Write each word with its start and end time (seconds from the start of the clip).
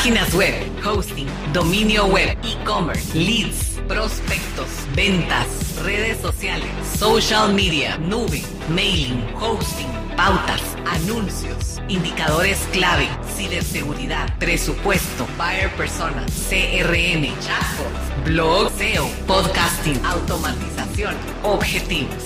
Páginas 0.00 0.32
web, 0.32 0.54
hosting, 0.82 1.26
dominio 1.52 2.06
web, 2.06 2.34
e-commerce, 2.42 3.14
leads, 3.14 3.78
prospectos, 3.86 4.66
ventas, 4.96 5.46
redes 5.84 6.16
sociales, 6.22 6.70
social 6.98 7.52
media, 7.52 7.98
nube, 7.98 8.42
mailing, 8.70 9.22
hosting, 9.38 9.90
pautas, 10.16 10.62
anuncios, 10.86 11.82
indicadores 11.88 12.66
clave, 12.72 13.10
ciberseguridad, 13.36 14.38
presupuesto, 14.38 15.26
buyer 15.36 15.70
persona, 15.76 16.24
CRM, 16.48 17.26
chatbots, 17.42 18.24
blog, 18.24 18.72
SEO, 18.78 19.06
podcasting, 19.26 20.02
automatización, 20.06 21.14
objetivos 21.42 22.24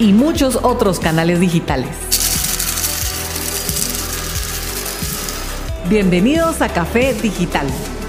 y 0.00 0.12
muchos 0.12 0.58
otros 0.60 0.98
canales 0.98 1.38
digitales. 1.38 2.13
Bienvenidos 5.88 6.62
a 6.62 6.70
Café 6.70 7.12
Digital, 7.12 7.66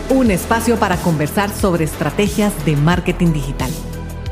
un 0.09 0.31
espacio 0.31 0.77
para 0.77 0.95
conversar 0.95 1.49
sobre 1.49 1.84
estrategias 1.84 2.53
de 2.65 2.77
marketing 2.77 3.34
digital. 3.34 3.70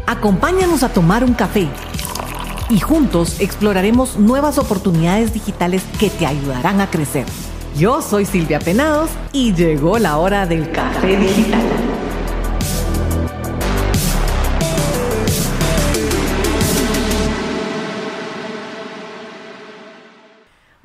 Acompáñanos 0.08 0.82
a 0.82 0.94
tomar 0.94 1.26
un 1.26 1.34
café 1.34 1.68
y 2.70 2.80
juntos 2.80 3.42
exploraremos 3.42 4.18
nuevas 4.18 4.58
oportunidades 4.58 5.34
digitales 5.34 5.84
que 6.00 6.10
te 6.10 6.26
ayudarán 6.26 6.80
a 6.80 6.90
crecer. 6.90 7.26
Yo 7.78 8.02
soy 8.02 8.26
Silvia 8.26 8.60
Penados 8.60 9.10
y 9.34 9.54
llegó 9.54 10.00
la 10.00 10.20
hora 10.20 10.46
del 10.46 10.72
café 10.72 11.18
digital. 11.18 11.83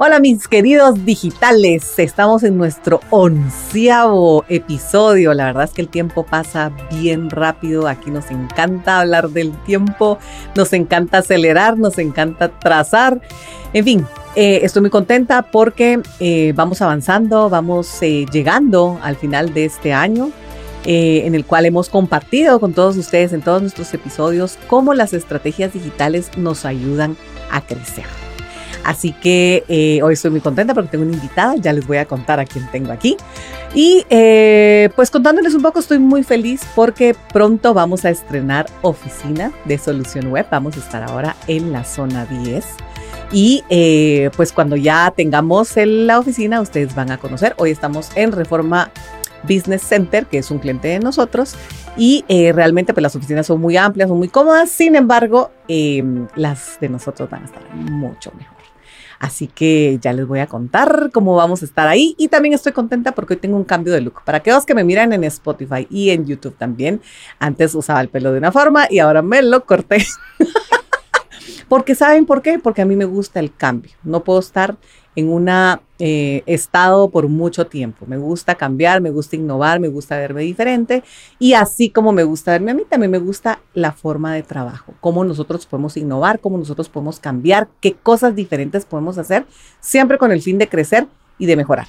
Hola 0.01 0.20
mis 0.20 0.47
queridos 0.47 1.05
digitales, 1.05 1.98
estamos 1.98 2.45
en 2.45 2.57
nuestro 2.57 3.01
onceavo 3.11 4.45
episodio. 4.49 5.35
La 5.35 5.46
verdad 5.46 5.65
es 5.65 5.73
que 5.73 5.82
el 5.82 5.88
tiempo 5.88 6.24
pasa 6.24 6.71
bien 6.93 7.30
rápido. 7.30 7.88
Aquí 7.88 8.13
nos 8.13 8.30
encanta 8.30 9.01
hablar 9.01 9.30
del 9.30 9.52
tiempo, 9.65 10.21
nos 10.55 10.73
encanta 10.73 11.18
acelerar, 11.18 11.79
nos 11.79 11.99
encanta 11.99 12.49
trazar. 12.60 13.21
En 13.73 13.85
fin, 13.85 14.07
eh, 14.37 14.60
estoy 14.63 14.82
muy 14.82 14.90
contenta 14.90 15.43
porque 15.43 16.01
eh, 16.21 16.52
vamos 16.55 16.80
avanzando, 16.80 17.51
vamos 17.51 18.01
eh, 18.01 18.24
llegando 18.30 19.01
al 19.02 19.16
final 19.16 19.52
de 19.52 19.65
este 19.65 19.93
año. 19.93 20.30
en 20.85 21.35
el 21.35 21.45
cual 21.45 21.66
hemos 21.66 21.88
compartido 21.88 22.60
con 22.60 22.73
todos 22.73 22.96
ustedes 22.96 23.33
en 23.33 23.43
todos 23.43 23.60
nuestros 23.60 23.93
episodios 23.93 24.59
cómo 24.68 24.95
las 24.95 25.12
estrategias 25.12 25.73
digitales 25.73 26.30
nos 26.38 26.65
ayudan 26.65 27.16
a 27.51 27.60
crecer. 27.60 28.27
Así 28.85 29.13
que 29.13 29.65
eh, 29.69 30.01
hoy 30.02 30.15
estoy 30.15 30.30
muy 30.30 30.41
contenta 30.41 30.74
porque 30.74 30.91
tengo 30.91 31.05
una 31.05 31.15
invitada, 31.15 31.57
ya 31.57 31.73
les 31.73 31.87
voy 31.87 31.99
a 31.99 32.07
contar 32.07 32.41
a 32.41 32.45
quién 32.45 32.66
tengo 32.71 32.93
aquí. 32.93 33.16
Y 33.74 34.07
eh, 34.09 34.88
pues 34.97 35.11
contándoles 35.11 35.55
un 35.55 35.63
poco, 35.63 35.79
estoy 35.79 35.99
muy 35.99 36.23
feliz 36.23 36.63
porque 36.74 37.15
pronto 37.33 37.74
vamos 37.74 38.05
a 38.05 38.11
estrenar 38.11 38.66
oficina 38.83 39.52
de 39.66 39.77
Solución 39.77 40.29
Web. 40.29 40.46
Vamos 40.51 40.77
a 40.77 40.80
estar 40.80 41.02
ahora 41.02 41.37
en 41.49 41.73
la 41.73 41.85
zona 41.85 42.24
10. 42.24 42.65
Y 43.30 43.63
eh, 43.69 44.30
pues 44.37 44.52
cuando 44.52 44.74
ya 44.74 45.13
tengamos 45.15 45.73
la 45.77 46.19
oficina, 46.19 46.63
ustedes 46.63 46.95
van 46.95 47.11
a 47.11 47.19
conocer. 47.19 47.55
Hoy 47.59 47.71
estamos 47.71 48.11
en 48.15 48.33
Reforma 48.33 48.91
Business 49.43 49.83
Center, 49.83 50.24
que 50.24 50.39
es 50.39 50.51
un 50.51 50.61
cliente 50.61 50.89
de 50.89 50.99
nosotros, 50.99 51.55
y 51.96 52.24
realmente 52.29 52.95
pues 52.95 53.02
las 53.02 53.15
oficinas 53.15 53.46
son 53.46 53.61
muy 53.61 53.77
amplias, 53.77 54.09
son 54.09 54.19
muy 54.19 54.29
cómodas, 54.29 54.71
sin 54.71 54.96
embargo, 54.96 55.51
las 56.35 56.80
de 56.80 56.89
nosotros 56.89 57.29
van 57.29 57.43
a 57.43 57.45
estar 57.45 57.63
mucho 57.74 58.33
mejor. 58.37 58.57
Así 59.19 59.49
que 59.49 59.99
ya 60.01 60.13
les 60.13 60.27
voy 60.27 60.38
a 60.41 60.47
contar 60.47 61.11
cómo 61.13 61.35
vamos 61.35 61.63
a 61.63 61.65
estar 61.65 61.88
ahí. 61.88 62.15
Y 62.19 62.29
también 62.29 62.55
estoy 62.55 62.73
contenta 62.73 63.13
porque 63.13 63.35
hoy 63.35 63.41
tengo 63.41 63.57
un 63.57 63.65
cambio 63.65 63.93
de 63.93 64.00
look. 64.00 64.22
Para 64.25 64.38
aquellos 64.38 64.65
que 64.65 64.75
me 64.75 64.84
miran 64.84 65.12
en 65.12 65.25
Spotify 65.25 65.87
y 65.91 66.11
en 66.11 66.27
YouTube 66.27 66.56
también, 66.56 67.00
antes 67.39 67.75
usaba 67.75 68.01
el 68.01 68.09
pelo 68.09 68.33
de 68.33 68.39
una 68.39 68.53
forma 68.53 68.87
y 68.89 69.01
ahora 69.01 69.23
me 69.23 69.43
lo 69.43 69.65
corté. 69.65 70.07
porque 71.69 71.95
¿saben 71.95 72.27
por 72.27 72.43
qué? 72.43 72.59
Porque 72.59 72.83
a 72.83 72.87
mí 72.87 72.95
me 72.95 73.07
gusta 73.07 73.41
el 73.41 73.55
cambio. 73.55 73.93
No 74.05 74.23
puedo 74.23 74.39
estar 74.39 74.77
en 75.19 75.29
un 75.31 75.49
eh, 75.99 76.45
estado 76.47 77.11
por 77.11 77.27
mucho 77.27 77.67
tiempo. 77.67 78.06
Me 78.06 78.17
gusta 78.17 78.55
cambiar, 78.55 79.01
me 79.01 79.11
gusta 79.11 79.34
innovar, 79.34 79.81
me 79.81 79.89
gusta 79.89 80.17
verme 80.17 80.43
diferente 80.43 81.03
y 81.41 81.55
así 81.55 81.91
como 81.91 82.12
me 82.12 82.23
gusta 82.23 82.53
verme 82.53 82.71
a 82.71 82.75
mí, 82.75 82.84
también 82.89 83.11
me 83.11 83.19
gusta 83.19 83.59
la 83.75 83.91
forma 83.91 84.33
de 84.33 84.45
trabajo, 84.45 84.95
cómo 85.01 85.25
nosotros 85.25 85.67
podemos 85.67 85.97
innovar, 85.97 86.39
cómo 86.39 86.57
nosotros 86.57 86.89
podemos 86.89 87.19
cambiar, 87.19 87.67
qué 87.81 87.95
cosas 87.95 88.37
diferentes 88.37 88.84
podemos 88.84 89.19
hacer, 89.19 89.45
siempre 89.81 90.19
con 90.19 90.31
el 90.31 90.41
fin 90.41 90.57
de 90.57 90.69
crecer 90.69 91.09
y 91.37 91.47
de 91.47 91.57
mejorar. 91.57 91.89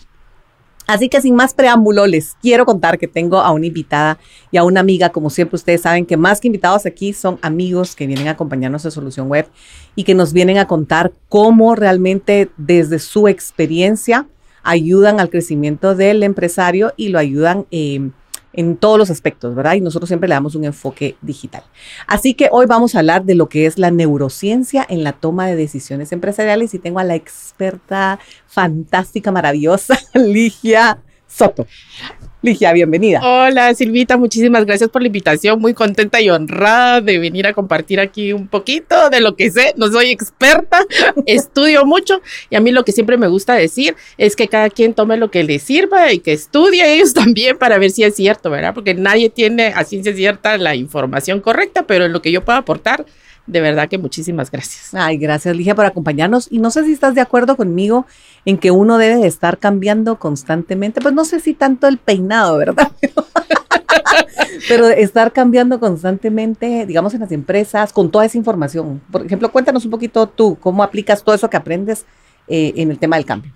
Así 0.89 1.07
que 1.07 1.22
sin 1.22 1.35
más 1.35 1.53
preámbulo, 1.53 2.07
les 2.07 2.33
quiero 2.41 2.66
contar 2.66 2.97
que 2.97 3.07
tengo 3.07 3.38
a 3.41 3.51
una 3.51 3.67
invitada 3.67 4.17
y 4.50 4.57
a 4.57 4.63
una 4.63 4.79
amiga, 4.79 5.11
como 5.11 5.29
siempre 5.29 5.55
ustedes 5.55 5.81
saben 5.81 6.03
que 6.03 6.17
más 6.17 6.41
que 6.41 6.47
invitados 6.47 6.88
aquí 6.88 7.13
son 7.13 7.38
amigos 7.44 7.95
que 7.95 8.07
vienen 8.07 8.27
a 8.27 8.31
acompañarnos 8.31 8.85
en 8.85 8.89
Solución 8.89 9.27
Web 9.27 9.45
y 9.94 10.03
que 10.03 10.16
nos 10.16 10.33
vienen 10.33 10.57
a 10.57 10.66
contar 10.66 11.11
cómo 11.27 11.75
realmente 11.75 12.50
desde 12.57 12.97
su 12.97 13.27
experiencia 13.27 14.25
ayudan 14.63 15.19
al 15.19 15.29
crecimiento 15.29 15.94
del 15.94 16.23
empresario 16.23 16.91
y 16.97 17.09
lo 17.09 17.19
ayudan 17.19 17.67
eh, 17.69 18.09
en 18.53 18.77
todos 18.77 18.97
los 18.97 19.09
aspectos, 19.09 19.55
¿verdad? 19.55 19.75
Y 19.75 19.81
nosotros 19.81 20.07
siempre 20.07 20.27
le 20.27 20.35
damos 20.35 20.55
un 20.55 20.65
enfoque 20.65 21.15
digital. 21.21 21.63
Así 22.07 22.33
que 22.33 22.49
hoy 22.51 22.65
vamos 22.65 22.95
a 22.95 22.99
hablar 22.99 23.23
de 23.23 23.35
lo 23.35 23.49
que 23.49 23.65
es 23.65 23.77
la 23.77 23.91
neurociencia 23.91 24.85
en 24.89 25.03
la 25.03 25.13
toma 25.13 25.47
de 25.47 25.55
decisiones 25.55 26.11
empresariales 26.11 26.73
y 26.73 26.79
tengo 26.79 26.99
a 26.99 27.03
la 27.03 27.15
experta 27.15 28.19
fantástica, 28.47 29.31
maravillosa, 29.31 29.97
Ligia 30.13 30.99
Soto. 31.27 31.67
Ligia, 32.41 32.72
bienvenida. 32.72 33.19
Hola 33.22 33.73
Silvita, 33.73 34.16
muchísimas 34.16 34.63
gracias 34.63 34.89
por 34.89 35.01
la 35.01 35.07
invitación. 35.07 35.59
Muy 35.59 35.73
contenta 35.73 36.22
y 36.22 36.29
honrada 36.29 37.01
de 37.01 37.19
venir 37.19 37.45
a 37.45 37.53
compartir 37.53 38.00
aquí 38.00 38.31
un 38.31 38.47
poquito 38.47 39.09
de 39.09 39.19
lo 39.19 39.35
que 39.35 39.51
sé. 39.51 39.73
No 39.75 39.91
soy 39.91 40.11
experta, 40.11 40.79
estudio 41.25 41.85
mucho 41.85 42.22
y 42.50 42.55
a 42.55 42.61
mí 42.61 42.72
lo 42.72 42.85
que 42.85 42.94
siempre 42.94 43.17
me 43.17 43.27
gusta 43.27 43.55
decir 43.55 43.97
es 44.17 44.38
que 44.38 44.47
cada 44.47 44.69
quien 44.69 44.94
tome 44.94 45.17
lo 45.17 45.29
que 45.29 45.44
le 45.44 45.59
sirva 45.59 46.13
y 46.13 46.19
que 46.19 46.31
estudie 46.31 46.94
ellos 46.94 47.13
también 47.13 47.57
para 47.57 47.77
ver 47.77 47.91
si 47.91 48.05
es 48.05 48.16
cierto, 48.16 48.50
¿verdad? 48.50 48.73
Porque 48.73 48.94
nadie 48.94 49.29
tiene 49.29 49.73
a 49.75 49.83
ciencia 49.83 50.16
cierta 50.16 50.57
la 50.57 50.75
información 50.75 51.41
correcta, 51.41 51.83
pero 51.88 52.06
en 52.06 52.13
lo 52.13 52.21
que 52.21 52.31
yo 52.31 52.45
puedo 52.45 52.57
aportar, 52.57 53.06
de 53.49 53.61
verdad 53.61 53.89
que 53.89 53.97
muchísimas 53.97 54.51
gracias. 54.51 54.93
Ay, 54.93 55.17
gracias 55.17 55.55
Ligia 55.55 55.73
por 55.73 55.85
acompañarnos. 55.85 56.47
Y 56.51 56.59
no 56.59 56.69
sé 56.69 56.85
si 56.85 56.93
estás 56.93 57.15
de 57.15 57.21
acuerdo 57.21 57.57
conmigo 57.57 58.05
en 58.45 58.57
que 58.57 58.69
uno 58.69 58.97
debe 58.97 59.15
de 59.15 59.27
estar 59.27 59.57
cambiando 59.57 60.19
constantemente. 60.19 61.01
Pues 61.01 61.13
no 61.13 61.25
sé 61.25 61.39
si 61.39 61.55
tanto 61.55 61.88
el 61.88 61.97
peinado, 61.97 62.57
¿verdad? 62.57 62.91
Pero 64.67 64.88
estar 64.88 65.31
cambiando 65.31 65.79
constantemente, 65.79 66.85
digamos, 66.85 67.13
en 67.15 67.21
las 67.21 67.31
empresas, 67.31 67.91
con 67.91 68.11
toda 68.11 68.25
esa 68.25 68.38
información. 68.38 69.01
Por 69.11 69.25
ejemplo, 69.25 69.51
cuéntanos 69.51 69.83
un 69.83 69.91
poquito 69.91 70.27
tú, 70.27 70.57
cómo 70.59 70.83
aplicas 70.83 71.23
todo 71.23 71.33
eso 71.33 71.49
que 71.49 71.57
aprendes 71.57 72.05
eh, 72.47 72.73
en 72.75 72.91
el 72.91 72.99
tema 72.99 73.15
del 73.15 73.25
cambio. 73.25 73.51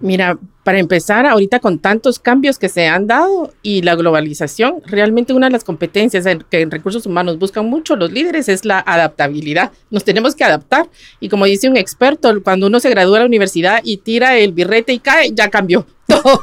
Mira, 0.00 0.38
para 0.62 0.78
empezar, 0.78 1.26
ahorita 1.26 1.58
con 1.58 1.80
tantos 1.80 2.20
cambios 2.20 2.58
que 2.58 2.68
se 2.68 2.86
han 2.86 3.08
dado 3.08 3.52
y 3.62 3.82
la 3.82 3.96
globalización, 3.96 4.80
realmente 4.86 5.32
una 5.32 5.46
de 5.46 5.52
las 5.52 5.64
competencias 5.64 6.24
que 6.48 6.60
en 6.60 6.70
recursos 6.70 7.04
humanos 7.04 7.38
buscan 7.38 7.66
mucho 7.66 7.96
los 7.96 8.12
líderes 8.12 8.48
es 8.48 8.64
la 8.64 8.78
adaptabilidad. 8.78 9.72
Nos 9.90 10.04
tenemos 10.04 10.36
que 10.36 10.44
adaptar 10.44 10.88
y 11.18 11.28
como 11.28 11.46
dice 11.46 11.68
un 11.68 11.76
experto, 11.76 12.42
cuando 12.44 12.68
uno 12.68 12.78
se 12.78 12.90
gradúa 12.90 13.18
de 13.18 13.24
la 13.24 13.26
universidad 13.26 13.80
y 13.82 13.96
tira 13.96 14.38
el 14.38 14.52
birrete 14.52 14.92
y 14.92 15.00
cae, 15.00 15.32
ya 15.34 15.50
cambió 15.50 15.84
todo. 16.22 16.42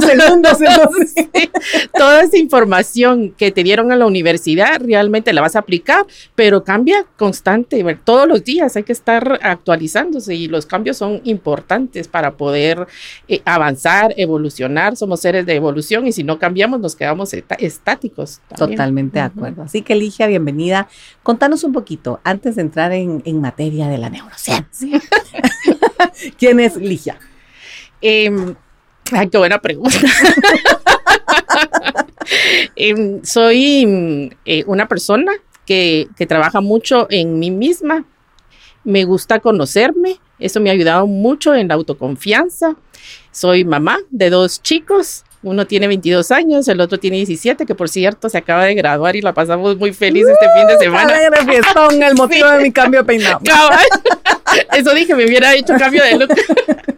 segundos, 0.00 0.58
toda 1.94 2.22
esa 2.22 2.36
información 2.36 3.34
que 3.36 3.50
te 3.50 3.62
dieron 3.62 3.92
a 3.92 3.96
la 3.96 4.06
universidad 4.06 4.80
realmente 4.80 5.32
la 5.32 5.40
vas 5.40 5.56
a 5.56 5.60
aplicar, 5.60 6.06
pero 6.34 6.64
cambia 6.64 7.04
constante. 7.16 7.84
Todos 8.04 8.28
los 8.28 8.44
días 8.44 8.76
hay 8.76 8.84
que 8.84 8.92
estar 8.92 9.38
actualizándose 9.42 10.34
y 10.34 10.48
los 10.48 10.66
cambios 10.66 10.96
son 10.96 11.20
importantes 11.24 12.08
para 12.08 12.36
poder 12.36 12.86
eh, 13.28 13.40
avanzar, 13.44 14.14
evolucionar. 14.16 14.96
Somos 14.96 15.20
seres 15.20 15.46
de 15.46 15.54
evolución 15.54 16.06
y 16.06 16.12
si 16.12 16.24
no 16.24 16.38
cambiamos 16.38 16.80
nos 16.80 16.96
quedamos 16.96 17.32
estáticos. 17.32 18.40
Totalmente 18.56 19.18
de 19.18 19.24
acuerdo. 19.24 19.62
Así 19.62 19.82
que 19.82 19.94
Ligia, 19.94 20.26
bienvenida. 20.26 20.88
Contanos 21.22 21.64
un 21.64 21.72
poquito, 21.72 22.20
antes 22.24 22.56
de 22.56 22.62
entrar 22.62 22.92
en, 22.92 23.22
en 23.24 23.40
materia 23.40 23.88
de 23.88 23.98
la 23.98 24.10
neurociencia. 24.10 25.00
¿Quién 26.38 26.60
es 26.60 26.76
Ligia? 26.76 27.18
Em, 28.00 28.54
ay, 29.12 29.28
qué 29.28 29.38
buena 29.38 29.58
pregunta. 29.60 29.98
Em, 32.76 33.24
soy 33.24 34.30
eh, 34.44 34.62
una 34.66 34.86
persona 34.86 35.32
que, 35.64 36.08
que, 36.16 36.26
trabaja 36.26 36.60
mucho 36.60 37.06
en 37.10 37.38
mí 37.38 37.50
misma. 37.50 38.04
Me 38.84 39.04
gusta 39.04 39.40
conocerme. 39.40 40.20
Eso 40.38 40.60
me 40.60 40.68
ha 40.68 40.74
ayudado 40.74 41.06
mucho 41.06 41.54
en 41.54 41.68
la 41.68 41.74
autoconfianza. 41.74 42.76
Soy 43.32 43.64
mamá 43.64 43.98
de 44.10 44.28
dos 44.30 44.62
chicos. 44.62 45.24
Uno 45.42 45.66
tiene 45.66 45.86
22 45.86 46.32
años, 46.32 46.66
el 46.66 46.80
otro 46.80 46.98
tiene 46.98 47.18
17, 47.18 47.64
que 47.64 47.74
por 47.74 47.88
cierto 47.88 48.28
se 48.28 48.38
acaba 48.38 48.64
de 48.64 48.74
graduar 48.74 49.14
y 49.14 49.20
la 49.20 49.32
pasamos 49.32 49.76
muy 49.76 49.92
feliz 49.92 50.26
este 50.26 50.46
fin 50.56 50.66
de 50.66 50.78
semana. 50.78 51.14
fiestón, 51.46 52.02
el 52.02 52.14
motivo 52.16 52.48
de 52.48 52.62
mi 52.64 52.72
cambio 52.72 53.00
de 53.00 53.06
peinado. 53.06 53.40
Eso 54.76 54.92
dije, 54.94 55.14
me 55.14 55.24
hubiera 55.24 55.54
hecho 55.54 55.74
cambio 55.78 56.02
de 56.02 56.18
look. 56.18 56.30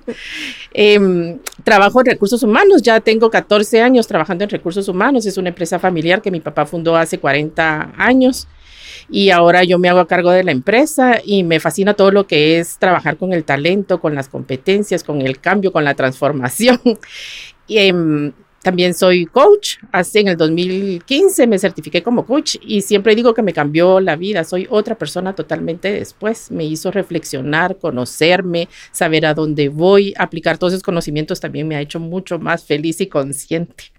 Em, 0.73 1.39
trabajo 1.65 2.01
en 2.01 2.07
recursos 2.07 2.43
humanos, 2.43 2.83
ya 2.83 3.01
tengo 3.01 3.31
14 3.31 3.83
años 3.83 4.07
trabajando 4.07 4.45
en 4.45 4.51
recursos 4.51 4.89
humanos, 4.89 5.27
es 5.27 5.37
una 5.37 5.49
empresa 5.49 5.79
familiar 5.79 6.23
que 6.23 6.31
mi 6.31 6.41
papá 6.41 6.67
fundó 6.67 6.97
hace 6.97 7.19
40 7.19 7.93
años 7.97 8.47
y 9.11 9.31
ahora 9.31 9.65
yo 9.65 9.79
me 9.79 9.89
hago 9.89 10.01
a 10.01 10.07
cargo 10.07 10.31
de 10.31 10.45
la 10.45 10.53
empresa 10.53 11.21
y 11.25 11.43
me 11.43 11.59
fascina 11.59 11.95
todo 11.95 12.13
lo 12.13 12.27
que 12.27 12.59
es 12.59 12.79
trabajar 12.79 13.17
con 13.17 13.33
el 13.33 13.45
talento, 13.45 14.01
con 14.01 14.15
las 14.15 14.29
competencias, 14.29 15.03
con 15.03 15.21
el 15.21 15.41
cambio, 15.41 15.73
con 15.73 15.85
la 15.85 15.95
transformación. 15.95 16.81
em, 17.69 18.33
también 18.63 18.95
soy 18.95 19.27
coach. 19.27 19.77
Hace 19.93 20.21
en 20.21 20.29
el 20.29 20.37
2015 20.37 21.47
me 21.47 21.59
certifiqué 21.59 22.03
como 22.03 22.27
coach 22.27 22.57
y 22.61 22.83
siempre 22.83 23.15
digo 23.15 23.33
que 23.33 23.43
me 23.43 23.53
cambió 23.53 24.01
la 24.01 24.17
vida. 24.17 24.45
Soy 24.45 24.67
otra 24.71 24.97
persona 24.97 25.35
totalmente 25.35 25.93
después. 25.93 26.51
Me 26.51 26.65
hizo 26.65 26.91
reflexionar, 26.91 27.79
conocerme, 27.79 28.69
saber 28.93 29.25
a 29.27 29.35
dónde 29.35 29.69
voy, 29.69 30.15
aplicar 30.19 30.59
todos 30.59 30.75
esos 30.75 30.83
conocimientos 30.83 31.41
también 31.41 31.69
me 31.69 31.77
ha 31.77 31.81
hecho 31.81 32.01
mucho 32.01 32.39
más 32.39 32.65
feliz 32.65 33.01
y 33.01 33.07
consciente. 33.07 33.93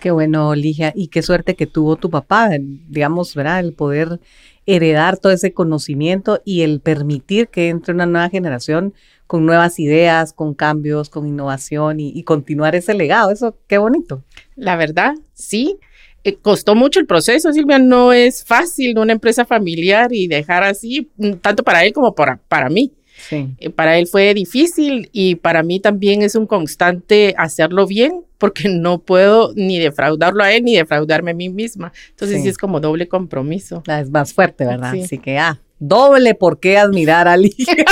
Qué 0.00 0.10
bueno, 0.10 0.54
Ligia, 0.54 0.92
y 0.94 1.08
qué 1.08 1.22
suerte 1.22 1.54
que 1.54 1.66
tuvo 1.66 1.96
tu 1.96 2.10
papá, 2.10 2.50
digamos, 2.60 3.34
¿verdad? 3.34 3.60
El 3.60 3.72
poder 3.72 4.20
heredar 4.66 5.16
todo 5.16 5.32
ese 5.32 5.52
conocimiento 5.52 6.42
y 6.44 6.62
el 6.62 6.80
permitir 6.80 7.48
que 7.48 7.68
entre 7.68 7.94
una 7.94 8.04
nueva 8.04 8.28
generación 8.28 8.92
con 9.26 9.44
nuevas 9.44 9.78
ideas, 9.78 10.32
con 10.32 10.54
cambios, 10.54 11.10
con 11.10 11.26
innovación 11.26 12.00
y, 12.00 12.22
continuar 12.22 12.74
ese 12.74 12.94
legado. 12.94 13.30
Eso, 13.30 13.56
qué 13.66 13.78
bonito. 13.78 14.22
La 14.54 14.76
verdad, 14.76 15.14
sí. 15.34 15.78
Eh, 16.24 16.36
costó 16.36 16.74
mucho 16.74 16.98
el 16.98 17.06
proceso, 17.06 17.52
Silvia, 17.52 17.78
no 17.78 18.12
es 18.12 18.44
fácil 18.44 18.98
una 18.98 19.12
empresa 19.12 19.44
familiar 19.44 20.12
y 20.12 20.26
dejar 20.26 20.64
así, 20.64 21.08
mm, 21.16 21.34
tanto 21.34 21.62
para 21.62 21.84
él 21.84 21.92
como 21.92 22.14
para, 22.14 22.36
para 22.48 22.68
mí. 22.68 22.92
Sí. 23.28 23.48
Eh, 23.58 23.70
para 23.70 23.98
él 23.98 24.06
fue 24.06 24.34
difícil 24.34 25.08
y 25.12 25.36
para 25.36 25.62
mí 25.62 25.80
también 25.80 26.22
es 26.22 26.34
un 26.34 26.46
constante 26.46 27.34
hacerlo 27.38 27.86
bien 27.86 28.24
porque 28.38 28.68
no 28.68 28.98
puedo 28.98 29.52
ni 29.54 29.78
defraudarlo 29.78 30.42
a 30.42 30.52
él 30.52 30.64
ni 30.64 30.76
defraudarme 30.76 31.30
a 31.30 31.34
mí 31.34 31.48
misma. 31.48 31.92
Entonces 32.10 32.42
sí, 32.42 32.48
es 32.48 32.58
como 32.58 32.80
doble 32.80 33.08
compromiso. 33.08 33.82
Ah, 33.86 34.00
es 34.00 34.10
más 34.10 34.32
fuerte, 34.32 34.66
¿verdad? 34.66 34.94
Así 34.94 35.18
que, 35.18 35.38
ah, 35.38 35.60
doble 35.78 36.34
por 36.34 36.60
qué 36.60 36.78
admirar 36.78 37.28
a 37.28 37.36
Ligia. 37.36 37.66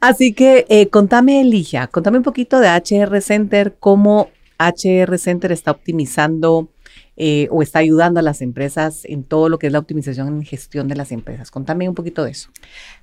Así 0.00 0.32
que 0.32 0.66
eh, 0.68 0.88
contame, 0.88 1.44
Ligia, 1.44 1.86
contame 1.86 2.18
un 2.18 2.24
poquito 2.24 2.60
de 2.60 2.68
HR 2.68 3.20
Center, 3.20 3.74
cómo 3.78 4.30
HR 4.58 5.18
Center 5.18 5.52
está 5.52 5.72
optimizando 5.72 6.68
eh, 7.16 7.46
o 7.52 7.62
está 7.62 7.78
ayudando 7.78 8.18
a 8.18 8.24
las 8.24 8.42
empresas 8.42 9.04
en 9.04 9.22
todo 9.22 9.48
lo 9.48 9.58
que 9.58 9.68
es 9.68 9.72
la 9.72 9.78
optimización 9.78 10.28
en 10.28 10.42
gestión 10.42 10.88
de 10.88 10.96
las 10.96 11.12
empresas. 11.12 11.50
Contame 11.50 11.88
un 11.88 11.94
poquito 11.94 12.24
de 12.24 12.32
eso. 12.32 12.50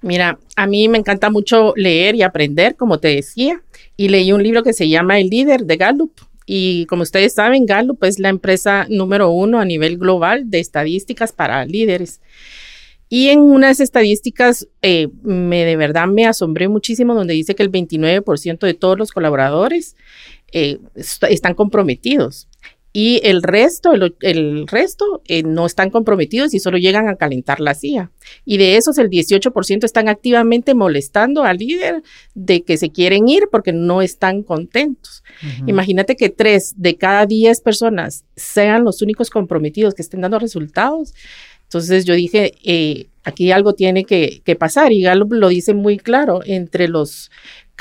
Mira, 0.01 0.37
a 0.57 0.67
mí 0.67 0.89
me 0.89 0.97
encanta 0.97 1.29
mucho 1.29 1.73
leer 1.77 2.15
y 2.15 2.21
aprender, 2.21 2.75
como 2.75 2.99
te 2.99 3.07
decía, 3.09 3.61
y 3.95 4.09
leí 4.09 4.33
un 4.33 4.43
libro 4.43 4.63
que 4.63 4.73
se 4.73 4.89
llama 4.89 5.19
El 5.19 5.29
líder 5.29 5.65
de 5.65 5.77
Gallup. 5.77 6.11
Y 6.53 6.85
como 6.87 7.03
ustedes 7.03 7.33
saben, 7.33 7.65
Gallup 7.65 8.03
es 8.03 8.19
la 8.19 8.27
empresa 8.27 8.85
número 8.89 9.29
uno 9.29 9.61
a 9.61 9.63
nivel 9.63 9.97
global 9.97 10.49
de 10.49 10.59
estadísticas 10.59 11.31
para 11.31 11.63
líderes. 11.63 12.19
Y 13.07 13.29
en 13.29 13.39
unas 13.39 13.79
estadísticas, 13.79 14.67
eh, 14.81 15.07
me 15.23 15.63
de 15.63 15.77
verdad 15.77 16.07
me 16.07 16.25
asombré 16.25 16.67
muchísimo, 16.67 17.15
donde 17.15 17.35
dice 17.35 17.55
que 17.55 17.63
el 17.63 17.71
29% 17.71 18.65
de 18.65 18.73
todos 18.73 18.99
los 18.99 19.11
colaboradores 19.11 19.95
eh, 20.51 20.79
están 21.29 21.53
comprometidos 21.53 22.49
y 22.93 23.21
el 23.23 23.41
resto, 23.41 23.93
el, 23.93 24.67
resto 24.67 25.21
eh, 25.25 25.43
no 25.43 25.65
están 25.65 25.89
comprometidos 25.89 26.53
y 26.53 26.59
solo 26.59 26.77
llegan 26.77 27.07
a 27.07 27.15
calentar 27.15 27.61
la 27.61 27.73
silla. 27.73 28.11
Y 28.43 28.57
de 28.57 28.75
esos, 28.75 28.97
el 28.97 29.09
18% 29.09 29.85
están 29.85 30.09
activamente 30.09 30.73
molestando 30.73 31.43
al 31.43 31.57
líder 31.57 32.03
de 32.33 32.63
que 32.63 32.75
se 32.75 32.91
quieren 32.91 33.29
ir 33.29 33.43
porque 33.49 33.71
no 33.71 34.01
están 34.01 34.43
contentos. 34.43 35.23
Imagínate 35.67 36.17
que 36.17 36.29
tres 36.29 36.73
de 36.75 36.97
cada 36.97 37.25
diez 37.25 37.61
personas 37.61 38.25
sean 38.35 38.83
los 38.83 39.01
únicos 39.01 39.29
comprometidos 39.29 39.93
que 39.93 40.01
estén 40.01 40.21
dando 40.21 40.39
resultados. 40.39 41.13
Entonces 41.63 42.03
yo 42.03 42.13
dije, 42.13 42.55
eh, 42.65 43.07
aquí 43.23 43.53
algo 43.53 43.73
tiene 43.73 44.03
que, 44.03 44.41
que 44.43 44.57
pasar 44.57 44.91
y 44.91 45.01
Gallup 45.01 45.31
lo 45.31 45.47
dice 45.47 45.73
muy 45.73 45.97
claro, 45.97 46.41
entre 46.45 46.89
los 46.89 47.31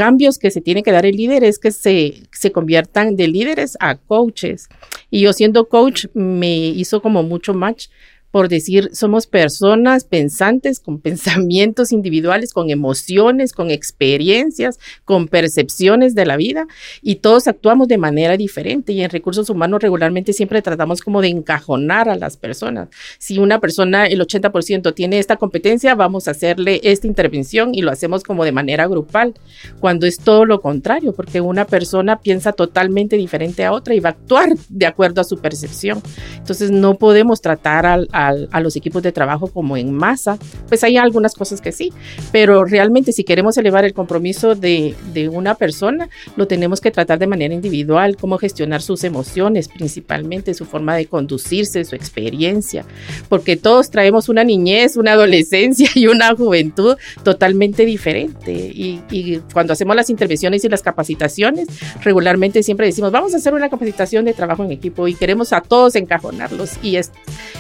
cambios 0.01 0.39
que 0.39 0.51
se 0.51 0.63
tiene 0.63 0.83
que 0.83 0.93
dar 0.93 1.05
el 1.05 1.17
líder 1.17 1.45
es 1.45 1.59
que 1.59 1.73
se, 1.73 2.23
se 2.33 2.53
conviertan 2.53 3.17
de 3.17 3.29
líderes 3.29 3.77
a 3.81 3.97
coaches. 3.97 4.71
Y 5.11 5.21
yo 5.21 5.33
siendo 5.33 5.69
coach 5.69 6.07
me 6.15 6.57
hizo 6.57 7.03
como 7.03 7.23
mucho 7.23 7.55
match 7.55 7.89
por 8.31 8.49
decir, 8.49 8.91
somos 8.93 9.27
personas 9.27 10.05
pensantes 10.05 10.81
con 10.81 10.99
pensamientos 11.01 11.93
individuales, 11.93 12.53
con 12.53 12.71
emociones, 12.71 13.53
con 13.53 13.71
experiencias, 13.71 14.79
con 15.05 15.29
percepciones 15.29 16.15
de 16.15 16.27
la 16.27 16.37
vida 16.37 16.67
y 17.03 17.17
todos 17.17 17.49
actuamos 17.49 17.89
de 17.89 17.99
manera 17.99 18.37
diferente 18.37 18.93
y 18.93 19.03
en 19.03 19.11
recursos 19.11 19.51
humanos 19.51 19.83
regularmente 19.83 20.33
siempre 20.33 20.63
tratamos 20.63 21.01
como 21.01 21.21
de 21.21 21.29
encajonar 21.29 22.09
a 22.09 22.17
las 22.17 22.37
personas. 22.37 22.89
Si 23.19 23.39
una 23.39 23.61
persona, 23.61 24.07
el 24.07 24.21
80% 24.21 24.95
tiene 24.95 25.19
esta 25.19 25.37
competencia, 25.37 25.95
vamos 25.95 26.29
a 26.29 26.33
hacerle 26.33 26.81
esta 26.85 27.07
intervención 27.07 27.75
y 27.75 27.83
lo 27.83 27.91
hacemos 27.91 28.23
como 28.23 28.45
de 28.45 28.53
manera 28.53 28.87
grupal, 28.87 29.35
cuando 29.81 30.07
es 30.07 30.19
todo 30.19 30.45
lo 30.45 30.61
contrario, 30.61 31.13
porque 31.13 31.41
una 31.41 31.67
persona 31.67 32.21
piensa 32.21 32.53
totalmente 32.53 33.17
diferente 33.17 33.65
a 33.65 33.73
otra 33.73 33.95
y 33.95 34.01
va 34.01 34.11
a 34.11 34.13
actuar 34.13 34.51
de 34.69 34.87
acuerdo 34.87 35.21
a 35.21 35.25
su 35.25 35.39
percepción. 35.39 36.03
Entonces 36.37 36.71
no 36.71 36.95
podemos 36.95 37.41
tratar 37.41 37.87
al 37.87 38.09
a 38.29 38.61
los 38.61 38.77
equipos 38.77 39.03
de 39.03 39.13
trabajo 39.13 39.49
como 39.49 39.77
en 39.77 39.93
masa, 39.93 40.39
pues 40.69 40.85
hay 40.85 40.97
algunas 40.97 41.35
cosas 41.35 41.61
que 41.61 41.73
sí, 41.73 41.93
pero 42.33 42.65
realmente 42.65 43.13
si 43.13 43.25
queremos 43.25 43.57
elevar 43.57 43.85
el 43.85 43.95
compromiso 43.95 44.55
de, 44.55 44.95
de 45.13 45.29
una 45.29 45.55
persona, 45.55 46.09
lo 46.37 46.47
tenemos 46.47 46.81
que 46.81 46.91
tratar 46.91 47.19
de 47.19 47.27
manera 47.27 47.55
individual, 47.55 48.17
cómo 48.17 48.39
gestionar 48.39 48.83
sus 48.83 49.05
emociones, 49.05 49.69
principalmente 49.69 50.55
su 50.55 50.65
forma 50.65 50.97
de 50.97 51.07
conducirse, 51.07 51.85
su 51.85 51.95
experiencia, 51.97 52.85
porque 53.29 53.57
todos 53.57 53.91
traemos 53.91 54.29
una 54.29 54.45
niñez, 54.45 54.97
una 54.97 55.13
adolescencia 55.13 55.89
y 55.95 56.07
una 56.07 56.35
juventud 56.35 56.97
totalmente 57.23 57.85
diferente. 57.85 58.53
Y, 58.53 59.03
y 59.11 59.39
cuando 59.53 59.73
hacemos 59.73 59.97
las 59.97 60.11
intervenciones 60.11 60.65
y 60.65 60.69
las 60.69 60.83
capacitaciones, 60.83 61.69
regularmente 62.03 62.63
siempre 62.63 62.87
decimos, 62.87 63.13
vamos 63.13 63.35
a 63.35 63.39
hacer 63.39 63.55
una 63.55 63.69
capacitación 63.69 64.25
de 64.25 64.33
trabajo 64.33 64.65
en 64.65 64.73
equipo 64.73 65.09
y 65.09 65.15
queremos 65.15 65.53
a 65.53 65.61
todos 65.61 65.95
encajonarlos 65.97 66.73
y 66.83 66.97
es 66.97 67.13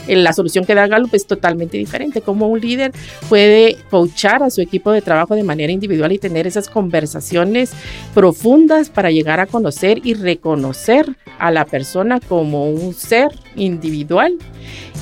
la 0.09 0.33
solución 0.33 0.50
que 0.51 0.75
da 0.75 0.87
Gallup 0.87 1.15
es 1.15 1.27
totalmente 1.27 1.77
diferente. 1.77 2.21
Como 2.21 2.49
un 2.49 2.61
líder 2.61 2.93
puede 3.29 3.77
coachar 3.91 4.43
a 4.43 4.51
su 4.51 4.61
equipo 4.61 4.93
de 4.93 5.03
trabajo 5.03 5.35
de 5.35 5.43
manera 5.43 5.73
individual 5.73 6.13
y 6.13 6.19
tener 6.19 6.47
esas 6.47 6.69
conversaciones 6.69 7.73
profundas 8.15 8.91
para 8.91 9.11
llegar 9.11 9.41
a 9.41 9.47
conocer 9.47 10.01
y 10.05 10.15
reconocer 10.15 11.07
a 11.39 11.51
la 11.51 11.65
persona 11.65 12.21
como 12.21 12.71
un 12.71 12.95
ser 12.95 13.29
individual. 13.57 14.37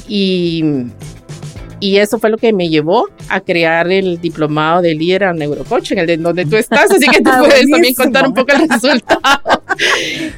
Y 0.09 0.65
y 1.81 1.99
eso 1.99 2.19
fue 2.19 2.31
lo 2.31 2.39
que 2.39 2.53
me 2.53 2.69
llevó 2.69 3.09
a 3.29 3.41
crear 3.41 3.91
el 3.91 4.21
diplomado 4.21 4.83
de 4.83 4.95
líder 4.95 5.25
a 5.25 5.33
neurocoaching, 5.33 5.99
el 5.99 6.07
de 6.07 6.17
donde 6.17 6.45
tú 6.45 6.57
estás, 6.57 6.91
así 6.91 7.07
que 7.07 7.21
tú 7.21 7.31
puedes 7.39 7.71
también 7.71 7.95
contar 7.95 8.27
un 8.27 8.35
poco 8.35 8.53
el 8.53 8.69
resultado. 8.69 9.58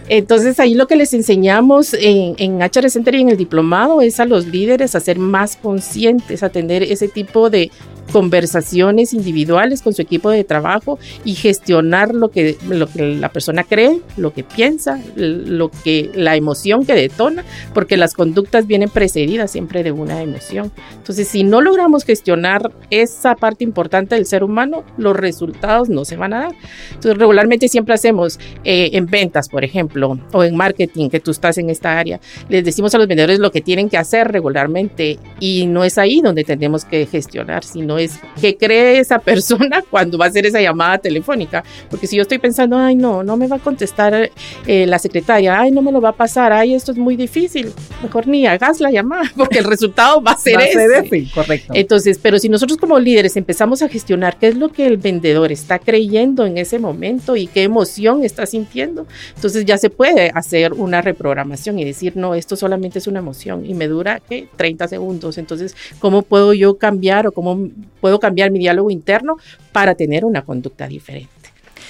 Entonces 0.08 0.58
ahí 0.60 0.74
lo 0.74 0.86
que 0.86 0.96
les 0.96 1.14
enseñamos 1.14 1.94
en, 1.94 2.34
en 2.38 2.60
HR 2.60 2.90
Center 2.90 3.14
y 3.14 3.20
en 3.22 3.30
el 3.30 3.36
diplomado 3.36 4.00
es 4.00 4.20
a 4.20 4.24
los 4.24 4.46
líderes 4.46 4.94
a 4.94 5.00
ser 5.00 5.18
más 5.18 5.56
conscientes, 5.56 6.42
a 6.42 6.50
tener 6.50 6.82
ese 6.82 7.08
tipo 7.08 7.50
de 7.50 7.70
conversaciones 8.12 9.12
individuales 9.12 9.82
con 9.82 9.94
su 9.94 10.02
equipo 10.02 10.30
de 10.30 10.44
trabajo 10.44 10.98
y 11.24 11.34
gestionar 11.34 12.14
lo 12.14 12.30
que, 12.30 12.56
lo 12.68 12.86
que 12.86 13.14
la 13.16 13.30
persona 13.30 13.64
cree, 13.64 14.00
lo 14.16 14.32
que 14.32 14.44
piensa, 14.44 15.00
lo 15.16 15.70
que, 15.70 16.10
la 16.14 16.36
emoción 16.36 16.84
que 16.84 16.94
detona, 16.94 17.44
porque 17.74 17.96
las 17.96 18.14
conductas 18.14 18.66
vienen 18.66 18.88
precedidas 18.88 19.50
siempre 19.50 19.82
de 19.82 19.92
una 19.92 20.22
emoción. 20.22 20.72
Entonces, 20.96 21.28
si 21.28 21.44
no 21.44 21.60
logramos 21.60 22.04
gestionar 22.04 22.72
esa 22.90 23.34
parte 23.34 23.64
importante 23.64 24.14
del 24.14 24.26
ser 24.26 24.44
humano, 24.44 24.84
los 24.96 25.16
resultados 25.16 25.88
no 25.88 26.04
se 26.04 26.16
van 26.16 26.32
a 26.32 26.40
dar. 26.40 26.52
Entonces, 26.88 27.18
regularmente 27.18 27.68
siempre 27.68 27.94
hacemos 27.94 28.38
eh, 28.64 28.90
en 28.92 29.06
ventas, 29.06 29.48
por 29.48 29.64
ejemplo, 29.64 30.18
o 30.32 30.44
en 30.44 30.56
marketing, 30.56 31.08
que 31.08 31.20
tú 31.20 31.30
estás 31.30 31.58
en 31.58 31.70
esta 31.70 31.98
área, 31.98 32.20
les 32.48 32.64
decimos 32.64 32.94
a 32.94 32.98
los 32.98 33.06
vendedores 33.06 33.38
lo 33.38 33.50
que 33.50 33.60
tienen 33.60 33.88
que 33.88 33.96
hacer 33.96 34.30
regularmente 34.30 35.18
y 35.38 35.66
no 35.66 35.84
es 35.84 35.98
ahí 35.98 36.20
donde 36.20 36.44
tenemos 36.44 36.84
que 36.84 37.06
gestionar, 37.06 37.64
sino 37.64 37.98
es 38.00 38.18
que 38.40 38.56
cree 38.56 38.98
esa 38.98 39.18
persona 39.18 39.82
cuando 39.90 40.18
va 40.18 40.26
a 40.26 40.28
hacer 40.28 40.46
esa 40.46 40.60
llamada 40.60 40.98
telefónica. 40.98 41.64
Porque 41.88 42.06
si 42.06 42.16
yo 42.16 42.22
estoy 42.22 42.38
pensando, 42.38 42.76
ay, 42.76 42.96
no, 42.96 43.22
no 43.22 43.36
me 43.36 43.46
va 43.46 43.56
a 43.56 43.58
contestar 43.58 44.30
eh, 44.66 44.86
la 44.86 44.98
secretaria, 44.98 45.58
ay, 45.58 45.70
no 45.70 45.82
me 45.82 45.92
lo 45.92 46.00
va 46.00 46.10
a 46.10 46.16
pasar, 46.16 46.52
ay, 46.52 46.74
esto 46.74 46.92
es 46.92 46.98
muy 46.98 47.16
difícil, 47.16 47.72
mejor 48.02 48.26
ni 48.26 48.46
hagas 48.46 48.80
la 48.80 48.90
llamada, 48.90 49.30
porque 49.36 49.58
el 49.58 49.64
resultado 49.64 50.22
va 50.22 50.32
a 50.32 50.36
ser 50.36 50.60
ese. 50.60 51.28
correcto. 51.34 51.72
Entonces, 51.74 52.18
pero 52.20 52.38
si 52.38 52.48
nosotros 52.48 52.78
como 52.78 52.98
líderes 52.98 53.36
empezamos 53.36 53.82
a 53.82 53.88
gestionar 53.88 54.38
qué 54.38 54.48
es 54.48 54.56
lo 54.56 54.70
que 54.70 54.86
el 54.86 54.96
vendedor 54.96 55.52
está 55.52 55.78
creyendo 55.78 56.46
en 56.46 56.58
ese 56.58 56.78
momento 56.78 57.36
y 57.36 57.46
qué 57.46 57.62
emoción 57.62 58.24
está 58.24 58.46
sintiendo, 58.46 59.06
entonces 59.34 59.64
ya 59.64 59.78
se 59.78 59.90
puede 59.90 60.30
hacer 60.34 60.72
una 60.72 61.02
reprogramación 61.02 61.78
y 61.78 61.84
decir, 61.84 62.16
no, 62.16 62.34
esto 62.34 62.56
solamente 62.56 62.98
es 62.98 63.06
una 63.06 63.18
emoción 63.18 63.64
y 63.66 63.74
me 63.74 63.88
dura, 63.88 64.20
¿qué? 64.28 64.48
30 64.56 64.88
segundos. 64.88 65.38
Entonces, 65.38 65.76
¿cómo 65.98 66.22
puedo 66.22 66.52
yo 66.52 66.78
cambiar 66.78 67.26
o 67.26 67.32
cómo 67.32 67.68
puedo 68.00 68.20
cambiar 68.20 68.50
mi 68.50 68.58
diálogo 68.58 68.90
interno 68.90 69.36
para 69.72 69.94
tener 69.94 70.24
una 70.24 70.44
conducta 70.44 70.86
diferente. 70.86 71.30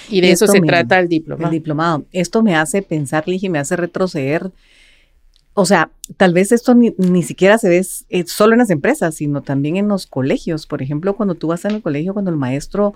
Y 0.09 0.21
de 0.21 0.31
eso 0.31 0.47
se 0.47 0.59
trata 0.61 0.99
el 0.99 1.07
diplomado. 1.07 1.47
El 1.47 1.51
diplomado. 1.51 2.05
Esto 2.11 2.43
me 2.43 2.55
hace 2.55 2.81
pensar, 2.81 3.27
Ligi, 3.27 3.49
me 3.49 3.59
hace 3.59 3.75
retroceder. 3.75 4.51
O 5.53 5.65
sea, 5.65 5.91
tal 6.17 6.33
vez 6.33 6.51
esto 6.51 6.75
ni, 6.75 7.23
siquiera 7.23 7.57
se 7.57 7.69
ve 7.69 7.85
eh, 8.09 8.23
solo 8.25 8.53
en 8.53 8.59
las 8.59 8.69
empresas, 8.69 9.15
sino 9.15 9.41
también 9.41 9.77
en 9.77 9.87
los 9.87 10.07
colegios. 10.07 10.67
Por 10.67 10.81
ejemplo, 10.81 11.15
cuando 11.15 11.35
tú 11.35 11.47
vas 11.47 11.65
en 11.65 11.71
el 11.71 11.81
colegio, 11.81 12.13
cuando 12.13 12.31
el 12.31 12.37
maestro 12.37 12.93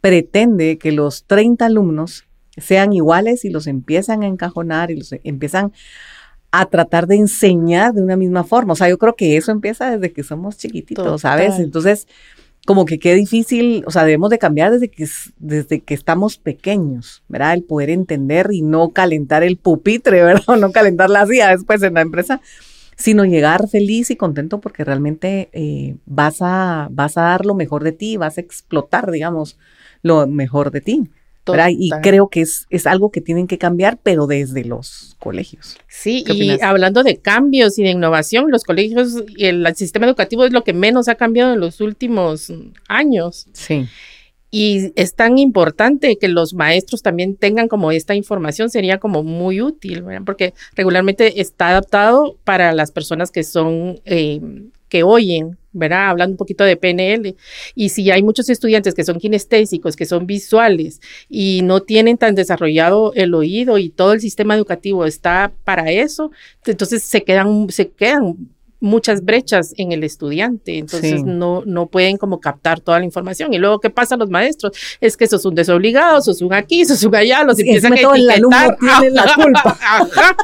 pretende 0.00 0.78
que 0.78 0.92
los 0.92 1.24
30 1.24 1.66
alumnos 1.66 2.24
sean 2.56 2.92
iguales 2.92 3.44
y 3.44 3.50
los 3.50 3.66
empiezan 3.66 4.22
a 4.22 4.26
encajonar 4.26 4.90
y 4.90 4.96
los 4.96 5.14
empiezan 5.24 5.72
a 6.50 6.66
tratar 6.66 7.06
de 7.06 7.16
enseñar 7.16 7.92
de 7.92 8.02
una 8.02 8.16
misma 8.16 8.44
forma. 8.44 8.72
O 8.72 8.76
sea, 8.76 8.88
yo 8.88 8.98
creo 8.98 9.14
que 9.14 9.36
eso 9.36 9.52
empieza 9.52 9.90
desde 9.90 10.12
que 10.12 10.22
somos 10.22 10.56
chiquititos, 10.56 11.20
¿sabes? 11.20 11.58
Entonces, 11.58 12.06
como 12.66 12.84
que 12.84 12.98
qué 12.98 13.14
difícil, 13.14 13.84
o 13.86 13.90
sea, 13.90 14.04
debemos 14.04 14.28
de 14.28 14.38
cambiar 14.38 14.72
desde 14.72 14.88
que, 14.88 15.08
desde 15.38 15.80
que 15.80 15.94
estamos 15.94 16.36
pequeños, 16.36 17.22
¿verdad? 17.28 17.54
El 17.54 17.62
poder 17.62 17.90
entender 17.90 18.48
y 18.50 18.60
no 18.60 18.90
calentar 18.90 19.44
el 19.44 19.56
pupitre, 19.56 20.22
¿verdad? 20.24 20.56
no 20.58 20.72
calentar 20.72 21.08
la 21.08 21.24
silla 21.26 21.50
después 21.50 21.82
en 21.82 21.94
la 21.94 22.00
empresa, 22.02 22.42
sino 22.96 23.24
llegar 23.24 23.68
feliz 23.68 24.10
y 24.10 24.16
contento 24.16 24.60
porque 24.60 24.84
realmente 24.84 25.48
eh, 25.52 25.96
vas, 26.06 26.38
a, 26.40 26.88
vas 26.90 27.16
a 27.16 27.22
dar 27.22 27.46
lo 27.46 27.54
mejor 27.54 27.84
de 27.84 27.92
ti, 27.92 28.16
vas 28.16 28.36
a 28.36 28.40
explotar, 28.40 29.12
digamos, 29.12 29.56
lo 30.02 30.26
mejor 30.26 30.72
de 30.72 30.80
ti. 30.80 31.08
Y 31.70 31.90
creo 32.02 32.28
que 32.28 32.40
es, 32.40 32.66
es 32.70 32.86
algo 32.86 33.10
que 33.10 33.20
tienen 33.20 33.46
que 33.46 33.58
cambiar, 33.58 33.98
pero 34.02 34.26
desde 34.26 34.64
los 34.64 35.16
colegios. 35.18 35.76
Sí, 35.88 36.24
y 36.26 36.60
hablando 36.62 37.02
de 37.02 37.18
cambios 37.18 37.78
y 37.78 37.82
de 37.84 37.90
innovación, 37.90 38.50
los 38.50 38.64
colegios 38.64 39.24
y 39.28 39.46
el, 39.46 39.66
sistema 39.76 40.06
educativo 40.06 40.44
es 40.44 40.52
lo 40.52 40.64
que 40.64 40.72
menos 40.72 41.08
ha 41.08 41.14
cambiado 41.16 41.52
en 41.52 41.60
los 41.60 41.80
últimos 41.80 42.52
años. 42.88 43.46
Sí. 43.52 43.86
Y 44.50 44.92
es 44.94 45.14
tan 45.14 45.38
importante 45.38 46.16
que 46.18 46.28
los 46.28 46.54
maestros 46.54 47.02
también 47.02 47.36
tengan 47.36 47.68
como 47.68 47.90
esta 47.90 48.14
información, 48.14 48.70
sería 48.70 48.98
como 48.98 49.22
muy 49.22 49.60
útil, 49.60 50.04
porque 50.24 50.54
regularmente 50.74 51.40
está 51.40 51.68
adaptado 51.70 52.36
para 52.44 52.72
las 52.72 52.92
personas 52.92 53.30
que 53.30 53.42
son 53.42 54.00
eh, 54.04 54.40
que 54.88 55.02
oyen, 55.02 55.58
¿verdad? 55.72 56.08
Hablando 56.08 56.32
un 56.32 56.38
poquito 56.38 56.64
de 56.64 56.76
PNL. 56.76 57.36
Y 57.74 57.88
si 57.90 58.10
hay 58.10 58.22
muchos 58.22 58.48
estudiantes 58.48 58.94
que 58.94 59.04
son 59.04 59.18
kinestésicos, 59.18 59.96
que 59.96 60.06
son 60.06 60.26
visuales 60.26 61.00
y 61.28 61.60
no 61.62 61.82
tienen 61.82 62.18
tan 62.18 62.34
desarrollado 62.34 63.12
el 63.14 63.34
oído 63.34 63.78
y 63.78 63.90
todo 63.90 64.12
el 64.12 64.20
sistema 64.20 64.54
educativo 64.54 65.04
está 65.04 65.52
para 65.64 65.90
eso, 65.90 66.30
entonces 66.64 67.02
se 67.02 67.22
quedan, 67.22 67.68
se 67.70 67.90
quedan 67.90 68.55
muchas 68.80 69.24
brechas 69.24 69.72
en 69.76 69.92
el 69.92 70.04
estudiante, 70.04 70.78
entonces 70.78 71.24
no, 71.24 71.62
no 71.64 71.86
pueden 71.86 72.16
como 72.16 72.40
captar 72.40 72.80
toda 72.80 72.98
la 72.98 73.04
información. 73.04 73.54
Y 73.54 73.58
luego, 73.58 73.80
¿qué 73.80 73.90
pasa 73.90 74.16
a 74.16 74.18
los 74.18 74.28
maestros? 74.28 74.72
Es 75.00 75.16
que 75.16 75.26
sos 75.26 75.44
un 75.44 75.54
desobligado, 75.54 76.20
sos 76.20 76.42
un 76.42 76.52
aquí, 76.52 76.84
sos 76.84 77.02
un 77.04 77.14
allá, 77.14 77.42
los 77.44 77.58
empiezan 77.58 77.92
a 77.92 77.96
etiquetar. 77.96 78.76
El 79.04 79.14
la 79.14 79.34
culpa. 79.34 79.78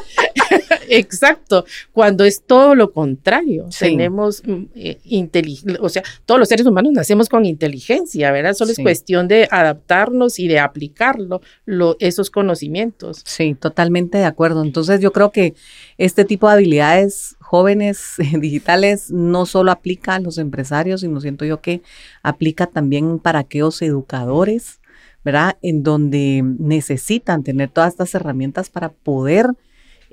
Exacto, 0.89 1.65
cuando 1.91 2.23
es 2.23 2.43
todo 2.43 2.75
lo 2.75 2.91
contrario. 2.91 3.67
Tenemos 3.77 4.41
mm, 4.45 4.63
eh, 4.75 4.97
inteligencia, 5.05 5.79
o 5.81 5.89
sea, 5.89 6.03
todos 6.25 6.39
los 6.39 6.49
seres 6.49 6.65
humanos 6.65 6.91
nacemos 6.93 7.29
con 7.29 7.45
inteligencia, 7.45 8.31
¿verdad? 8.31 8.53
Solo 8.53 8.71
es 8.71 8.79
cuestión 8.79 9.27
de 9.27 9.47
adaptarnos 9.49 10.39
y 10.39 10.47
de 10.47 10.59
aplicarlo, 10.59 11.41
lo, 11.65 11.95
esos 11.99 12.29
conocimientos. 12.29 13.21
Sí, 13.25 13.55
totalmente 13.59 14.17
de 14.17 14.25
acuerdo. 14.25 14.63
Entonces 14.63 15.01
yo 15.01 15.11
creo 15.11 15.31
que 15.31 15.53
este 15.97 16.25
tipo 16.25 16.47
de 16.47 16.53
habilidades 16.53 17.35
jóvenes 17.53 18.15
digitales 18.39 19.11
no 19.11 19.45
solo 19.45 19.71
aplica 19.71 20.15
a 20.15 20.19
los 20.19 20.39
empresarios, 20.39 21.01
sino 21.01 21.21
siento 21.21 21.45
yo 21.45 21.61
que 21.61 21.83
aplica 22.23 22.65
también 22.65 23.19
para 23.19 23.37
aquellos 23.37 23.79
educadores, 23.83 24.81
¿verdad? 25.23 25.55
En 25.61 25.83
donde 25.83 26.41
necesitan 26.57 27.43
tener 27.43 27.69
todas 27.69 27.91
estas 27.91 28.15
herramientas 28.15 28.71
para 28.71 28.89
poder 28.89 29.51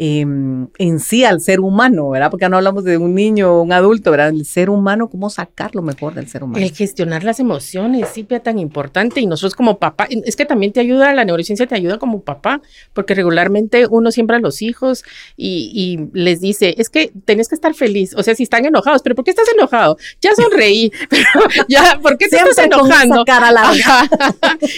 Em, 0.02 0.68
en 0.78 0.98
sí 0.98 1.24
al 1.24 1.42
ser 1.42 1.60
humano, 1.60 2.08
¿verdad? 2.08 2.30
Porque 2.30 2.48
no 2.48 2.56
hablamos 2.56 2.84
de 2.84 2.96
un 2.96 3.14
niño 3.14 3.52
o 3.52 3.60
un 3.60 3.70
adulto, 3.70 4.10
¿verdad? 4.10 4.30
El 4.30 4.46
ser 4.46 4.70
humano, 4.70 5.10
cómo 5.10 5.28
sacar 5.28 5.74
lo 5.74 5.82
mejor 5.82 6.14
del 6.14 6.26
ser 6.26 6.42
humano. 6.42 6.64
El 6.64 6.72
gestionar 6.72 7.22
las 7.22 7.38
emociones, 7.38 8.08
sí, 8.14 8.24
tan 8.24 8.58
importante. 8.58 9.20
Y 9.20 9.26
nosotros 9.26 9.54
como 9.54 9.78
papá, 9.78 10.08
es 10.08 10.36
que 10.36 10.46
también 10.46 10.72
te 10.72 10.80
ayuda, 10.80 11.12
la 11.12 11.26
neurociencia 11.26 11.66
te 11.66 11.74
ayuda 11.74 11.98
como 11.98 12.22
papá, 12.22 12.62
porque 12.94 13.14
regularmente 13.14 13.86
uno 13.90 14.10
siembra 14.10 14.38
a 14.38 14.40
los 14.40 14.62
hijos 14.62 15.04
y, 15.36 15.98
les 16.14 16.40
dice, 16.40 16.76
es 16.78 16.88
que 16.88 17.12
tenés 17.26 17.50
que 17.50 17.56
estar 17.56 17.74
feliz. 17.74 18.14
O 18.16 18.22
sea, 18.22 18.34
si 18.34 18.44
están 18.44 18.64
enojados, 18.64 19.02
pero 19.02 19.14
¿por 19.14 19.26
qué 19.26 19.32
estás 19.32 19.48
enojado? 19.54 19.98
Ya 20.22 20.34
sonreí, 20.34 20.90
pero 21.10 21.28
ya, 21.68 22.00
¿por 22.00 22.16
qué 22.16 22.26
te 22.28 22.36
estás 22.36 22.56
enojando? 22.56 23.22
cara 23.26 23.52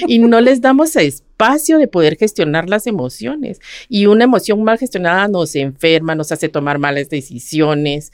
y 0.09 0.19
no 0.19 0.41
les 0.41 0.61
damos 0.61 0.97
espacio 0.97 1.32
espacio 1.43 1.79
de 1.79 1.89
poder 1.89 2.17
gestionar 2.17 2.69
las 2.69 2.87
emociones. 2.87 3.61
Y 3.89 4.07
una 4.07 4.25
emoción 4.25 4.63
mal 4.63 4.79
gestionada 4.79 5.27
nos 5.29 5.55
enferma, 5.57 6.15
nos 6.15 6.31
hace 6.33 6.49
tomar 6.49 6.79
malas 6.79 7.09
decisiones. 7.09 8.13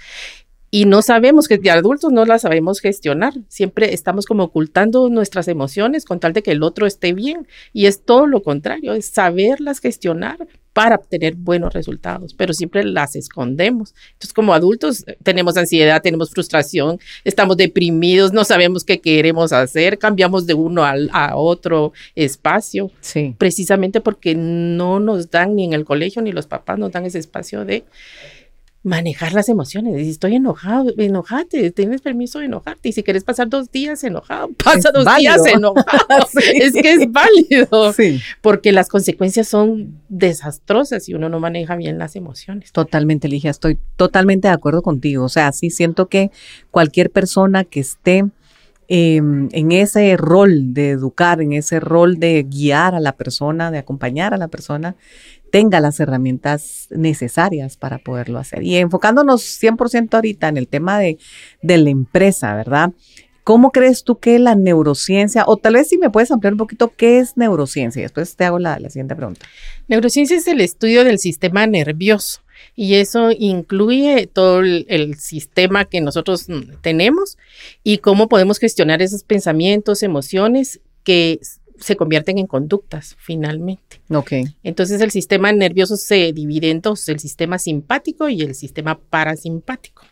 Y 0.70 0.84
no 0.84 1.02
sabemos 1.02 1.48
que 1.48 1.58
de 1.58 1.70
adultos 1.70 2.12
no 2.12 2.24
las 2.24 2.42
sabemos 2.42 2.80
gestionar. 2.80 3.32
Siempre 3.48 3.94
estamos 3.94 4.26
como 4.26 4.44
ocultando 4.44 5.08
nuestras 5.08 5.48
emociones 5.48 6.04
con 6.04 6.20
tal 6.20 6.32
de 6.32 6.42
que 6.42 6.52
el 6.52 6.62
otro 6.62 6.86
esté 6.86 7.12
bien. 7.14 7.46
Y 7.72 7.86
es 7.86 8.04
todo 8.04 8.26
lo 8.26 8.42
contrario, 8.42 8.92
es 8.92 9.06
saberlas 9.06 9.80
gestionar 9.80 10.46
para 10.78 10.94
obtener 10.94 11.34
buenos 11.34 11.74
resultados, 11.74 12.34
pero 12.34 12.52
siempre 12.52 12.84
las 12.84 13.16
escondemos. 13.16 13.96
Entonces, 14.12 14.32
como 14.32 14.54
adultos 14.54 15.04
tenemos 15.24 15.56
ansiedad, 15.56 16.00
tenemos 16.00 16.30
frustración, 16.30 17.00
estamos 17.24 17.56
deprimidos, 17.56 18.32
no 18.32 18.44
sabemos 18.44 18.84
qué 18.84 19.00
queremos 19.00 19.52
hacer, 19.52 19.98
cambiamos 19.98 20.46
de 20.46 20.54
uno 20.54 20.84
al, 20.84 21.10
a 21.12 21.36
otro 21.36 21.92
espacio, 22.14 22.92
sí. 23.00 23.34
precisamente 23.38 24.00
porque 24.00 24.36
no 24.36 25.00
nos 25.00 25.32
dan 25.32 25.56
ni 25.56 25.64
en 25.64 25.72
el 25.72 25.84
colegio 25.84 26.22
ni 26.22 26.30
los 26.30 26.46
papás 26.46 26.78
nos 26.78 26.92
dan 26.92 27.06
ese 27.06 27.18
espacio 27.18 27.64
de 27.64 27.82
manejar 28.82 29.32
las 29.32 29.48
emociones. 29.48 29.96
Si 29.96 30.10
estoy 30.10 30.36
enojado, 30.36 30.92
enojate, 30.96 31.70
tienes 31.72 32.00
permiso 32.00 32.38
de 32.38 32.46
enojarte. 32.46 32.88
Y 32.88 32.92
si 32.92 33.02
quieres 33.02 33.24
pasar 33.24 33.48
dos 33.48 33.70
días 33.70 34.02
enojado, 34.04 34.48
pasa 34.64 34.90
dos 34.92 35.06
días 35.18 35.44
enojado. 35.46 36.28
Es 36.54 36.72
que 36.72 36.92
es 36.92 37.12
válido. 37.12 37.92
Sí. 37.98 38.20
Porque 38.42 38.72
las 38.72 38.88
consecuencias 38.88 39.48
son 39.48 40.00
desastrosas 40.08 41.04
si 41.04 41.14
uno 41.14 41.28
no 41.28 41.40
maneja 41.40 41.74
bien 41.76 41.98
las 41.98 42.16
emociones. 42.16 42.70
Totalmente, 42.72 43.28
Ligia, 43.28 43.50
estoy 43.50 43.78
totalmente 43.96 44.48
de 44.48 44.54
acuerdo 44.54 44.82
contigo. 44.82 45.24
O 45.24 45.28
sea, 45.28 45.50
sí 45.52 45.70
siento 45.70 46.08
que 46.08 46.30
cualquier 46.70 47.10
persona 47.10 47.64
que 47.64 47.80
esté 47.80 48.24
em, 48.88 49.48
en 49.52 49.72
ese 49.72 50.16
rol 50.16 50.74
de 50.74 50.90
educar, 50.90 51.40
en 51.40 51.52
ese 51.54 51.80
rol 51.80 52.18
de 52.18 52.44
guiar 52.44 52.94
a 52.94 53.00
la 53.00 53.12
persona, 53.16 53.70
de 53.70 53.78
acompañar 53.78 54.34
a 54.34 54.38
la 54.38 54.48
persona, 54.48 54.96
tenga 55.50 55.80
las 55.80 56.00
herramientas 56.00 56.88
necesarias 56.90 57.76
para 57.76 57.98
poderlo 57.98 58.38
hacer. 58.38 58.62
Y 58.62 58.76
enfocándonos 58.76 59.42
100% 59.42 60.14
ahorita 60.14 60.48
en 60.48 60.56
el 60.56 60.68
tema 60.68 60.98
de, 60.98 61.18
de 61.62 61.78
la 61.78 61.90
empresa, 61.90 62.54
¿verdad? 62.54 62.92
¿Cómo 63.44 63.70
crees 63.70 64.04
tú 64.04 64.18
que 64.18 64.38
la 64.38 64.54
neurociencia, 64.54 65.44
o 65.46 65.56
tal 65.56 65.74
vez 65.74 65.88
si 65.88 65.96
me 65.96 66.10
puedes 66.10 66.30
ampliar 66.30 66.52
un 66.52 66.58
poquito, 66.58 66.92
qué 66.94 67.18
es 67.18 67.36
neurociencia? 67.38 68.00
Y 68.00 68.02
después 68.02 68.36
te 68.36 68.44
hago 68.44 68.58
la, 68.58 68.78
la 68.78 68.90
siguiente 68.90 69.16
pregunta. 69.16 69.46
Neurociencia 69.88 70.36
es 70.36 70.46
el 70.48 70.60
estudio 70.60 71.02
del 71.02 71.18
sistema 71.18 71.66
nervioso 71.66 72.42
y 72.76 72.96
eso 72.96 73.30
incluye 73.30 74.26
todo 74.26 74.60
el, 74.60 74.84
el, 74.88 75.16
sistema 75.16 75.86
que 75.86 76.00
nosotros 76.02 76.46
tenemos 76.82 77.38
y 77.82 77.98
cómo 77.98 78.28
podemos 78.28 78.58
gestionar 78.58 79.00
esos 79.00 79.24
pensamientos, 79.24 80.02
emociones 80.02 80.80
que 81.02 81.40
se 81.80 81.96
convierten 81.96 82.38
en 82.38 82.46
conductas 82.46 83.16
finalmente. 83.18 84.00
Ok. 84.10 84.32
Entonces 84.62 85.00
el 85.00 85.10
sistema 85.10 85.52
nervioso 85.52 85.96
se 85.96 86.32
divide 86.32 86.70
en 86.70 86.80
dos, 86.80 87.08
el 87.08 87.18
sistema 87.18 87.58
simpático 87.58 88.28
y 88.28 88.42
el 88.42 88.54
sistema 88.54 88.98
parasimpático. 88.98 90.02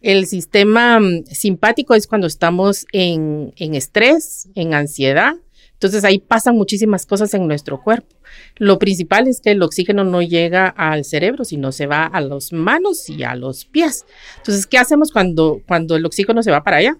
El 0.00 0.26
sistema 0.26 0.98
mm, 1.00 1.24
simpático 1.26 1.94
es 1.94 2.06
cuando 2.06 2.26
estamos 2.26 2.86
en, 2.92 3.52
en 3.56 3.74
estrés, 3.74 4.48
en 4.54 4.74
ansiedad. 4.74 5.34
Entonces 5.74 6.04
ahí 6.04 6.18
pasan 6.18 6.56
muchísimas 6.56 7.06
cosas 7.06 7.32
en 7.34 7.46
nuestro 7.46 7.82
cuerpo. 7.82 8.14
Lo 8.56 8.78
principal 8.78 9.28
es 9.28 9.40
que 9.40 9.52
el 9.52 9.62
oxígeno 9.62 10.04
no 10.04 10.20
llega 10.20 10.68
al 10.68 11.04
cerebro, 11.04 11.44
sino 11.44 11.72
se 11.72 11.86
va 11.86 12.04
a 12.04 12.20
las 12.20 12.52
manos 12.52 13.08
y 13.08 13.22
a 13.22 13.34
los 13.34 13.64
pies. 13.64 14.04
Entonces, 14.36 14.66
¿qué 14.66 14.76
hacemos 14.76 15.10
cuando, 15.10 15.62
cuando 15.66 15.96
el 15.96 16.04
oxígeno 16.04 16.42
se 16.42 16.50
va 16.50 16.62
para 16.62 16.78
allá? 16.78 16.98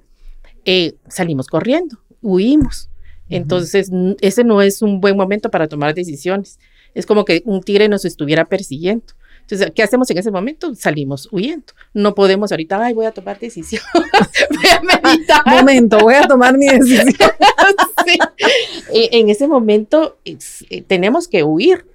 Eh, 0.64 0.94
salimos 1.08 1.46
corriendo, 1.46 1.98
huimos. 2.22 2.88
Entonces, 3.30 3.90
ese 4.20 4.44
no 4.44 4.60
es 4.60 4.82
un 4.82 5.00
buen 5.00 5.16
momento 5.16 5.50
para 5.50 5.68
tomar 5.68 5.94
decisiones. 5.94 6.58
Es 6.94 7.06
como 7.06 7.24
que 7.24 7.42
un 7.44 7.62
tigre 7.62 7.88
nos 7.88 8.04
estuviera 8.04 8.44
persiguiendo. 8.44 9.14
Entonces, 9.42 9.72
¿qué 9.74 9.82
hacemos 9.82 10.08
en 10.10 10.18
ese 10.18 10.30
momento? 10.30 10.74
Salimos 10.74 11.28
huyendo. 11.32 11.72
No 11.92 12.14
podemos 12.14 12.52
ahorita, 12.52 12.84
ay, 12.84 12.94
voy 12.94 13.06
a 13.06 13.10
tomar 13.10 13.38
decisión. 13.38 13.82
voy 13.94 14.70
a 14.70 15.02
meditar. 15.02 15.42
Momento, 15.46 15.98
voy 15.98 16.14
a 16.14 16.22
tomar 16.22 16.56
mi 16.56 16.68
decisión. 16.68 17.08
E, 18.92 19.08
en 19.12 19.28
ese 19.28 19.46
momento 19.46 20.18
eh, 20.24 20.82
tenemos 20.82 21.28
que 21.28 21.44
huir. 21.44 21.86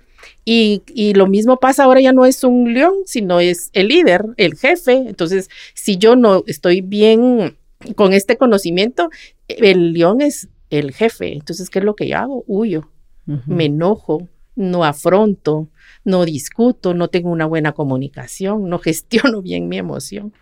Y, 0.45 0.83
y, 0.93 1.13
lo 1.13 1.27
mismo 1.27 1.57
pasa 1.57 1.83
ahora, 1.83 1.99
ya 1.99 2.13
no 2.13 2.25
es 2.25 2.43
un 2.43 2.73
león, 2.73 2.93
sino 3.05 3.39
es 3.39 3.69
el 3.73 3.87
líder, 3.87 4.23
el 4.37 4.55
jefe. 4.55 4.93
Entonces, 4.93 5.49
si 5.73 5.97
yo 5.97 6.15
no 6.15 6.43
estoy 6.47 6.81
bien 6.81 7.57
con 7.95 8.13
este 8.13 8.37
conocimiento, 8.37 9.09
el 9.47 9.93
león 9.93 10.21
es 10.21 10.47
el 10.75 10.91
jefe. 10.93 11.33
Entonces, 11.33 11.69
¿qué 11.69 11.79
es 11.79 11.85
lo 11.85 11.95
que 11.95 12.07
yo 12.07 12.17
hago? 12.17 12.43
Huyo. 12.47 12.89
me 13.47 13.65
enojo, 13.65 14.27
no 14.55 14.83
afronto, 14.83 15.67
no 16.03 16.25
discuto, 16.25 16.93
no 16.93 17.09
tengo 17.09 17.29
una 17.29 17.45
buena 17.45 17.73
comunicación, 17.73 18.69
no 18.69 18.79
gestiono 18.85 19.41
bien 19.41 19.67
mi 19.67 19.77
emoción. 19.77 20.33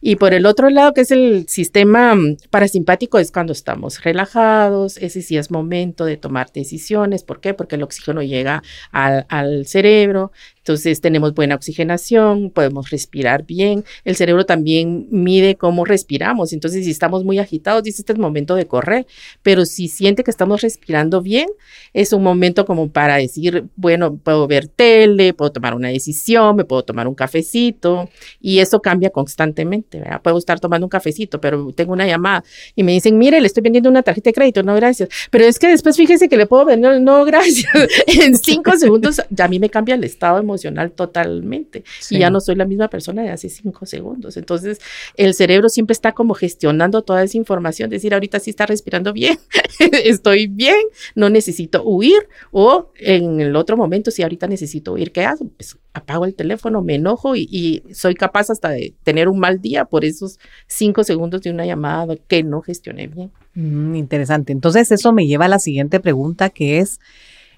Y 0.00 0.16
por 0.16 0.32
el 0.32 0.46
otro 0.46 0.70
lado, 0.70 0.92
que 0.94 1.00
es 1.00 1.10
el 1.10 1.46
sistema 1.48 2.14
mm, 2.14 2.36
parasimpático, 2.50 3.18
es 3.18 3.32
cuando 3.32 3.52
estamos 3.52 4.02
relajados, 4.02 4.96
ese 4.98 5.22
sí 5.22 5.36
es 5.36 5.50
momento 5.50 6.04
de 6.04 6.16
tomar 6.16 6.52
decisiones. 6.52 7.24
¿Por 7.24 7.40
qué? 7.40 7.54
Porque 7.54 7.76
el 7.76 7.82
oxígeno 7.82 8.22
llega 8.22 8.62
al, 8.92 9.26
al 9.28 9.66
cerebro, 9.66 10.32
entonces 10.58 11.00
tenemos 11.00 11.34
buena 11.34 11.54
oxigenación, 11.54 12.50
podemos 12.50 12.90
respirar 12.90 13.44
bien. 13.44 13.84
El 14.04 14.14
cerebro 14.14 14.46
también 14.46 15.08
mide 15.10 15.56
cómo 15.56 15.84
respiramos. 15.84 16.52
Entonces 16.52 16.84
si 16.84 16.90
estamos 16.90 17.24
muy 17.24 17.38
agitados, 17.38 17.82
dice 17.82 18.02
este 18.02 18.12
es 18.12 18.16
el 18.16 18.22
momento 18.22 18.54
de 18.54 18.66
correr. 18.66 19.06
Pero 19.42 19.64
si 19.64 19.88
siente 19.88 20.22
que 20.22 20.30
estamos 20.30 20.60
respirando 20.60 21.22
bien, 21.22 21.48
es 21.92 22.12
un 22.12 22.22
momento 22.22 22.66
como 22.66 22.90
para 22.90 23.16
decir, 23.16 23.64
bueno, 23.76 24.16
puedo 24.16 24.46
ver 24.46 24.68
tele, 24.74 25.34
puedo 25.34 25.52
tomar 25.52 25.74
una 25.74 25.88
decisión, 25.88 26.56
me 26.56 26.64
puedo 26.64 26.82
tomar 26.82 27.08
un 27.08 27.14
cafecito. 27.14 28.08
Y 28.40 28.58
eso 28.58 28.80
cambia 28.80 29.10
constantemente. 29.10 29.98
¿verdad? 29.98 30.20
Puedo 30.22 30.38
estar 30.38 30.60
tomando 30.60 30.86
un 30.86 30.90
cafecito, 30.90 31.40
pero 31.40 31.72
tengo 31.74 31.92
una 31.92 32.06
llamada 32.06 32.44
y 32.74 32.82
me 32.82 32.92
dicen, 32.92 33.18
mire, 33.18 33.40
le 33.40 33.46
estoy 33.46 33.62
vendiendo 33.62 33.90
una 33.90 34.02
tarjeta 34.02 34.30
de 34.30 34.34
crédito. 34.34 34.62
No, 34.62 34.74
gracias. 34.74 35.08
Pero 35.30 35.44
es 35.44 35.58
que 35.58 35.68
después 35.68 35.96
fíjese 35.96 36.28
que 36.28 36.36
le 36.36 36.46
puedo 36.46 36.64
vender, 36.64 37.00
no, 37.00 37.24
gracias. 37.24 37.70
en 38.06 38.36
cinco 38.36 38.76
segundos 38.76 39.20
ya 39.30 39.44
a 39.44 39.48
mí 39.48 39.58
me 39.58 39.70
cambia 39.70 39.94
el 39.94 40.04
estado 40.04 40.38
emocional 40.38 40.92
totalmente 40.92 41.84
y 42.10 42.18
ya 42.18 42.30
no 42.30 42.40
soy 42.40 42.54
la 42.56 42.64
misma 42.64 42.88
persona 42.88 43.22
de 43.22 43.30
hace 43.30 43.48
cinco 43.48 43.86
segundos. 43.86 44.36
Entonces, 44.36 44.80
el 45.16 45.34
cerebro 45.34 45.68
siempre 45.68 45.92
está 45.92 46.12
como 46.12 46.34
gestionando 46.34 47.02
toda 47.02 47.22
esa 47.22 47.36
información, 47.36 47.90
decir, 47.90 48.14
ahorita 48.14 48.38
sí 48.40 48.50
está 48.50 48.66
respirando 48.66 49.12
bien, 49.12 49.38
estoy 50.04 50.46
bien, 50.46 50.80
no 51.14 51.30
necesito 51.30 51.82
huir 51.84 52.28
o 52.50 52.90
en 52.96 53.40
el 53.40 53.56
otro 53.56 53.76
momento, 53.76 54.10
si 54.10 54.22
ahorita 54.22 54.46
necesito 54.46 54.59
huir, 54.88 55.12
¿qué 55.12 55.24
hago? 55.24 55.48
Pues 55.56 55.78
apago 55.92 56.24
el 56.24 56.34
teléfono, 56.34 56.82
me 56.82 56.96
enojo 56.96 57.36
y, 57.36 57.82
soy 57.92 58.14
capaz 58.14 58.50
hasta 58.50 58.70
de 58.70 58.94
tener 59.02 59.28
un 59.28 59.38
mal 59.38 59.60
día 59.60 59.84
por 59.84 60.04
esos 60.04 60.38
cinco 60.66 61.04
segundos 61.04 61.42
de 61.42 61.50
una 61.50 61.66
llamada 61.66 62.16
que 62.16 62.42
no 62.42 62.60
gestioné 62.60 63.06
bien. 63.08 63.30
Mm, 63.54 63.94
interesante. 63.96 64.52
Entonces, 64.52 64.90
eso 64.92 65.12
me 65.12 65.26
lleva 65.26 65.46
a 65.46 65.48
la 65.48 65.58
siguiente 65.58 66.00
pregunta 66.00 66.50
que 66.50 66.78
es, 66.78 67.00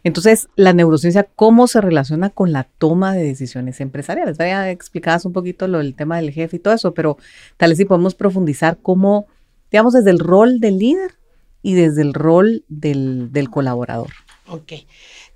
entonces, 0.05 0.49
la 0.57 0.73
neurociencia, 0.73 1.29
¿cómo 1.37 1.69
se 1.69 1.81
relaciona 1.81 2.31
con 2.31 2.53
la 2.53 2.65
toma 2.65 3.13
de 3.13 3.23
decisiones 3.23 3.81
empresariales? 3.81 4.37
Ya 4.39 4.71
explicabas 4.71 5.25
un 5.25 5.33
poquito 5.33 5.69
lo 5.69 5.79
del 5.79 5.95
tema 5.95 6.17
del 6.17 6.33
jefe 6.33 6.57
y 6.57 6.59
todo 6.59 6.75
eso, 6.75 6.93
pero 6.93 7.19
tal 7.57 7.71
vez 7.71 7.79
si 7.79 7.85
podemos 7.85 8.15
profundizar 8.15 8.79
cómo, 8.83 9.27
digamos, 9.71 9.93
desde 9.93 10.11
el 10.11 10.19
rol 10.19 10.59
del 10.59 10.79
líder 10.79 11.13
y 11.63 11.75
desde 11.75 12.03
el 12.03 12.15
rol 12.15 12.65
del, 12.69 13.31
colaborador. 13.51 14.11
Ok. 14.49 14.73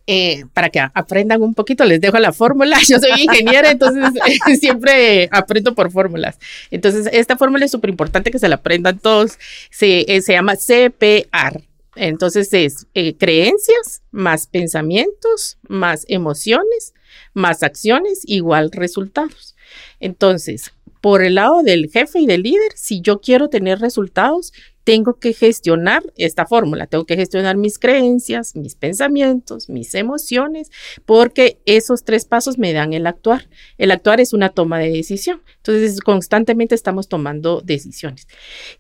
Eh, 0.08 0.44
para 0.52 0.70
que 0.70 0.78
aprendan 0.78 1.42
un 1.42 1.52
poquito, 1.52 1.84
les 1.84 2.00
dejo 2.00 2.18
la 2.18 2.32
fórmula. 2.32 2.78
Yo 2.88 2.98
soy 2.98 3.22
ingeniera, 3.22 3.70
entonces 3.70 4.04
siempre 4.60 5.28
aprendo 5.32 5.75
por 5.75 5.90
fórmulas. 5.90 6.38
Entonces, 6.70 7.08
esta 7.12 7.36
fórmula 7.36 7.64
es 7.64 7.72
súper 7.72 7.90
importante 7.90 8.30
que 8.30 8.38
se 8.38 8.48
la 8.48 8.56
aprendan 8.56 8.98
todos. 8.98 9.38
Se, 9.70 10.04
eh, 10.06 10.22
se 10.22 10.34
llama 10.34 10.54
CPR. 10.56 11.62
Entonces 11.96 12.52
es 12.52 12.86
eh, 12.94 13.16
creencias 13.16 14.02
más 14.10 14.46
pensamientos, 14.46 15.58
más 15.66 16.04
emociones, 16.08 16.92
más 17.32 17.62
acciones, 17.62 18.20
igual 18.26 18.70
resultados. 18.70 19.56
Entonces, 19.98 20.72
por 21.00 21.22
el 21.22 21.36
lado 21.36 21.62
del 21.62 21.90
jefe 21.90 22.20
y 22.20 22.26
del 22.26 22.42
líder, 22.42 22.72
si 22.75 23.00
yo 23.00 23.20
quiero 23.20 23.48
tener 23.48 23.80
resultados, 23.80 24.52
tengo 24.87 25.19
que 25.19 25.33
gestionar 25.33 26.05
esta 26.16 26.47
fórmula, 26.47 26.87
tengo 26.87 27.07
que 27.07 27.16
gestionar 27.16 27.57
mis 27.57 27.76
creencias, 27.76 28.55
mis 28.55 28.76
pensamientos, 28.76 29.69
mis 29.69 29.93
emociones, 29.97 30.71
porque 31.05 31.58
esos 31.67 32.04
tres 32.04 32.25
pasos 32.25 32.56
me 32.56 32.73
dan 32.73 32.93
el 32.93 33.08
actuar. 33.08 33.49
El 33.78 33.91
actuar 33.91 34.21
es 34.21 34.32
una 34.32 34.50
toma 34.50 34.78
de 34.78 34.93
decisión. 34.93 35.43
Entonces, 35.56 36.00
constantemente 36.00 36.76
estamos 36.76 37.08
tomando 37.08 37.63
decisiones. 37.63 38.28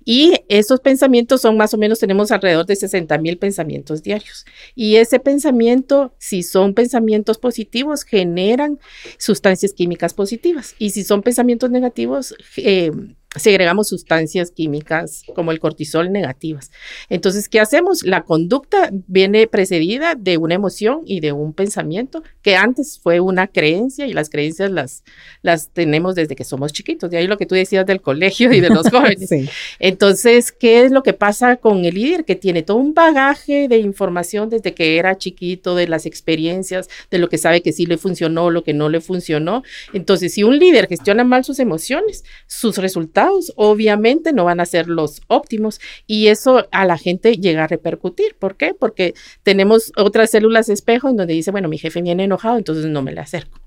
Y 0.04 0.34
esos 0.48 0.78
pensamientos 0.78 1.40
son 1.40 1.56
más 1.56 1.74
o 1.74 1.76
menos, 1.76 1.98
tenemos 1.98 2.30
alrededor 2.30 2.66
de 2.66 2.76
60 2.76 3.18
mil 3.18 3.36
pensamientos 3.38 4.04
diarios. 4.04 4.46
Y 4.76 4.98
ese 4.98 5.18
pensamiento, 5.18 6.14
si 6.18 6.44
son 6.44 6.74
pensamientos 6.74 7.38
positivos, 7.38 8.04
generan 8.04 8.78
sustancias 9.18 9.72
químicas 9.72 10.14
positivas. 10.14 10.76
Y 10.78 10.90
si 10.90 11.02
son 11.02 11.22
pensamientos 11.22 11.72
negativos, 11.72 12.36
eh, 12.58 12.92
segregamos 13.36 13.88
sustancias 13.88 14.50
químicas 14.50 15.22
como 15.34 15.52
el 15.52 15.60
cortisol 15.60 16.12
negativas. 16.12 16.70
Entonces, 17.08 17.48
¿qué 17.48 17.60
hacemos? 17.60 18.02
La 18.02 18.24
conducta 18.24 18.90
viene 19.06 19.46
precedida 19.46 20.14
de 20.14 20.38
una 20.38 20.54
emoción 20.54 21.02
y 21.04 21.20
de 21.20 21.32
un 21.32 21.52
pensamiento 21.52 22.22
que 22.42 22.56
antes 22.56 22.98
fue 23.02 23.20
una 23.20 23.46
creencia 23.46 24.06
y 24.06 24.12
las 24.12 24.30
creencias 24.30 24.70
las, 24.70 25.04
las 25.42 25.70
tenemos 25.70 26.14
desde 26.14 26.36
que 26.36 26.44
somos 26.44 26.72
chiquitos. 26.72 27.10
De 27.10 27.18
ahí 27.18 27.26
lo 27.26 27.38
que 27.38 27.46
tú 27.46 27.54
decías 27.54 27.86
del 27.86 28.00
colegio 28.00 28.52
y 28.52 28.60
de 28.60 28.70
los 28.70 28.88
jóvenes. 28.90 29.30
Entonces, 29.78 30.52
¿qué 30.52 30.84
es 30.84 30.92
lo 30.92 31.02
que 31.02 31.12
pasa 31.12 31.56
con 31.56 31.84
el 31.84 31.94
líder? 31.94 32.24
Que 32.24 32.36
tiene 32.36 32.62
todo 32.62 32.78
un 32.78 32.94
bagaje 32.94 33.68
de 33.68 33.78
información 33.78 34.50
desde 34.50 34.74
que 34.74 34.98
era 34.98 35.16
chiquito, 35.16 35.74
de 35.74 35.88
las 35.88 36.06
experiencias, 36.06 36.88
de 37.10 37.18
lo 37.18 37.28
que 37.28 37.38
sabe 37.38 37.62
que 37.62 37.72
sí 37.72 37.86
le 37.86 37.98
funcionó, 37.98 38.50
lo 38.50 38.64
que 38.64 38.72
no 38.72 38.88
le 38.88 39.00
funcionó. 39.00 39.62
Entonces, 39.92 40.34
si 40.34 40.42
un 40.42 40.58
líder 40.58 40.88
gestiona 40.88 41.24
mal 41.24 41.44
sus 41.44 41.58
emociones, 41.58 42.24
sus 42.46 42.78
resultados 42.78 43.25
obviamente 43.56 44.32
no 44.32 44.44
van 44.44 44.60
a 44.60 44.66
ser 44.66 44.88
los 44.88 45.22
óptimos 45.28 45.80
y 46.06 46.28
eso 46.28 46.66
a 46.70 46.84
la 46.84 46.98
gente 46.98 47.36
llega 47.36 47.64
a 47.64 47.68
repercutir. 47.68 48.34
¿Por 48.38 48.56
qué? 48.56 48.74
Porque 48.74 49.14
tenemos 49.42 49.92
otras 49.96 50.30
células 50.30 50.68
espejo 50.68 51.08
en 51.08 51.16
donde 51.16 51.34
dice, 51.34 51.50
bueno, 51.50 51.68
mi 51.68 51.78
jefe 51.78 52.02
viene 52.02 52.24
enojado, 52.24 52.58
entonces 52.58 52.86
no 52.86 53.02
me 53.02 53.12
le 53.12 53.20
acerco 53.20 53.60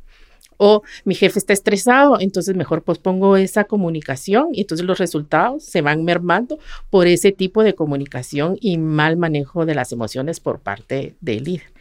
o 0.62 0.84
mi 1.06 1.16
jefe 1.16 1.40
está 1.40 1.54
estresado, 1.54 2.20
entonces 2.20 2.56
mejor 2.56 2.84
pospongo 2.84 3.38
esa 3.38 3.64
comunicación 3.64 4.50
y 4.52 4.62
entonces 4.62 4.86
los 4.86 4.98
resultados 4.98 5.64
se 5.64 5.82
van 5.82 6.04
mermando 6.04 6.60
por 6.90 7.08
ese 7.08 7.32
tipo 7.32 7.64
de 7.64 7.76
comunicación 7.76 8.58
y 8.60 8.78
mal 8.78 9.16
manejo 9.16 9.66
de 9.66 9.74
las 9.74 9.94
emociones 9.94 10.42
por 10.42 10.60
parte 10.60 11.16
del 11.22 11.46
líder. 11.46 11.72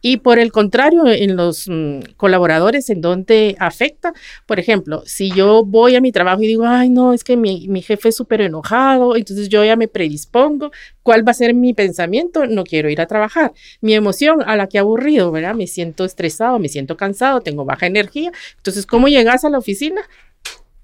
Y 0.00 0.18
por 0.18 0.38
el 0.38 0.52
contrario, 0.52 1.06
en 1.06 1.36
los 1.36 1.68
mm, 1.68 2.00
colaboradores, 2.16 2.90
en 2.90 3.00
donde 3.00 3.56
afecta, 3.58 4.12
por 4.46 4.58
ejemplo, 4.58 5.02
si 5.06 5.30
yo 5.30 5.64
voy 5.64 5.96
a 5.96 6.00
mi 6.00 6.12
trabajo 6.12 6.42
y 6.42 6.46
digo, 6.46 6.64
ay, 6.66 6.90
no, 6.90 7.12
es 7.12 7.24
que 7.24 7.36
mi, 7.36 7.68
mi 7.68 7.82
jefe 7.82 8.08
es 8.10 8.16
súper 8.16 8.40
enojado, 8.40 9.16
entonces 9.16 9.48
yo 9.48 9.64
ya 9.64 9.76
me 9.76 9.88
predispongo, 9.88 10.70
¿cuál 11.02 11.26
va 11.26 11.32
a 11.32 11.34
ser 11.34 11.54
mi 11.54 11.74
pensamiento? 11.74 12.46
No 12.46 12.64
quiero 12.64 12.90
ir 12.90 13.00
a 13.00 13.06
trabajar. 13.06 13.52
Mi 13.80 13.94
emoción, 13.94 14.42
a 14.44 14.56
la 14.56 14.68
que 14.68 14.78
aburrido, 14.78 15.30
¿verdad? 15.30 15.54
Me 15.54 15.66
siento 15.66 16.04
estresado, 16.04 16.58
me 16.58 16.68
siento 16.68 16.96
cansado, 16.96 17.40
tengo 17.40 17.64
baja 17.64 17.86
energía. 17.86 18.32
Entonces, 18.56 18.86
¿cómo 18.86 19.08
llegas 19.08 19.44
a 19.44 19.50
la 19.50 19.58
oficina? 19.58 20.02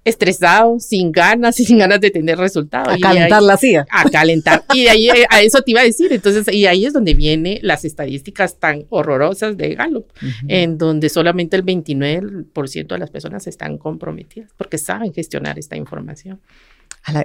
Estresado, 0.04 0.78
sin 0.80 1.12
ganas, 1.12 1.56
sin 1.56 1.78
ganas 1.78 2.00
de 2.00 2.10
tener 2.10 2.38
resultados. 2.38 2.94
A 2.94 2.98
calentar 2.98 3.42
la 3.42 3.56
silla. 3.56 3.86
A 3.90 4.08
calentar. 4.08 4.64
Y 4.74 4.86
ahí, 4.88 5.08
eh, 5.08 5.26
a 5.28 5.42
eso 5.42 5.62
te 5.62 5.72
iba 5.72 5.80
a 5.80 5.84
decir. 5.84 6.12
Entonces, 6.12 6.52
y 6.54 6.66
ahí 6.66 6.86
es 6.86 6.92
donde 6.92 7.14
vienen 7.14 7.58
las 7.62 7.84
estadísticas 7.84 8.58
tan 8.58 8.86
horrorosas 8.90 9.56
de 9.56 9.74
Gallup, 9.74 10.06
en 10.48 10.78
donde 10.78 11.08
solamente 11.08 11.56
el 11.56 11.64
29% 11.64 12.86
de 12.86 12.98
las 12.98 13.10
personas 13.10 13.46
están 13.46 13.78
comprometidas 13.78 14.50
porque 14.56 14.78
saben 14.78 15.12
gestionar 15.12 15.58
esta 15.58 15.76
información. 15.76 16.40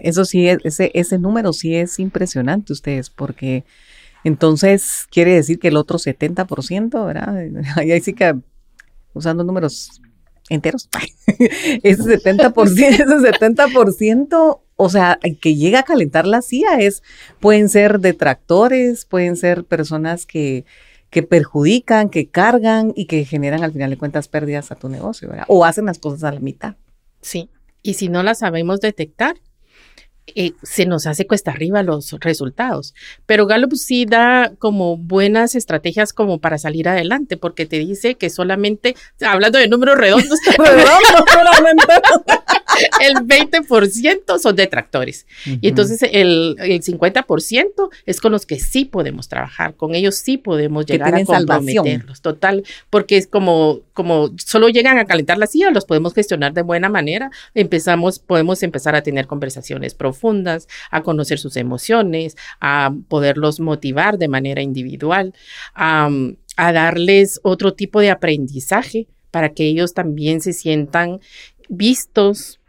Eso 0.02 0.24
sí, 0.26 0.48
ese, 0.48 0.92
ese 0.94 1.20
número 1.20 1.52
sí 1.52 1.76
es 1.76 2.00
impresionante 2.00 2.72
ustedes, 2.72 3.10
porque 3.10 3.66
entonces 4.24 5.06
quiere 5.12 5.34
decir 5.34 5.60
que 5.60 5.68
el 5.68 5.78
otro 5.78 5.98
70%, 5.98 7.06
¿verdad? 7.06 7.36
Ahí 7.76 8.00
sí 8.02 8.14
que 8.14 8.36
usando 9.14 9.44
números 9.44 10.02
enteros. 10.50 10.90
ese 11.84 12.04
70%, 12.04 12.78
ese 12.78 13.06
70%, 13.06 14.60
o 14.76 14.90
sea, 14.90 15.20
que 15.42 15.56
llega 15.56 15.80
a 15.80 15.84
calentar 15.84 16.28
la 16.28 16.42
CIA 16.42 16.80
es, 16.80 17.04
pueden 17.40 17.70
ser 17.70 18.00
detractores, 18.00 19.06
pueden 19.06 19.38
ser 19.38 19.64
personas 19.64 20.26
que, 20.26 20.66
que 21.10 21.24
perjudican, 21.24 22.10
que 22.10 22.30
cargan 22.30 22.94
y 22.96 23.06
que 23.06 23.26
generan 23.26 23.64
al 23.64 23.72
final 23.72 23.90
de 23.90 23.98
cuentas 23.98 24.28
pérdidas 24.28 24.72
a 24.72 24.76
tu 24.76 24.90
negocio, 24.90 25.30
¿verdad? 25.30 25.46
O 25.48 25.66
hacen 25.66 25.86
las 25.86 26.00
cosas 26.00 26.24
a 26.24 26.32
la 26.32 26.40
mitad. 26.40 26.76
Sí, 27.22 27.50
y 27.82 27.94
si 27.94 28.10
no 28.10 28.24
las 28.24 28.40
sabemos 28.40 28.82
detectar, 28.82 29.36
eh, 30.34 30.54
se 30.64 30.86
nos 30.86 31.06
hace 31.06 31.28
cuesta 31.28 31.52
arriba 31.52 31.84
los 31.84 32.12
resultados. 32.20 32.94
Pero 33.26 33.46
Gallup 33.46 33.76
sí 33.76 34.06
da 34.06 34.54
como 34.58 34.98
buenas 34.98 35.56
estrategias 35.56 36.14
como 36.14 36.40
para 36.40 36.58
salir 36.58 36.90
adelante, 36.90 37.38
porque 37.38 37.66
te 37.66 37.78
dice 37.78 38.16
que 38.16 38.30
solamente, 38.30 38.96
hablando 39.22 39.60
de 39.60 39.68
números 39.68 39.98
redondos, 39.98 40.40
el 43.02 43.16
20% 43.28 44.40
son 44.40 44.56
detractores. 44.56 45.26
Y 45.46 45.68
entonces 45.68 46.02
el, 46.04 46.56
el 46.60 46.82
50% 46.82 47.90
es 48.06 48.22
con 48.22 48.32
los 48.32 48.46
que 48.46 48.60
sí 48.60 48.86
podemos 48.86 49.28
trabajar, 49.28 49.76
con 49.76 49.96
ellos 49.96 50.16
sí 50.16 50.38
podemos 50.38 50.86
llegar 50.86 51.16
a 51.16 51.24
comprometerlos. 51.24 52.22
Total, 52.22 52.64
porque 52.90 53.18
es 53.18 53.28
como, 53.28 53.82
como 53.94 54.32
solo 54.38 54.70
llegan 54.70 54.98
a 54.98 55.06
calentar 55.06 55.38
la 55.38 55.48
silla, 55.48 55.72
los 55.72 55.86
podemos 55.86 56.14
gestionar 56.14 56.54
de 56.54 56.62
buena 56.62 56.90
manera. 56.90 57.32
Empezamos, 57.54 58.20
podemos 58.20 58.64
empezar 58.64 58.96
a 58.96 59.04
tener 59.04 59.28
conversaciones 59.28 59.94
profundas, 59.94 60.68
a 60.92 61.04
conocer 61.04 61.40
sus 61.40 61.58
emociones, 61.58 62.36
a 62.60 62.94
poderlos 63.08 63.60
motivar 63.60 64.18
de 64.18 64.28
manera 64.28 64.62
individual, 64.62 65.34
a, 65.74 66.10
a 66.58 66.74
darles 66.74 67.40
otro 67.44 67.74
tipo 67.74 68.00
de 68.00 68.12
aprendizaje 68.12 69.08
para 69.32 69.54
que 69.54 69.66
ellos 69.66 69.94
también 69.94 70.40
se 70.40 70.54
sientan 70.54 71.20
vistos, 71.68 72.60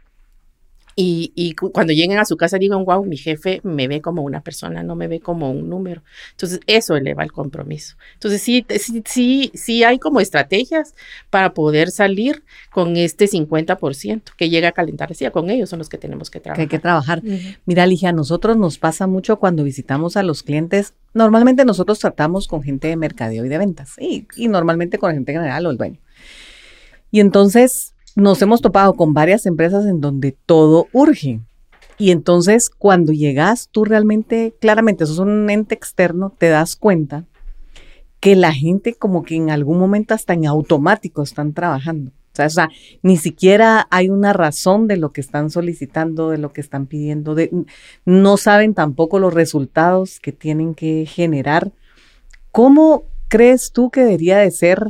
y, 0.99 1.53
cuando 1.53 1.93
lleguen 1.93 2.17
a 2.17 2.25
su 2.25 2.37
casa 2.37 2.57
digan, 2.57 2.83
wow, 2.83 3.05
mi 3.05 3.17
jefe 3.17 3.61
me 3.63 3.87
ve 3.87 4.01
como 4.01 4.23
una 4.23 4.41
persona, 4.41 4.81
no 4.81 4.95
me 4.95 5.07
ve 5.07 5.19
como 5.19 5.51
un 5.51 5.69
número. 5.69 6.01
Entonces, 6.31 6.59
eso 6.65 6.95
eleva 6.95 7.21
el 7.21 7.31
compromiso. 7.31 7.97
Entonces, 8.15 8.41
sí, 8.41 8.65
sí, 8.79 9.03
sí, 9.05 9.51
sí 9.53 9.83
hay 9.83 9.99
como 9.99 10.19
estrategias 10.19 10.95
para 11.29 11.53
poder 11.53 11.91
salir 11.91 12.43
con 12.71 12.97
este 12.97 13.25
50% 13.25 14.23
que 14.35 14.49
llega 14.49 14.69
a 14.69 14.71
calentar. 14.71 15.13
Sí, 15.13 15.29
con 15.29 15.51
ellos 15.51 15.69
son 15.69 15.77
los 15.77 15.87
que 15.87 15.99
tenemos 15.99 16.31
que 16.31 16.39
trabajar. 16.39 16.57
Que 16.57 16.61
hay 16.63 16.79
que 16.79 16.81
trabajar. 16.81 17.21
Mira, 17.67 17.85
Ligia, 17.85 18.09
a 18.09 18.13
nosotros 18.13 18.57
nos 18.57 18.79
pasa 18.79 19.05
mucho 19.05 19.37
cuando 19.37 19.63
visitamos 19.63 20.17
a 20.17 20.23
los 20.23 20.41
clientes. 20.41 20.95
Normalmente 21.13 21.63
nosotros 21.63 21.99
tratamos 21.99 22.47
con 22.47 22.63
gente 22.63 22.87
de 22.87 22.95
mercadeo 22.95 23.45
y 23.45 23.49
de 23.49 23.57
ventas. 23.59 23.93
Y, 23.99 24.27
y 24.35 24.47
normalmente 24.47 24.97
con 24.97 25.13
gente 25.13 25.31
general 25.31 25.67
o 25.67 25.69
el 25.69 25.77
dueño. 25.77 25.99
Y 27.11 27.19
entonces 27.19 27.93
nos 28.17 28.41
hemos 28.41 28.61
topado 28.61 28.95
con 28.95 29.13
varias 29.13 29.45
empresas 29.45 29.85
en 29.85 30.01
donde 30.01 30.31
todo 30.31 30.87
urge. 30.91 31.39
Y 31.99 32.09
entonces 32.09 32.71
cuando 32.71 33.13
llegas, 33.13 33.69
tú 33.71 33.85
realmente, 33.85 34.55
claramente, 34.59 35.05
sos 35.05 35.19
un 35.19 35.47
ente 35.51 35.75
externo, 35.75 36.33
te 36.35 36.49
das 36.49 36.75
cuenta 36.75 37.25
que 38.19 38.35
la 38.35 38.51
gente 38.51 38.95
como 38.95 39.21
que 39.21 39.35
en 39.35 39.51
algún 39.51 39.77
momento 39.77 40.15
hasta 40.15 40.33
en 40.33 40.47
automático 40.47 41.21
están 41.21 41.53
trabajando. 41.53 42.11
O 42.39 42.49
sea, 42.49 42.69
ni 43.03 43.17
siquiera 43.17 43.87
hay 43.91 44.09
una 44.09 44.33
razón 44.33 44.87
de 44.87 44.97
lo 44.97 45.11
que 45.11 45.21
están 45.21 45.51
solicitando, 45.51 46.31
de 46.31 46.39
lo 46.39 46.53
que 46.53 46.61
están 46.61 46.87
pidiendo, 46.87 47.35
no 48.05 48.37
saben 48.37 48.73
tampoco 48.73 49.19
los 49.19 49.33
resultados 49.33 50.19
que 50.19 50.31
tienen 50.31 50.73
que 50.73 51.05
generar. 51.07 51.71
¿Cómo 52.51 53.05
crees 53.27 53.71
tú 53.71 53.89
que 53.91 54.01
debería 54.01 54.37
de 54.37 54.51
ser 54.51 54.87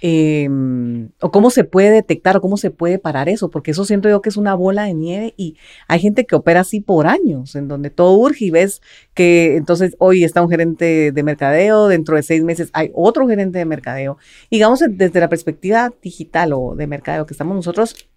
Em, 0.00 1.10
o 1.20 1.30
cómo 1.30 1.50
se 1.50 1.64
puede 1.64 1.90
detectar 1.90 2.36
o 2.36 2.40
cómo 2.40 2.56
se 2.56 2.70
puede 2.70 2.98
parar 2.98 3.28
eso, 3.28 3.50
porque 3.50 3.70
eso 3.70 3.84
siento 3.84 4.08
yo 4.08 4.20
que 4.20 4.28
es 4.28 4.36
una 4.36 4.54
bola 4.54 4.84
de 4.84 4.94
nieve 4.94 5.34
y 5.36 5.56
hay 5.88 6.00
gente 6.00 6.26
que 6.26 6.34
opera 6.34 6.60
así 6.60 6.80
por 6.80 7.06
años, 7.06 7.54
en 7.54 7.68
donde 7.68 7.90
todo 7.90 8.16
urge 8.16 8.46
y 8.46 8.50
ves 8.50 8.82
que 9.14 9.56
entonces 9.56 9.96
hoy 9.98 10.24
está 10.24 10.42
un 10.42 10.50
gerente 10.50 11.12
de 11.12 11.22
mercadeo, 11.22 11.88
dentro 11.88 12.16
de 12.16 12.22
seis 12.22 12.42
meses 12.42 12.70
hay 12.72 12.90
otro 12.94 13.26
gerente 13.28 13.58
de 13.58 13.64
mercadeo. 13.64 14.18
Digamos, 14.50 14.82
desde 14.88 15.20
la 15.20 15.28
perspectiva 15.28 15.92
digital 16.02 16.52
o 16.52 16.74
de 16.74 16.86
mercadeo 16.86 17.26
que 17.26 17.34
estamos 17.34 17.54
nosotros, 17.54 18.08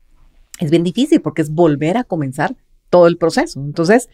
es 0.60 0.72
bien 0.72 0.84
difícil 0.84 1.22
porque 1.22 1.42
es 1.42 1.52
volver 1.54 1.98
a 1.98 2.04
comenzar 2.04 2.56
todo 2.90 3.08
el 3.08 3.18
proceso. 3.18 3.62
Entonces, 3.62 4.10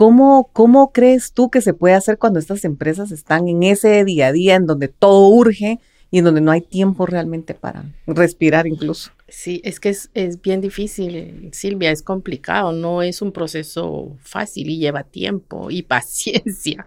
¿Cómo, 0.00 0.48
¿Cómo 0.54 0.92
crees 0.92 1.34
tú 1.34 1.50
que 1.50 1.60
se 1.60 1.74
puede 1.74 1.94
hacer 1.94 2.16
cuando 2.16 2.38
estas 2.38 2.64
empresas 2.64 3.12
están 3.12 3.48
en 3.48 3.62
ese 3.62 4.02
día 4.06 4.28
a 4.28 4.32
día 4.32 4.54
en 4.54 4.64
donde 4.64 4.88
todo 4.88 5.28
urge, 5.28 5.78
y 6.10 6.18
en 6.18 6.24
donde 6.24 6.40
no 6.40 6.50
hay 6.50 6.60
tiempo 6.60 7.06
realmente 7.06 7.54
para 7.54 7.84
respirar 8.06 8.66
incluso. 8.66 9.10
Sí, 9.28 9.60
es 9.64 9.78
que 9.78 9.90
es, 9.90 10.10
es, 10.14 10.42
bien 10.42 10.60
difícil, 10.60 11.50
Silvia, 11.52 11.92
es 11.92 12.02
complicado, 12.02 12.72
no 12.72 13.00
es 13.02 13.22
un 13.22 13.30
proceso 13.30 14.16
fácil 14.20 14.68
y 14.70 14.78
lleva 14.78 15.04
tiempo 15.04 15.70
y 15.70 15.82
paciencia, 15.82 16.86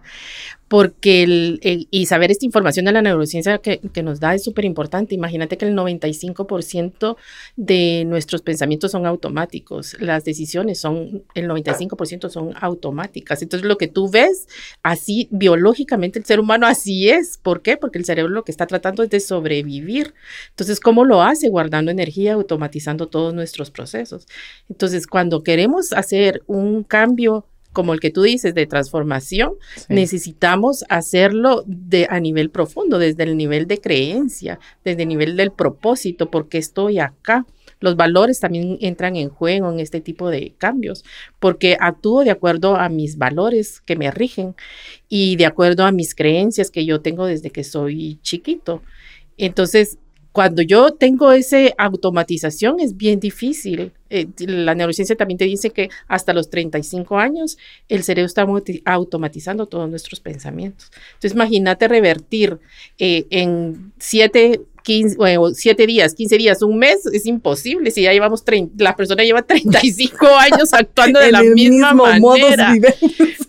porque 0.74 1.22
el, 1.22 1.60
y 1.62 2.06
saber 2.06 2.32
esta 2.32 2.44
información 2.44 2.84
de 2.84 2.90
la 2.90 3.00
neurociencia 3.00 3.58
que, 3.58 3.78
que 3.78 4.02
nos 4.02 4.18
da 4.18 4.34
es 4.34 4.42
súper 4.42 4.64
importante. 4.64 5.14
Imagínate 5.14 5.56
que 5.56 5.66
el 5.66 5.76
95% 5.76 7.16
de 7.54 8.02
nuestros 8.04 8.42
pensamientos 8.42 8.90
son 8.90 9.06
automáticos, 9.06 9.94
las 10.00 10.24
decisiones 10.24 10.80
son, 10.80 11.22
el 11.36 11.48
95% 11.48 12.28
son 12.28 12.54
automáticas. 12.60 13.40
Entonces 13.40 13.68
lo 13.68 13.78
que 13.78 13.86
tú 13.86 14.10
ves, 14.10 14.48
así 14.82 15.28
biológicamente 15.30 16.18
el 16.18 16.24
ser 16.24 16.40
humano 16.40 16.66
así 16.66 17.08
es. 17.08 17.38
¿Por 17.38 17.62
qué? 17.62 17.76
Porque 17.76 17.98
el 17.98 18.04
cerebro 18.04 18.32
lo 18.32 18.42
que 18.42 18.50
está 18.50 18.66
tratando 18.66 19.04
es 19.04 19.10
de 19.10 19.20
sobrevivir. 19.20 20.12
Entonces, 20.50 20.80
¿cómo 20.80 21.04
lo 21.04 21.22
hace? 21.22 21.50
Guardando 21.50 21.92
energía, 21.92 22.32
automatizando 22.32 23.06
todos 23.06 23.32
nuestros 23.32 23.70
procesos. 23.70 24.26
Entonces, 24.68 25.06
cuando 25.06 25.44
queremos 25.44 25.92
hacer 25.92 26.42
un 26.48 26.82
cambio 26.82 27.46
como 27.74 27.92
el 27.92 28.00
que 28.00 28.10
tú 28.10 28.22
dices 28.22 28.54
de 28.54 28.66
transformación, 28.66 29.52
necesitamos 29.90 30.84
hacerlo 30.88 31.64
de, 31.66 32.06
a 32.08 32.20
nivel 32.20 32.48
profundo, 32.48 32.98
desde 32.98 33.24
el 33.24 33.36
nivel 33.36 33.66
de 33.66 33.80
creencia, 33.80 34.58
desde 34.84 35.02
el 35.02 35.08
nivel 35.08 35.36
del 35.36 35.50
propósito, 35.50 36.30
porque 36.30 36.56
estoy 36.56 37.00
acá. 37.00 37.44
Los 37.80 37.96
valores 37.96 38.40
también 38.40 38.78
entran 38.80 39.16
en 39.16 39.28
juego 39.28 39.70
en 39.70 39.80
este 39.80 40.00
tipo 40.00 40.30
de 40.30 40.54
cambios, 40.56 41.04
porque 41.40 41.76
actúo 41.78 42.24
de 42.24 42.30
acuerdo 42.30 42.76
a 42.76 42.88
mis 42.88 43.18
valores 43.18 43.82
que 43.82 43.96
me 43.96 44.10
rigen 44.10 44.54
y 45.08 45.36
de 45.36 45.44
acuerdo 45.44 45.84
a 45.84 45.92
mis 45.92 46.14
creencias 46.14 46.70
que 46.70 46.86
yo 46.86 47.02
tengo 47.02 47.26
desde 47.26 47.50
que 47.50 47.64
soy 47.64 48.18
chiquito. 48.22 48.82
Entonces, 49.36 49.98
cuando 50.34 50.62
yo 50.62 50.90
tengo 50.92 51.30
esa 51.30 51.58
automatización 51.78 52.80
es 52.80 52.96
bien 52.96 53.20
difícil. 53.20 53.92
Eh, 54.14 54.28
la 54.46 54.76
neurociencia 54.76 55.16
también 55.16 55.38
te 55.38 55.44
dice 55.44 55.70
que 55.70 55.90
hasta 56.06 56.32
los 56.32 56.48
35 56.48 57.18
años 57.18 57.58
el 57.88 58.04
cerebro 58.04 58.26
está 58.26 58.46
automatizando 58.84 59.66
todos 59.66 59.90
nuestros 59.90 60.20
pensamientos. 60.20 60.92
Entonces 61.14 61.32
imagínate 61.32 61.88
revertir 61.88 62.60
eh, 62.96 63.26
en 63.30 63.92
7, 63.98 64.60
15, 64.84 65.16
siete 65.54 65.86
días, 65.88 66.14
15 66.14 66.38
días, 66.38 66.62
un 66.62 66.78
mes, 66.78 67.06
es 67.06 67.26
imposible. 67.26 67.90
Si 67.90 68.02
ya 68.02 68.12
llevamos, 68.12 68.44
30, 68.44 68.84
la 68.84 68.94
persona 68.94 69.24
lleva 69.24 69.42
35 69.42 70.26
años 70.38 70.72
actuando 70.72 71.18
de 71.18 71.32
la 71.32 71.42
misma 71.42 71.92
manera. 71.92 72.72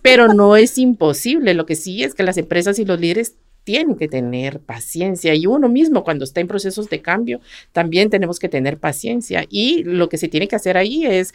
Pero 0.02 0.34
no 0.34 0.56
es 0.56 0.80
imposible. 0.80 1.54
Lo 1.54 1.68
que 1.68 1.76
sí 1.76 2.04
es 2.04 2.16
que 2.16 2.24
las 2.24 2.38
empresas 2.38 2.80
y 2.80 2.86
los 2.86 3.00
líderes 3.00 3.36
tienen 3.66 3.98
que 3.98 4.08
tener 4.08 4.62
paciencia 4.62 5.36
y 5.36 5.48
uno 5.48 5.68
mismo 5.68 6.06
cuando 6.06 6.24
está 6.24 6.40
en 6.40 6.48
procesos 6.48 6.90
de 6.90 7.02
cambio 7.02 7.42
también 7.74 8.10
tenemos 8.10 8.40
que 8.40 8.48
tener 8.48 8.78
paciencia 8.78 9.46
y 9.50 9.84
lo 9.84 10.08
que 10.08 10.18
se 10.18 10.30
tiene 10.30 10.48
que 10.48 10.56
hacer 10.56 10.78
ahí 10.78 11.06
es 11.06 11.34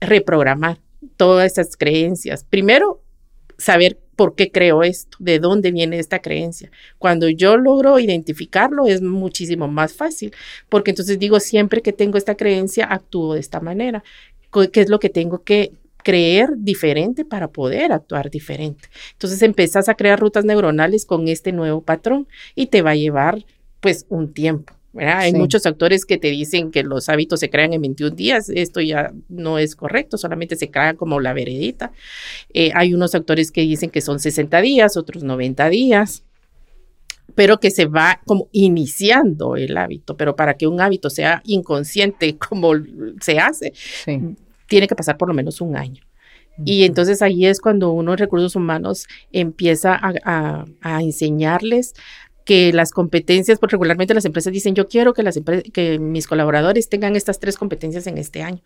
reprogramar 0.00 0.78
todas 1.16 1.52
esas 1.52 1.76
creencias. 1.76 2.44
Primero, 2.44 3.02
saber 3.58 3.98
por 4.16 4.34
qué 4.34 4.50
creo 4.50 4.82
esto, 4.82 5.16
de 5.20 5.38
dónde 5.38 5.70
viene 5.70 5.98
esta 5.98 6.20
creencia. 6.20 6.70
Cuando 6.98 7.28
yo 7.28 7.56
logro 7.56 7.98
identificarlo 7.98 8.86
es 8.86 9.02
muchísimo 9.02 9.68
más 9.68 9.92
fácil, 9.92 10.32
porque 10.68 10.90
entonces 10.90 11.18
digo, 11.18 11.40
siempre 11.40 11.82
que 11.82 11.92
tengo 11.92 12.18
esta 12.18 12.36
creencia, 12.36 12.86
actúo 12.86 13.34
de 13.34 13.40
esta 13.40 13.60
manera. 13.60 14.02
¿Qué 14.72 14.80
es 14.80 14.88
lo 14.88 14.98
que 14.98 15.10
tengo 15.10 15.42
que 15.42 15.72
creer 16.08 16.54
diferente 16.56 17.26
para 17.26 17.48
poder 17.48 17.92
actuar 17.92 18.30
diferente. 18.30 18.88
Entonces 19.12 19.42
empezás 19.42 19.90
a 19.90 19.94
crear 19.94 20.18
rutas 20.18 20.42
neuronales 20.42 21.04
con 21.04 21.28
este 21.28 21.52
nuevo 21.52 21.82
patrón 21.82 22.26
y 22.54 22.68
te 22.68 22.80
va 22.80 22.92
a 22.92 22.94
llevar 22.94 23.44
pues 23.80 24.06
un 24.08 24.32
tiempo. 24.32 24.72
Hay 24.96 25.34
muchos 25.34 25.66
autores 25.66 26.06
que 26.06 26.16
te 26.16 26.28
dicen 26.28 26.70
que 26.70 26.82
los 26.82 27.10
hábitos 27.10 27.40
se 27.40 27.50
crean 27.50 27.74
en 27.74 27.82
21 27.82 28.16
días. 28.16 28.48
Esto 28.48 28.80
ya 28.80 29.12
no 29.28 29.58
es 29.58 29.76
correcto, 29.76 30.16
solamente 30.16 30.56
se 30.56 30.70
crea 30.70 30.94
como 30.94 31.20
la 31.20 31.34
veredita. 31.34 31.92
Eh, 32.54 32.70
hay 32.74 32.94
unos 32.94 33.14
autores 33.14 33.52
que 33.52 33.60
dicen 33.60 33.90
que 33.90 34.00
son 34.00 34.18
60 34.18 34.62
días, 34.62 34.96
otros 34.96 35.22
90 35.22 35.68
días 35.68 36.24
pero 37.34 37.60
que 37.60 37.70
se 37.70 37.84
va 37.84 38.20
como 38.26 38.48
iniciando 38.50 39.54
el 39.54 39.76
hábito, 39.76 40.16
pero 40.16 40.34
para 40.34 40.54
que 40.54 40.66
un 40.66 40.80
hábito 40.80 41.08
sea 41.08 41.40
inconsciente 41.44 42.36
como 42.48 42.72
se 43.20 43.38
hace, 43.38 43.74
tiene 44.68 44.86
que 44.86 44.94
pasar 44.94 45.16
por 45.16 45.28
lo 45.28 45.34
menos 45.34 45.60
un 45.60 45.76
año. 45.76 46.02
Y 46.64 46.84
entonces 46.84 47.22
ahí 47.22 47.46
es 47.46 47.60
cuando 47.60 47.92
uno 47.92 48.12
en 48.12 48.18
recursos 48.18 48.56
humanos 48.56 49.06
empieza 49.32 49.98
a, 50.02 51.00
enseñarles 51.00 51.94
que 52.44 52.72
las 52.72 52.92
competencias, 52.92 53.58
porque 53.58 53.74
regularmente 53.76 54.14
las 54.14 54.24
empresas 54.24 54.52
dicen, 54.52 54.74
yo 54.74 54.88
quiero 54.88 55.12
que, 55.12 55.22
las 55.22 55.38
que 55.72 55.98
mis 55.98 56.26
colaboradores 56.26 56.88
tengan 56.88 57.14
estas 57.14 57.38
tres 57.38 57.56
competencias 57.56 58.06
en 58.06 58.18
este 58.18 58.42
año, 58.42 58.62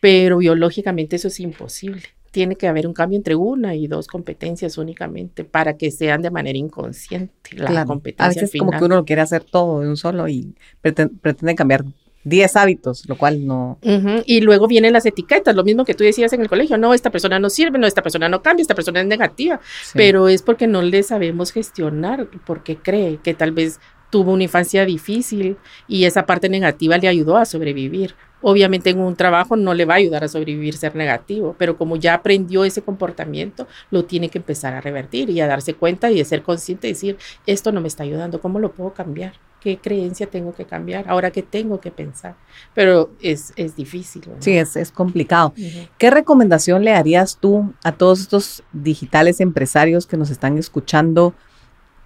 pero 0.00 0.38
biológicamente 0.38 1.16
eso 1.16 1.28
es 1.28 1.38
imposible. 1.38 2.02
Tiene 2.32 2.56
que 2.56 2.66
haber 2.66 2.86
un 2.86 2.94
cambio 2.94 3.16
entre 3.16 3.34
una 3.34 3.74
y 3.74 3.86
dos 3.86 4.08
competencias 4.08 4.76
únicamente 4.76 5.44
para 5.44 5.76
que 5.76 5.90
sean 5.90 6.22
de 6.22 6.30
manera 6.30 6.58
inconsciente 6.58 7.56
la 7.56 7.84
competencia. 7.84 8.24
A 8.24 8.28
veces 8.28 8.58
como 8.58 8.72
que 8.72 8.84
uno 8.84 8.96
lo 8.96 9.04
quiere 9.04 9.22
hacer 9.22 9.44
todo 9.44 9.80
de 9.80 9.88
un 9.88 9.96
solo 9.96 10.28
y 10.28 10.54
pretende 10.80 11.54
cambiar 11.54 11.84
10 12.26 12.56
hábitos, 12.56 13.08
lo 13.08 13.16
cual 13.16 13.46
no. 13.46 13.78
Y 14.26 14.40
luego 14.40 14.66
vienen 14.66 14.92
las 14.92 15.06
etiquetas, 15.06 15.54
lo 15.54 15.62
mismo 15.62 15.84
que 15.84 15.94
tú 15.94 16.02
decías 16.02 16.32
en 16.32 16.42
el 16.42 16.48
colegio, 16.48 16.76
no, 16.76 16.92
esta 16.92 17.10
persona 17.10 17.38
no 17.38 17.48
sirve, 17.48 17.78
no, 17.78 17.86
esta 17.86 18.02
persona 18.02 18.28
no 18.28 18.42
cambia, 18.42 18.62
esta 18.62 18.74
persona 18.74 19.00
es 19.00 19.06
negativa, 19.06 19.60
pero 19.94 20.28
es 20.28 20.42
porque 20.42 20.66
no 20.66 20.82
le 20.82 21.04
sabemos 21.04 21.52
gestionar, 21.52 22.28
porque 22.44 22.76
cree 22.76 23.20
que 23.22 23.32
tal 23.32 23.52
vez 23.52 23.78
tuvo 24.10 24.32
una 24.32 24.42
infancia 24.42 24.84
difícil 24.84 25.56
y 25.86 26.04
esa 26.04 26.26
parte 26.26 26.48
negativa 26.48 26.98
le 26.98 27.06
ayudó 27.06 27.36
a 27.36 27.44
sobrevivir, 27.44 28.16
obviamente 28.42 28.90
en 28.90 29.00
un 29.00 29.16
trabajo 29.16 29.56
no 29.56 29.74
le 29.74 29.84
va 29.84 29.94
a 29.94 29.98
ayudar 29.98 30.24
a 30.24 30.28
sobrevivir 30.28 30.76
ser 30.76 30.94
negativo, 30.94 31.54
pero 31.58 31.76
como 31.76 31.96
ya 31.96 32.14
aprendió 32.14 32.64
ese 32.64 32.82
comportamiento, 32.82 33.66
lo 33.90 34.04
tiene 34.04 34.28
que 34.28 34.38
empezar 34.38 34.74
a 34.74 34.80
revertir 34.80 35.30
y 35.30 35.40
a 35.40 35.46
darse 35.46 35.74
cuenta 35.74 36.10
y 36.10 36.18
de 36.18 36.24
ser 36.24 36.42
consciente 36.42 36.88
y 36.88 36.92
decir, 36.92 37.16
esto 37.46 37.72
no 37.72 37.80
me 37.80 37.88
está 37.88 38.02
ayudando, 38.02 38.40
¿cómo 38.40 38.58
lo 38.58 38.72
puedo 38.72 38.92
cambiar? 38.92 39.34
¿Qué 39.60 39.78
creencia 39.78 40.28
tengo 40.28 40.54
que 40.54 40.64
cambiar? 40.64 41.06
Ahora 41.08 41.32
qué 41.32 41.42
tengo 41.42 41.80
que 41.80 41.90
pensar. 41.90 42.36
Pero 42.72 43.10
es, 43.20 43.52
es 43.56 43.74
difícil. 43.74 44.22
Sí, 44.38 44.56
es, 44.56 44.76
es 44.76 44.92
complicado. 44.92 45.54
¿Qué 45.98 46.10
recomendación 46.10 46.84
le 46.84 46.92
harías 46.92 47.38
tú 47.40 47.72
a 47.82 47.90
todos 47.90 48.20
estos 48.20 48.62
digitales 48.72 49.40
empresarios 49.40 50.06
que 50.06 50.16
nos 50.16 50.30
están 50.30 50.56
escuchando? 50.56 51.34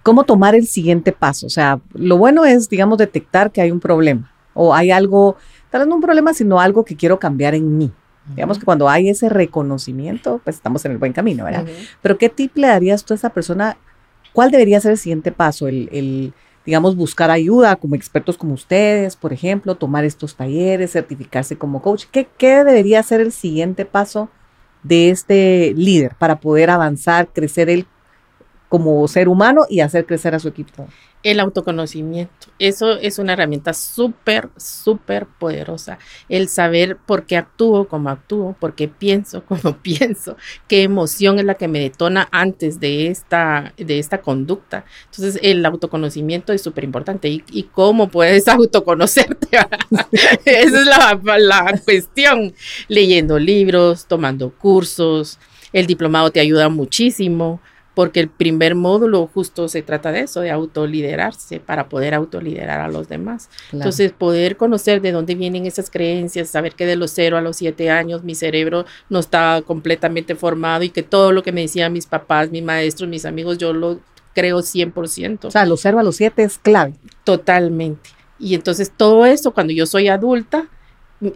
¿Cómo 0.01 0.23
tomar 0.23 0.55
el 0.55 0.65
siguiente 0.65 1.11
paso? 1.11 1.45
O 1.45 1.51
sea, 1.51 1.79
lo 1.93 2.17
bueno 2.17 2.45
es, 2.45 2.67
digamos, 2.67 2.97
detectar 2.97 3.51
que 3.51 3.61
hay 3.61 3.69
un 3.69 3.79
problema 3.79 4.33
o 4.55 4.73
hay 4.73 4.89
algo 4.89 5.37
tal 5.71 5.81
vez 5.81 5.87
no 5.87 5.95
un 5.95 6.01
problema, 6.01 6.33
sino 6.33 6.59
algo 6.59 6.85
que 6.85 6.95
quiero 6.95 7.17
cambiar 7.17 7.55
en 7.55 7.77
mí. 7.77 7.91
Digamos 8.35 8.59
que 8.59 8.65
cuando 8.65 8.87
hay 8.87 9.09
ese 9.09 9.29
reconocimiento, 9.29 10.39
pues 10.43 10.57
estamos 10.57 10.85
en 10.85 10.91
el 10.91 10.99
buen 10.99 11.11
camino, 11.11 11.45
¿verdad? 11.45 11.65
Pero 12.03 12.17
¿qué 12.19 12.29
tip 12.29 12.55
le 12.55 12.67
darías 12.67 13.03
tú 13.03 13.13
a 13.13 13.15
esa 13.15 13.31
persona? 13.31 13.77
¿Cuál 14.31 14.51
debería 14.51 14.79
ser 14.79 14.91
el 14.91 14.97
siguiente 14.97 15.31
paso? 15.31 15.67
El, 15.67 16.33
digamos, 16.63 16.95
buscar 16.95 17.31
ayuda 17.31 17.75
como 17.77 17.95
expertos 17.95 18.37
como 18.37 18.53
ustedes, 18.53 19.15
por 19.15 19.33
ejemplo, 19.33 19.75
tomar 19.75 20.05
estos 20.05 20.35
talleres, 20.35 20.91
certificarse 20.91 21.57
como 21.57 21.81
coach. 21.81 22.05
¿Qué, 22.11 22.27
qué 22.37 22.63
debería 22.63 23.01
ser 23.01 23.21
el 23.21 23.31
siguiente 23.31 23.85
paso 23.85 24.29
de 24.83 25.09
este 25.09 25.73
líder 25.75 26.15
para 26.15 26.39
poder 26.39 26.69
avanzar, 26.69 27.29
crecer 27.33 27.69
él 27.69 27.87
como 28.71 29.05
ser 29.09 29.27
humano 29.27 29.65
y 29.69 29.81
hacer 29.81 30.05
crecer 30.05 30.33
a 30.33 30.39
su 30.39 30.47
equipo? 30.47 30.87
el 31.23 31.39
autoconocimiento. 31.39 32.47
Eso 32.57 32.93
es 32.93 33.19
una 33.19 33.33
herramienta 33.33 33.73
súper, 33.73 34.49
súper 34.57 35.27
poderosa. 35.27 35.99
El 36.29 36.47
saber 36.47 36.97
por 36.97 37.25
qué 37.25 37.37
actúo 37.37 37.87
como 37.87 38.09
actúo, 38.09 38.55
por 38.59 38.75
qué 38.75 38.87
pienso 38.87 39.43
como 39.45 39.77
pienso, 39.77 40.37
qué 40.67 40.83
emoción 40.83 41.39
es 41.39 41.45
la 41.45 41.55
que 41.55 41.67
me 41.67 41.79
detona 41.79 42.27
antes 42.31 42.79
de 42.79 43.07
esta, 43.07 43.73
de 43.77 43.99
esta 43.99 44.21
conducta. 44.21 44.85
Entonces, 45.05 45.39
el 45.43 45.65
autoconocimiento 45.65 46.53
es 46.53 46.61
súper 46.61 46.83
importante. 46.83 47.29
¿Y, 47.29 47.63
cómo 47.71 48.09
puedes 48.09 48.47
autoconocerte? 48.47 49.47
Esa 50.45 50.81
es 50.81 50.87
la, 50.87 51.19
la 51.37 51.81
cuestión. 51.83 52.53
Leyendo 52.87 53.37
libros, 53.37 54.05
tomando 54.05 54.51
cursos. 54.51 55.39
El 55.73 55.87
diplomado 55.87 56.31
te 56.31 56.39
ayuda 56.39 56.67
muchísimo 56.67 57.61
porque 57.93 58.19
el 58.21 58.29
primer 58.29 58.75
módulo 58.75 59.29
justo 59.33 59.67
se 59.67 59.81
trata 59.81 60.11
de 60.11 60.21
eso, 60.21 60.41
de 60.41 60.51
autoliderarse 60.51 61.59
para 61.59 61.89
poder 61.89 62.13
autoliderar 62.13 62.79
a 62.79 62.87
los 62.87 63.09
demás. 63.09 63.49
Entonces, 63.71 64.13
poder 64.13 64.55
conocer 64.57 65.01
de 65.01 65.11
dónde 65.11 65.35
vienen 65.35 65.65
esas 65.65 65.89
creencias, 65.89 66.49
saber 66.49 66.73
que 66.75 66.85
de 66.85 66.95
los 66.95 67.11
cero 67.11 67.37
a 67.37 67.41
los 67.41 67.57
siete 67.57 67.89
años 67.89 68.23
mi 68.23 68.35
cerebro 68.35 68.85
no 69.09 69.19
está 69.19 69.61
completamente 69.65 70.35
formado 70.35 70.83
y 70.83 70.89
que 70.89 71.03
todo 71.03 71.31
lo 71.31 71.43
que 71.43 71.51
me 71.51 71.61
decían 71.61 71.91
mis 71.93 72.05
papás, 72.05 72.49
mis 72.49 72.63
maestros, 72.63 73.09
mis 73.09 73.25
amigos, 73.25 73.57
yo 73.57 73.73
lo 73.73 73.99
creo 74.33 74.59
100%. 74.59 75.45
O 75.45 75.51
sea, 75.51 75.65
los 75.65 75.81
cero 75.81 75.99
a 75.99 76.03
los 76.03 76.15
siete 76.15 76.43
es 76.43 76.57
clave. 76.57 76.93
Totalmente. 77.23 78.09
Y 78.39 78.55
entonces 78.55 78.91
todo 78.95 79.25
eso, 79.25 79.51
cuando 79.53 79.73
yo 79.73 79.85
soy 79.85 80.07
adulta, 80.07 80.67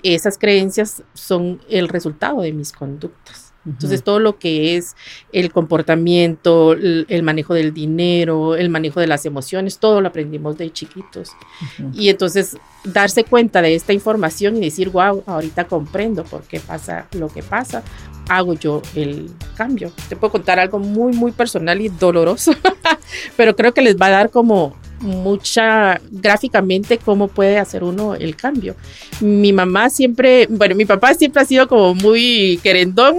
esas 0.04 0.38
creencias 0.38 1.04
son 1.14 1.62
el 1.70 1.88
resultado 1.88 2.42
de 2.42 2.52
mis 2.52 2.72
conductas. 2.72 3.45
Entonces, 3.66 4.04
todo 4.04 4.20
lo 4.20 4.38
que 4.38 4.78
es 4.78 4.96
el 5.32 5.52
comportamiento, 5.52 6.74
el, 6.74 7.24
manejo 7.24 7.54
del 7.54 7.74
dinero, 7.74 8.56
el 8.56 8.70
manejo 8.70 9.00
de 9.00 9.08
las 9.08 9.26
emociones, 9.26 9.80
todo 9.80 10.02
lo 10.02 10.08
aprendimos 10.08 10.58
de 10.58 10.72
chiquitos. 10.72 11.32
Y 11.94 12.10
entonces, 12.10 12.58
darse 12.84 13.24
cuenta 13.24 13.62
de 13.62 13.76
esta 13.76 13.94
información 13.94 14.58
y 14.58 14.62
decir, 14.62 14.90
wow, 14.90 15.24
ahorita 15.26 15.66
comprendo 15.66 16.24
por 16.24 16.44
qué 16.44 16.60
pasa 16.60 17.08
lo 17.14 17.30
que 17.30 17.42
pasa, 17.42 17.84
hago 18.30 18.54
yo 18.54 18.82
el 18.96 19.32
cambio. 19.56 19.92
Te 20.10 20.16
puedo 20.16 20.32
contar 20.32 20.60
algo 20.60 20.80
muy, 20.80 21.14
muy 21.14 21.32
personal 21.32 21.82
y 21.82 21.90
doloroso, 21.90 22.54
pero 23.38 23.56
creo 23.56 23.74
que 23.74 23.82
les 23.82 23.98
va 23.98 24.08
a 24.08 24.12
dar 24.12 24.30
como 24.30 24.76
mucha 25.06 26.02
gráficamente 26.12 26.98
cómo 26.98 27.28
puede 27.28 27.58
hacer 27.58 27.84
uno 27.84 28.16
el 28.16 28.36
cambio. 28.36 28.76
Mi 29.22 29.54
mamá 29.54 29.90
siempre, 29.90 30.48
bueno, 30.50 30.76
mi 30.76 30.86
papá 30.86 31.14
siempre 31.14 31.42
ha 31.42 31.46
sido 31.46 31.68
como 31.68 31.96
muy 31.96 32.60
querendón 32.64 33.16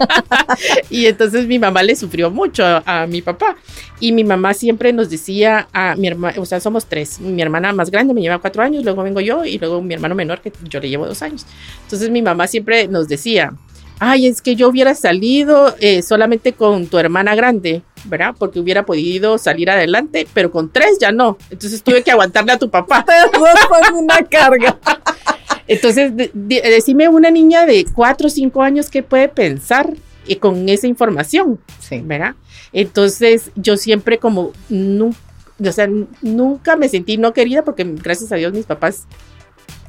y 0.90 1.06
entonces 1.06 1.46
mi 1.46 1.58
mamá 1.58 1.82
le 1.82 1.94
sufrió 1.94 2.30
mucho 2.30 2.64
a, 2.64 3.06
mi 3.06 3.22
papá 3.22 3.56
y 4.00 4.12
mi 4.12 4.24
mamá 4.24 4.54
siempre 4.54 4.92
nos 4.92 5.10
decía 5.10 5.68
a 5.72 5.94
mi 5.96 6.08
hermana, 6.08 6.40
o 6.40 6.46
sea, 6.46 6.58
somos 6.58 6.86
tres, 6.86 7.20
mi 7.20 7.42
hermana 7.42 7.72
más 7.72 7.90
grande 7.90 8.14
me 8.14 8.20
lleva 8.20 8.38
cuatro 8.38 8.62
años, 8.62 8.84
luego 8.84 9.02
vengo 9.02 9.20
yo 9.20 9.44
y 9.44 9.58
luego 9.58 9.82
mi 9.82 9.94
hermano 9.94 10.14
menor 10.14 10.40
que 10.40 10.52
yo 10.68 10.80
le 10.80 10.88
llevo 10.88 11.06
dos 11.06 11.22
años. 11.22 11.46
Entonces 11.82 12.10
mi 12.10 12.22
mamá 12.22 12.46
siempre 12.46 12.88
nos 12.88 13.08
decía, 13.08 13.52
ay, 13.98 14.26
es 14.26 14.42
que 14.42 14.56
yo 14.56 14.68
hubiera 14.68 14.94
salido 14.94 15.74
eh, 15.80 16.02
solamente 16.02 16.52
con 16.52 16.86
tu 16.86 16.98
hermana 16.98 17.34
grande, 17.34 17.82
¿verdad? 18.04 18.34
Porque 18.38 18.60
hubiera 18.60 18.84
podido 18.84 19.38
salir 19.38 19.70
adelante, 19.70 20.26
pero 20.34 20.50
con 20.50 20.70
tres 20.70 20.98
ya 21.00 21.12
no. 21.12 21.38
Entonces 21.50 21.82
tuve 21.82 22.02
que 22.02 22.10
aguantarle 22.10 22.52
a 22.52 22.58
tu 22.58 22.70
papá. 22.70 23.04
fue 23.32 23.98
una 23.98 24.22
carga. 24.24 24.78
Entonces, 25.66 26.12
decime 26.34 27.08
una 27.08 27.30
niña 27.30 27.64
de 27.64 27.86
cuatro 27.86 28.26
o 28.26 28.30
cinco 28.30 28.62
años 28.62 28.90
qué 28.90 29.02
puede 29.02 29.28
pensar 29.28 29.94
eh, 30.26 30.38
con 30.38 30.68
esa 30.68 30.86
información, 30.86 31.58
sí. 31.80 32.02
¿verdad? 32.04 32.34
Entonces, 32.72 33.50
yo 33.54 33.76
siempre 33.76 34.18
como, 34.18 34.52
o 34.70 35.72
sea, 35.72 35.88
nunca 36.20 36.76
me 36.76 36.88
sentí 36.88 37.16
no 37.16 37.32
querida 37.32 37.64
porque 37.64 37.84
gracias 37.84 38.30
a 38.32 38.36
Dios 38.36 38.52
mis 38.52 38.66
papás 38.66 39.06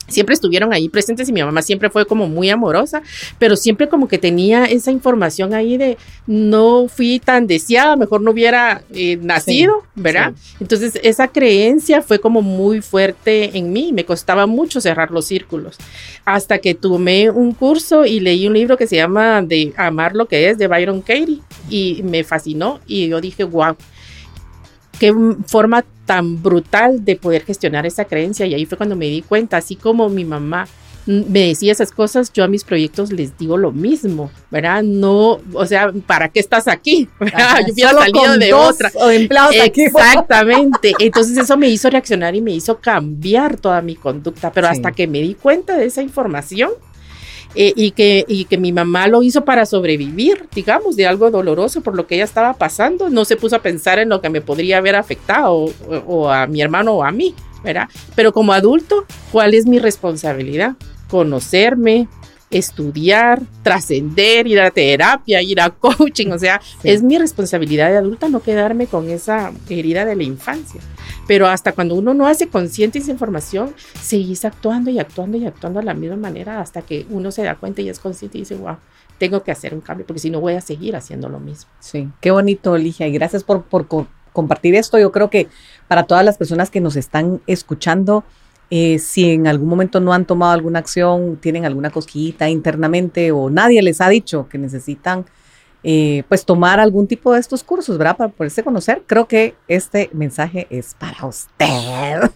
siempre 0.07 0.33
estuvieron 0.33 0.73
ahí 0.73 0.89
presentes 0.89 1.27
y 1.29 1.33
mi 1.33 1.43
mamá 1.43 1.61
siempre 1.61 1.89
fue 1.89 2.05
como 2.05 2.27
muy 2.27 2.49
amorosa, 2.49 3.01
pero 3.39 3.55
siempre 3.55 3.89
como 3.89 4.07
que 4.07 4.17
tenía 4.17 4.65
esa 4.65 4.91
información 4.91 5.53
ahí 5.53 5.77
de 5.77 5.97
no 6.27 6.87
fui 6.87 7.19
tan 7.19 7.47
deseada, 7.47 7.95
mejor 7.95 8.21
no 8.21 8.31
hubiera 8.31 8.83
eh, 8.93 9.17
nacido, 9.17 9.83
¿verdad? 9.95 10.33
Entonces 10.59 10.99
esa 11.03 11.27
creencia 11.27 12.01
fue 12.01 12.19
como 12.19 12.41
muy 12.41 12.81
fuerte 12.81 13.57
en 13.57 13.71
mí, 13.71 13.91
me 13.93 14.05
costaba 14.05 14.45
mucho 14.45 14.81
cerrar 14.81 15.11
los 15.11 15.25
círculos, 15.25 15.77
hasta 16.25 16.59
que 16.59 16.75
tomé 16.75 17.29
un 17.29 17.53
curso 17.53 18.05
y 18.05 18.19
leí 18.19 18.47
un 18.47 18.53
libro 18.53 18.77
que 18.77 18.87
se 18.87 18.95
llama 18.95 19.41
De 19.41 19.73
Amar 19.77 20.15
lo 20.15 20.27
que 20.27 20.49
es 20.49 20.57
de 20.57 20.67
Byron 20.67 21.01
Katie 21.01 21.41
y 21.69 22.01
me 22.03 22.23
fascinó 22.23 22.79
y 22.85 23.07
yo 23.07 23.21
dije, 23.21 23.43
wow 23.43 23.75
qué 24.99 25.13
forma 25.47 25.85
tan 26.05 26.41
brutal 26.41 27.03
de 27.03 27.15
poder 27.15 27.43
gestionar 27.43 27.85
esa 27.85 28.05
creencia. 28.05 28.45
Y 28.45 28.53
ahí 28.53 28.65
fue 28.65 28.77
cuando 28.77 28.95
me 28.95 29.05
di 29.05 29.21
cuenta, 29.21 29.57
así 29.57 29.75
como 29.75 30.09
mi 30.09 30.25
mamá 30.25 30.67
me 31.05 31.47
decía 31.47 31.71
esas 31.71 31.91
cosas, 31.91 32.33
yo 32.33 32.43
a 32.43 32.47
mis 32.47 32.63
proyectos 32.63 33.11
les 33.11 33.37
digo 33.37 33.57
lo 33.57 33.71
mismo, 33.71 34.31
¿verdad? 34.49 34.81
No, 34.81 35.39
o 35.53 35.65
sea, 35.65 35.91
¿para 36.05 36.29
qué 36.29 36.39
estás 36.39 36.67
aquí? 36.67 37.07
yo 37.19 37.73
hubiera 37.73 37.91
salido 37.91 38.37
de 38.37 38.53
otra. 38.53 38.91
O 38.95 39.09
empleados 39.11 39.55
Exactamente. 39.55 40.93
Entonces 40.99 41.37
eso 41.37 41.57
me 41.57 41.69
hizo 41.69 41.89
reaccionar 41.89 42.35
y 42.35 42.41
me 42.41 42.51
hizo 42.51 42.79
cambiar 42.79 43.57
toda 43.57 43.81
mi 43.81 43.95
conducta, 43.95 44.51
pero 44.51 44.67
hasta 44.67 44.91
que 44.91 45.07
me 45.07 45.21
di 45.21 45.35
cuenta 45.35 45.77
de 45.77 45.85
esa 45.85 46.01
información, 46.01 46.71
eh, 47.55 47.73
y, 47.75 47.91
que, 47.91 48.25
y 48.27 48.45
que 48.45 48.57
mi 48.57 48.73
mamá 48.73 49.07
lo 49.07 49.23
hizo 49.23 49.45
para 49.45 49.65
sobrevivir, 49.65 50.47
digamos, 50.53 50.97
de 50.97 51.07
algo 51.07 51.31
doloroso 51.31 51.81
por 51.81 51.95
lo 51.95 52.05
que 52.05 52.15
ella 52.15 52.25
estaba 52.25 52.53
pasando. 52.53 53.09
No 53.09 53.23
se 53.23 53.37
puso 53.37 53.55
a 53.55 53.59
pensar 53.59 53.97
en 53.97 54.09
lo 54.09 54.21
que 54.21 54.29
me 54.29 54.41
podría 54.41 54.79
haber 54.79 54.95
afectado 54.95 55.71
o, 56.05 56.29
a 56.29 56.47
mi 56.47 56.61
hermano 56.61 56.93
o 56.93 57.03
a 57.03 57.11
mí, 57.11 57.33
¿verdad? 57.63 57.87
Pero 58.15 58.33
como 58.33 58.51
adulto, 58.51 59.05
¿cuál 59.31 59.53
es 59.53 59.65
mi 59.65 59.79
responsabilidad? 59.79 60.75
Conocerme, 61.09 62.09
estudiar, 62.49 63.41
trascender, 63.63 64.47
ir 64.47 64.59
a 64.59 64.71
terapia, 64.71 65.41
ir 65.41 65.59
a 65.59 65.69
coaching, 65.71 66.31
o 66.31 66.39
sea, 66.39 66.61
es 66.83 67.03
mi 67.03 67.17
responsabilidad 67.17 67.89
de 67.89 67.97
adulta 67.97 68.29
no 68.29 68.41
quedarme 68.41 68.87
con 68.87 69.09
esa 69.09 69.51
herida 69.69 70.05
de 70.05 70.15
la 70.15 70.23
infancia. 70.23 70.81
Pero 71.27 71.47
hasta 71.47 71.71
cuando 71.71 71.95
uno 71.95 72.13
no 72.13 72.27
hace 72.27 72.47
consciente 72.47 72.99
esa 72.99 73.11
información, 73.11 73.73
seguís 73.99 74.45
actuando 74.45 74.91
y 74.91 74.99
actuando 74.99 75.37
y 75.37 75.45
actuando 75.45 75.79
de 75.79 75.85
la 75.85 75.93
misma 75.93 76.17
manera 76.17 76.61
hasta 76.61 76.83
que 76.83 77.05
uno 77.09 77.31
se 77.31 77.43
da 77.43 77.55
cuenta 77.55 77.81
y 77.81 77.89
es 77.89 77.99
consciente 77.99 78.37
y 78.37 78.41
dice, 78.41 78.55
wow, 78.55 78.77
tengo 79.17 79.43
que 79.43 79.51
hacer 79.51 79.73
un 79.73 79.81
cambio 79.81 80.05
porque 80.05 80.19
si 80.19 80.29
no 80.29 80.39
voy 80.39 80.53
a 80.53 80.61
seguir 80.61 80.95
haciendo 80.95 81.29
lo 81.29 81.39
mismo. 81.39 81.69
Sí, 81.79 82.09
qué 82.21 82.31
bonito, 82.31 82.77
Ligia, 82.77 83.07
y 83.07 83.11
gracias 83.11 83.43
por, 83.43 83.63
por 83.63 83.87
compartir 84.33 84.75
esto. 84.75 84.99
Yo 84.99 85.11
creo 85.11 85.31
que 85.31 85.47
para 85.87 86.03
todas 86.03 86.23
las 86.23 86.37
personas 86.37 86.69
que 86.69 86.81
nos 86.81 86.95
están 86.95 87.41
escuchando, 87.47 88.23
eh, 88.71 88.97
si 88.97 89.31
en 89.31 89.47
algún 89.47 89.69
momento 89.69 89.99
no 89.99 90.13
han 90.13 90.25
tomado 90.25 90.53
alguna 90.53 90.79
acción, 90.79 91.37
tienen 91.37 91.65
alguna 91.65 91.91
cosquillita 91.91 92.49
internamente 92.49 93.31
o 93.31 93.49
nadie 93.49 93.81
les 93.81 94.01
ha 94.01 94.09
dicho 94.09 94.47
que 94.49 94.57
necesitan 94.57 95.25
eh, 95.83 96.23
pues 96.27 96.45
tomar 96.45 96.79
algún 96.79 97.05
tipo 97.05 97.31
de 97.33 97.39
estos 97.39 97.63
cursos, 97.63 97.99
¿verdad? 97.99 98.17
Para 98.17 98.31
poderse 98.31 98.63
conocer, 98.63 99.03
creo 99.05 99.27
que 99.27 99.53
este 99.67 100.09
mensaje 100.13 100.65
es 100.71 100.95
para 100.95 101.27
usted. 101.27 102.31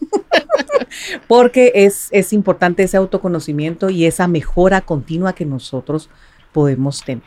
Porque 1.27 1.71
es, 1.73 2.09
es 2.11 2.31
importante 2.31 2.83
ese 2.83 2.97
autoconocimiento 2.97 3.89
y 3.89 4.05
esa 4.05 4.27
mejora 4.27 4.81
continua 4.81 5.33
que 5.33 5.45
nosotros 5.45 6.09
podemos 6.51 7.03
tener. 7.03 7.23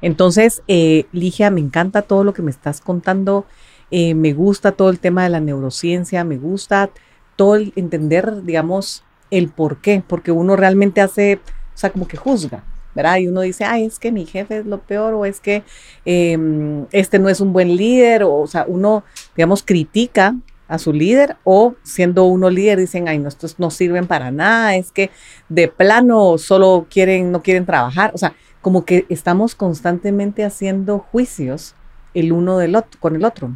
Entonces, 0.00 0.62
eh, 0.68 1.06
Ligia, 1.10 1.50
me 1.50 1.60
encanta 1.60 2.02
todo 2.02 2.22
lo 2.22 2.34
que 2.34 2.42
me 2.42 2.52
estás 2.52 2.80
contando. 2.80 3.46
me 3.90 4.32
gusta 4.32 4.72
todo 4.72 4.90
el 4.90 5.00
tema 5.00 5.24
de 5.24 5.30
la 5.30 5.40
neurociencia, 5.40 6.22
me 6.22 6.36
gusta 6.36 6.90
todo 7.38 7.54
el 7.54 7.72
entender, 7.76 8.42
digamos, 8.42 9.04
el 9.30 9.48
por 9.48 9.80
qué, 9.80 10.02
porque 10.04 10.32
uno 10.32 10.56
realmente 10.56 11.00
hace, 11.00 11.36
o 11.36 11.78
sea, 11.78 11.90
como 11.90 12.08
que 12.08 12.16
juzga. 12.16 12.64
¿verdad? 12.94 13.18
Y 13.18 13.28
uno 13.28 13.42
dice, 13.42 13.64
ay, 13.64 13.84
es 13.84 14.00
que 14.00 14.10
mi 14.10 14.26
jefe 14.26 14.58
es 14.58 14.66
lo 14.66 14.80
peor, 14.80 15.14
o 15.14 15.24
es 15.24 15.38
que 15.38 15.62
em, 16.04 16.86
este 16.90 17.20
no 17.20 17.28
es 17.28 17.40
un 17.40 17.52
buen 17.52 17.76
líder, 17.76 18.24
o, 18.24 18.34
o 18.40 18.46
sea, 18.48 18.64
uno, 18.66 19.04
digamos, 19.36 19.62
critica 19.62 20.34
a 20.66 20.78
su 20.78 20.92
líder 20.92 21.36
o 21.44 21.76
siendo 21.84 22.24
uno 22.24 22.50
líder 22.50 22.80
dicen, 22.80 23.06
ay, 23.06 23.20
no, 23.20 23.28
estos 23.28 23.60
no 23.60 23.70
sirven 23.70 24.08
para 24.08 24.32
nada, 24.32 24.74
es 24.74 24.90
que 24.90 25.10
de 25.48 25.68
plano 25.68 26.38
solo 26.38 26.88
quieren, 26.90 27.30
no 27.30 27.40
quieren 27.40 27.66
trabajar, 27.66 28.10
o 28.14 28.18
sea, 28.18 28.34
como 28.62 28.84
que 28.84 29.06
estamos 29.10 29.54
constantemente 29.54 30.44
haciendo 30.44 30.98
juicios 30.98 31.76
el 32.14 32.32
uno 32.32 32.58
del 32.58 32.74
otro, 32.74 32.98
con 32.98 33.14
el 33.14 33.24
otro. 33.24 33.52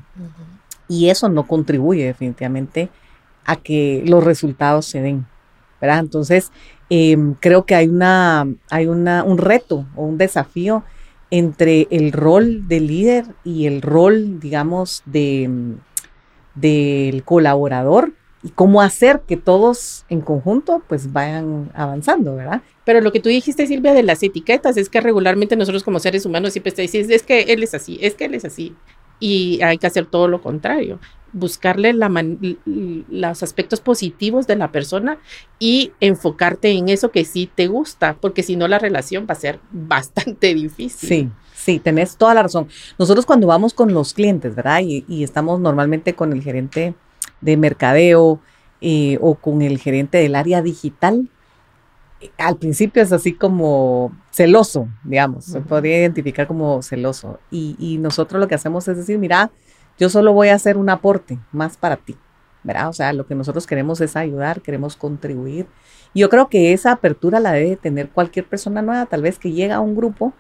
Y 0.88 1.09
eso 1.09 1.29
no 1.29 1.49
contribuye 1.49 2.05
definitivamente 2.05 2.90
a 3.44 3.57
que 3.57 4.02
los 4.07 4.22
resultados 4.24 4.87
se 4.87 5.00
den, 5.00 5.26
¿verdad? 5.81 6.00
Entonces, 6.00 6.52
em, 6.90 7.35
creo 7.35 7.64
que 7.66 7.74
hay, 7.74 7.88
una, 7.88 8.46
hay 8.70 8.87
una, 8.87 9.24
un 9.24 9.38
reto 9.38 9.87
o 9.96 10.05
un 10.05 10.18
desafío 10.18 10.85
entre 11.31 11.88
el 11.90 12.12
rol 12.12 12.68
de 12.68 12.81
líder 12.81 13.24
y 13.44 13.66
el 13.66 13.81
rol, 13.83 14.38
digamos, 14.38 15.02
de 15.07 15.78
del 16.55 17.24
colaborador 17.24 18.12
y 18.42 18.50
cómo 18.50 18.83
hacer 18.83 19.22
que 19.26 19.37
todos 19.37 20.05
en 20.09 20.20
conjunto 20.20 20.83
pues 20.88 21.12
vayan 21.12 21.70
avanzando, 21.74 22.35
¿verdad? 22.35 22.62
Pero 22.85 23.00
lo 23.00 23.12
que 23.12 23.20
tú 23.20 23.28
dijiste, 23.28 23.66
Silvia, 23.66 23.94
de 23.94 24.02
las 24.02 24.22
etiquetas, 24.22 24.76
es 24.76 24.88
que 24.88 25.00
regularmente 25.00 25.55
nosotros 25.55 25.85
como 25.85 26.00
seres 26.00 26.26
humanos 26.26 26.52
siempre 26.52 26.72
te 26.72 26.83
decimos, 26.83 27.09
es 27.11 27.22
que 27.22 27.42
él 27.42 27.62
es 27.62 27.74
así, 27.74 27.98
es 28.00 28.14
que 28.14 28.24
él 28.24 28.35
es 28.35 28.44
así. 28.44 28.74
Y 29.20 29.62
hay 29.62 29.78
que 29.78 29.87
hacer 29.87 30.07
todo 30.07 30.26
lo 30.26 30.42
contrario, 30.42 30.98
buscarle 31.33 31.92
la 31.92 32.11
los 33.09 33.42
aspectos 33.42 33.81
positivos 33.81 34.47
de 34.47 34.57
la 34.57 34.71
persona 34.71 35.18
y 35.59 35.92
enfocarte 36.01 36.71
en 36.73 36.88
eso 36.88 37.11
que 37.11 37.25
sí 37.25 37.51
te 37.53 37.66
gusta, 37.66 38.16
porque 38.21 38.42
si 38.42 38.57
no 38.57 38.68
la 38.68 38.79
relación 38.79 39.27
va 39.29 39.33
a 39.33 39.37
ser 39.37 39.61
bastante 39.71 40.55
difícil. 40.55 41.09
Sí, 41.09 41.31
Sí, 41.62 41.79
tenés 41.79 42.16
toda 42.16 42.35
la 42.35 42.42
razón. 42.42 42.66
Nosotros 42.99 43.25
cuando 43.25 43.47
vamos 43.47 43.73
con 43.73 43.95
los 43.95 44.14
clientes, 44.14 44.57
¿verdad? 44.57 44.81
Y, 44.85 45.23
estamos 45.23 45.61
normalmente 45.61 46.12
con 46.14 46.33
el 46.33 46.42
gerente 46.42 46.95
de 47.40 47.57
mercadeo 47.57 48.40
eh, 48.81 49.16
o 49.21 49.37
con 49.37 49.62
el 49.62 49.79
gerente 49.79 50.18
del 50.18 50.35
área 50.35 50.61
digital, 50.61 51.29
eh, 52.21 52.31
al 52.37 52.57
principio 52.57 53.01
es 53.01 53.12
así 53.12 53.33
como 53.33 54.11
celoso, 54.33 54.88
digamos, 55.05 55.45
se 55.45 55.61
podría 55.61 55.99
identificar 55.99 56.49
como 56.49 56.83
celoso. 56.83 57.38
Y, 57.49 57.77
y, 57.79 57.99
nosotros 57.99 58.40
lo 58.40 58.49
que 58.49 58.57
hacemos 58.57 58.88
es 58.88 58.97
decir, 58.97 59.18
mira, 59.18 59.53
yo 60.03 60.09
solo 60.09 60.33
voy 60.33 60.49
a 60.49 60.57
hacer 60.57 60.77
un 60.79 60.91
aporte 60.91 61.38
más 61.53 61.77
para 61.77 61.97
ti, 61.97 62.17
¿verdad? 62.65 62.88
O 62.88 62.93
sea, 62.93 63.12
lo 63.12 63.25
que 63.25 63.37
nosotros 63.37 63.69
queremos 63.69 64.01
es 64.01 64.17
ayudar, 64.17 64.61
queremos 64.61 64.97
contribuir. 64.97 65.69
Yo 66.12 66.29
creo 66.29 66.49
que 66.49 66.73
esa 66.73 66.91
apertura 66.91 67.38
la 67.38 67.53
debe 67.53 67.77
tener 67.77 68.11
cualquier 68.11 68.49
persona 68.49 68.83
nueva, 68.83 69.07
tal 69.07 69.23
vez 69.23 69.38
que 69.38 69.53
llega 69.53 69.77
a 69.77 69.81
un 69.81 69.95
grupo 69.95 70.33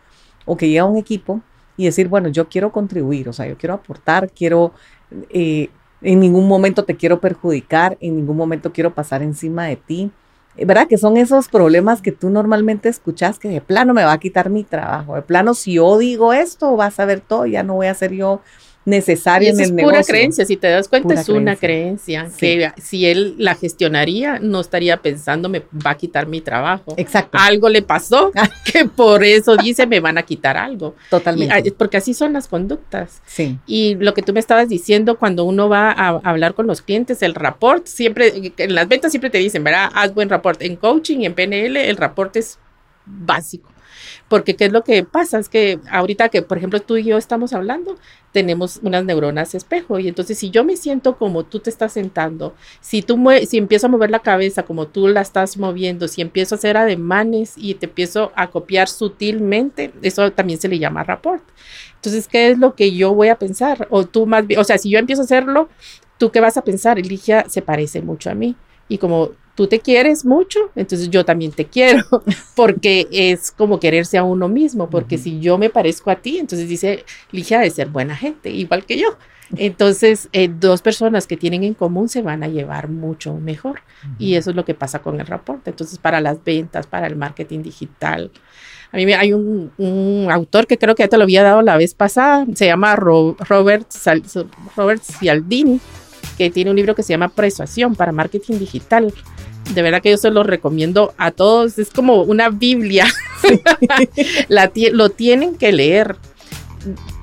o 0.46 0.56
que 0.56 0.68
llega 0.68 0.84
un 0.84 0.96
equipo 0.96 1.42
y 1.76 1.84
decir, 1.84 2.08
bueno, 2.08 2.28
yo 2.28 2.48
quiero 2.48 2.72
contribuir, 2.72 3.28
o 3.28 3.32
sea, 3.32 3.46
yo 3.46 3.56
quiero 3.56 3.74
aportar, 3.74 4.32
quiero, 4.32 4.72
eh, 5.30 5.70
en 6.00 6.18
ningún 6.18 6.48
momento 6.48 6.84
te 6.84 6.96
quiero 6.96 7.20
perjudicar, 7.20 7.96
en 8.00 8.16
ningún 8.16 8.36
momento 8.36 8.72
quiero 8.72 8.92
pasar 8.92 9.22
encima 9.22 9.66
de 9.66 9.76
ti. 9.76 10.10
¿Verdad? 10.54 10.86
Que 10.86 10.98
son 10.98 11.16
esos 11.16 11.48
problemas 11.48 12.02
que 12.02 12.12
tú 12.12 12.28
normalmente 12.28 12.90
escuchas 12.90 13.38
que 13.38 13.48
de 13.48 13.62
plano 13.62 13.94
me 13.94 14.04
va 14.04 14.12
a 14.12 14.18
quitar 14.18 14.50
mi 14.50 14.64
trabajo, 14.64 15.14
de 15.14 15.22
plano 15.22 15.54
si 15.54 15.74
yo 15.74 15.96
digo 15.96 16.34
esto 16.34 16.76
vas 16.76 17.00
a 17.00 17.06
ver 17.06 17.20
todo, 17.20 17.46
ya 17.46 17.62
no 17.62 17.76
voy 17.76 17.86
a 17.86 17.94
ser 17.94 18.12
yo 18.12 18.42
necesaria 18.84 19.50
en 19.50 19.60
el 19.60 19.78
es 19.78 19.84
pura 19.84 20.02
creencia, 20.02 20.44
si 20.44 20.56
te 20.56 20.68
das 20.68 20.88
cuenta 20.88 21.14
es 21.14 21.28
una 21.28 21.56
creencia, 21.56 22.28
que 22.36 22.72
si 22.80 23.06
él 23.06 23.36
la 23.38 23.54
gestionaría 23.54 24.38
no 24.40 24.60
estaría 24.60 24.96
pensando 24.96 25.48
me 25.48 25.62
va 25.84 25.92
a 25.92 25.96
quitar 25.96 26.26
mi 26.26 26.40
trabajo. 26.40 26.94
Exacto. 26.96 27.38
Algo 27.38 27.68
le 27.68 27.82
pasó 27.82 28.32
que 28.72 28.84
por 28.86 29.24
eso 29.24 29.56
dice 29.56 29.86
me 29.86 30.00
van 30.00 30.18
a 30.18 30.22
quitar 30.22 30.56
algo. 30.56 30.94
Totalmente. 31.10 31.72
porque 31.72 31.96
así 31.96 32.14
son 32.14 32.32
las 32.32 32.48
conductas. 32.48 33.22
Sí. 33.26 33.58
Y 33.66 33.94
lo 33.96 34.14
que 34.14 34.22
tú 34.22 34.32
me 34.32 34.40
estabas 34.40 34.68
diciendo 34.68 35.18
cuando 35.18 35.44
uno 35.44 35.68
va 35.68 35.90
a, 35.90 36.08
hablar 36.24 36.54
con 36.54 36.66
los 36.66 36.82
clientes, 36.82 37.22
el 37.22 37.34
rapport, 37.34 37.86
siempre, 37.86 38.52
en 38.56 38.74
las 38.74 38.88
ventas 38.88 39.12
siempre 39.12 39.30
te 39.30 39.38
dicen, 39.38 39.62
¿verdad? 39.64 39.90
Haz 39.94 40.14
buen 40.14 40.28
rapport. 40.28 40.60
En 40.62 40.76
coaching 40.76 41.20
y 41.20 41.26
en 41.26 41.34
PNL 41.34 41.76
el 41.76 41.96
rapport 41.96 42.34
es 42.36 42.58
básico. 43.06 43.71
Porque 44.28 44.56
qué 44.56 44.64
es 44.64 44.72
lo 44.72 44.82
que 44.82 45.04
pasa, 45.04 45.38
es 45.38 45.48
que 45.48 45.78
ahorita 45.90 46.30
que, 46.30 46.40
por 46.42 46.56
ejemplo, 46.56 46.80
tú 46.80 46.96
y 46.96 47.04
yo 47.04 47.18
estamos 47.18 47.52
hablando, 47.52 47.96
tenemos 48.32 48.80
unas 48.82 49.04
neuronas 49.04 49.54
espejo 49.54 49.98
y 49.98 50.08
entonces 50.08 50.38
si 50.38 50.50
yo 50.50 50.64
me 50.64 50.76
siento 50.76 51.18
como 51.18 51.44
tú 51.44 51.60
te 51.60 51.68
estás 51.68 51.92
sentando, 51.92 52.54
si 52.80 53.02
tú 53.02 53.22
si 53.46 53.58
empiezo 53.58 53.86
a 53.86 53.90
mover 53.90 54.10
la 54.10 54.20
cabeza 54.20 54.62
como 54.62 54.86
tú 54.86 55.06
la 55.08 55.20
estás 55.20 55.58
moviendo, 55.58 56.08
si 56.08 56.22
empiezo 56.22 56.54
a 56.54 56.58
hacer 56.58 56.78
ademanes 56.78 57.54
y 57.56 57.74
te 57.74 57.86
empiezo 57.86 58.32
a 58.34 58.48
copiar 58.48 58.88
sutilmente, 58.88 59.92
eso 60.00 60.32
también 60.32 60.58
se 60.58 60.68
le 60.68 60.78
llama 60.78 61.04
rapport. 61.04 61.42
Entonces, 61.96 62.26
¿qué 62.26 62.50
es 62.50 62.58
lo 62.58 62.74
que 62.74 62.94
yo 62.94 63.14
voy 63.14 63.28
a 63.28 63.38
pensar? 63.38 63.86
O 63.90 64.04
tú 64.06 64.26
más 64.26 64.46
bien, 64.46 64.58
o 64.58 64.64
sea, 64.64 64.78
si 64.78 64.90
yo 64.90 64.98
empiezo 64.98 65.22
a 65.22 65.24
hacerlo, 65.26 65.68
¿tú 66.18 66.30
qué 66.30 66.40
vas 66.40 66.56
a 66.56 66.64
pensar? 66.64 66.98
Eligia 66.98 67.44
se 67.48 67.62
parece 67.62 68.00
mucho 68.02 68.30
a 68.30 68.34
mí. 68.34 68.56
Y 68.88 68.98
como 68.98 69.30
tú 69.54 69.66
te 69.66 69.80
quieres 69.80 70.24
mucho, 70.24 70.70
entonces 70.74 71.10
yo 71.10 71.24
también 71.24 71.52
te 71.52 71.66
quiero, 71.66 72.04
porque 72.56 73.08
es 73.10 73.50
como 73.50 73.80
quererse 73.80 74.18
a 74.18 74.24
uno 74.24 74.48
mismo, 74.48 74.88
porque 74.88 75.18
si 75.18 75.40
yo 75.40 75.58
me 75.58 75.70
parezco 75.70 76.10
a 76.10 76.16
ti, 76.16 76.38
entonces 76.38 76.68
dice, 76.68 77.04
Ligia 77.30 77.60
de 77.60 77.70
ser 77.70 77.88
buena 77.88 78.16
gente, 78.16 78.50
igual 78.50 78.84
que 78.84 78.98
yo. 78.98 79.16
Entonces, 79.56 80.30
eh, 80.32 80.48
dos 80.48 80.80
personas 80.80 81.26
que 81.26 81.36
tienen 81.36 81.62
en 81.62 81.74
común 81.74 82.08
se 82.08 82.22
van 82.22 82.42
a 82.42 82.48
llevar 82.48 82.88
mucho 82.88 83.34
mejor. 83.34 83.82
Y 84.18 84.36
eso 84.36 84.48
es 84.48 84.56
lo 84.56 84.64
que 84.64 84.72
pasa 84.72 85.00
con 85.00 85.20
el 85.20 85.26
reporte. 85.26 85.68
Entonces, 85.68 85.98
para 85.98 86.22
las 86.22 86.42
ventas, 86.42 86.86
para 86.86 87.06
el 87.06 87.16
marketing 87.16 87.62
digital. 87.62 88.30
A 88.92 88.96
mí 88.96 89.12
hay 89.12 89.34
un, 89.34 89.70
un 89.76 90.28
autor 90.30 90.66
que 90.66 90.78
creo 90.78 90.94
que 90.94 91.02
ya 91.02 91.08
te 91.08 91.18
lo 91.18 91.24
había 91.24 91.42
dado 91.42 91.60
la 91.60 91.76
vez 91.76 91.92
pasada, 91.92 92.46
se 92.54 92.66
llama 92.66 92.96
Robert, 92.96 93.86
Robert 94.76 95.02
Cialdini 95.02 95.80
que 96.36 96.50
tiene 96.50 96.70
un 96.70 96.76
libro 96.76 96.94
que 96.94 97.02
se 97.02 97.12
llama 97.12 97.28
Persuasión 97.28 97.94
para 97.94 98.12
Marketing 98.12 98.58
Digital. 98.58 99.12
De 99.74 99.82
verdad 99.82 100.02
que 100.02 100.10
yo 100.10 100.16
se 100.16 100.30
lo 100.30 100.42
recomiendo 100.42 101.14
a 101.18 101.30
todos. 101.30 101.78
Es 101.78 101.90
como 101.90 102.22
una 102.22 102.50
Biblia. 102.50 103.06
lo 104.92 105.08
tienen 105.10 105.56
que 105.56 105.72
leer. 105.72 106.16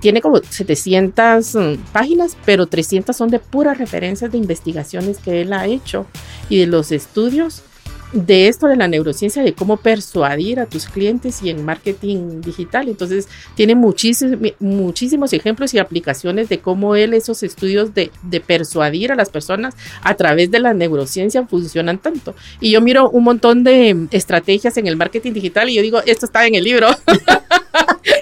Tiene 0.01 0.21
como 0.21 0.37
700 0.37 1.55
mm, 1.55 1.73
páginas, 1.91 2.37
pero 2.45 2.67
300 2.67 3.15
son 3.15 3.29
de 3.29 3.39
puras 3.39 3.77
referencias 3.77 4.31
de 4.31 4.37
investigaciones 4.37 5.17
que 5.17 5.41
él 5.41 5.51
ha 5.51 5.65
hecho 5.65 6.05
y 6.47 6.59
de 6.59 6.67
los 6.67 6.93
estudios 6.93 7.63
de 8.11 8.47
esto 8.47 8.67
de 8.67 8.75
la 8.75 8.87
neurociencia, 8.87 9.43
de 9.43 9.53
cómo 9.53 9.77
persuadir 9.77 10.59
a 10.59 10.65
tus 10.65 10.87
clientes 10.87 11.41
y 11.43 11.49
en 11.49 11.63
marketing 11.63 12.41
digital. 12.41 12.89
Entonces, 12.89 13.27
tiene 13.55 13.75
muchísimos, 13.75 15.33
ejemplos 15.33 15.73
y 15.73 15.79
aplicaciones 15.79 16.49
de 16.49 16.59
cómo 16.59 16.95
él, 16.95 17.13
esos 17.13 17.43
estudios 17.43 17.93
de, 17.93 18.11
de, 18.23 18.39
persuadir 18.39 19.11
a 19.11 19.15
las 19.15 19.29
personas 19.29 19.75
a 20.01 20.15
través 20.15 20.49
de 20.49 20.59
la 20.59 20.73
neurociencia 20.73 21.45
funcionan 21.45 21.99
tanto. 21.99 22.35
Y 22.59 22.71
yo 22.71 22.81
miro 22.81 23.09
un 23.09 23.23
montón 23.23 23.63
de 23.63 24.07
estrategias 24.11 24.77
en 24.77 24.87
el 24.87 24.95
marketing 24.95 25.33
digital 25.33 25.69
y 25.69 25.75
yo 25.75 25.81
digo, 25.81 26.01
esto 26.05 26.25
está 26.25 26.47
en 26.47 26.55
el 26.55 26.63
libro. 26.63 26.87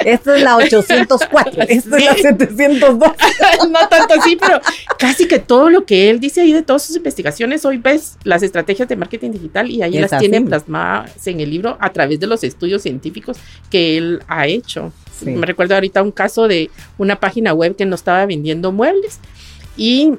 Esto 0.05 0.33
es 0.33 0.43
la 0.43 0.57
804, 0.57 1.63
esto 1.67 1.95
es 1.95 2.05
la 2.05 2.13
702. 2.15 2.97
no 3.69 3.89
tanto 3.89 4.13
así, 4.19 4.35
pero 4.35 4.59
casi 4.97 5.27
que 5.27 5.39
todo 5.39 5.69
lo 5.69 5.85
que 5.85 6.09
él 6.09 6.19
dice 6.19 6.41
ahí 6.41 6.53
de 6.53 6.61
todas 6.61 6.83
sus 6.83 6.95
investigaciones, 6.95 7.65
hoy 7.65 7.77
ves 7.77 8.17
las 8.23 8.43
estrategias 8.43 8.87
de 8.87 8.95
marketing 8.95 9.31
digital 9.31 9.69
y 9.69 9.81
ahí 9.81 9.99
las 9.99 10.17
tiene 10.17 10.41
plasmadas 10.41 11.27
en 11.27 11.39
el 11.39 11.49
libro 11.49 11.77
a 11.79 11.91
través 11.91 12.19
de 12.19 12.27
los 12.27 12.43
estudios 12.43 12.81
científicos 12.81 13.37
que 13.69 13.97
él 13.97 14.21
ha 14.27 14.47
hecho. 14.47 14.91
Me 15.21 15.45
recuerdo 15.45 15.73
ahorita 15.75 16.01
un 16.03 16.11
caso 16.11 16.47
de 16.47 16.69
una 16.97 17.19
página 17.19 17.53
web 17.53 17.75
que 17.75 17.85
no 17.85 17.95
estaba 17.95 18.25
vendiendo 18.25 18.71
muebles 18.71 19.19
y 19.75 20.13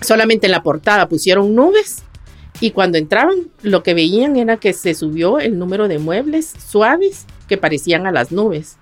solamente 0.00 0.46
en 0.46 0.52
la 0.52 0.62
portada 0.62 1.08
pusieron 1.08 1.54
nubes 1.54 2.02
y 2.60 2.70
cuando 2.70 2.98
entraban 2.98 3.50
lo 3.62 3.82
que 3.82 3.94
veían 3.94 4.36
era 4.36 4.56
que 4.56 4.72
se 4.72 4.94
subió 4.94 5.38
el 5.38 5.58
número 5.58 5.88
de 5.88 5.98
muebles 5.98 6.54
suaves 6.66 7.26
que 7.48 7.56
parecían 7.56 8.06
a 8.06 8.12
las 8.12 8.30
nubes 8.30 8.76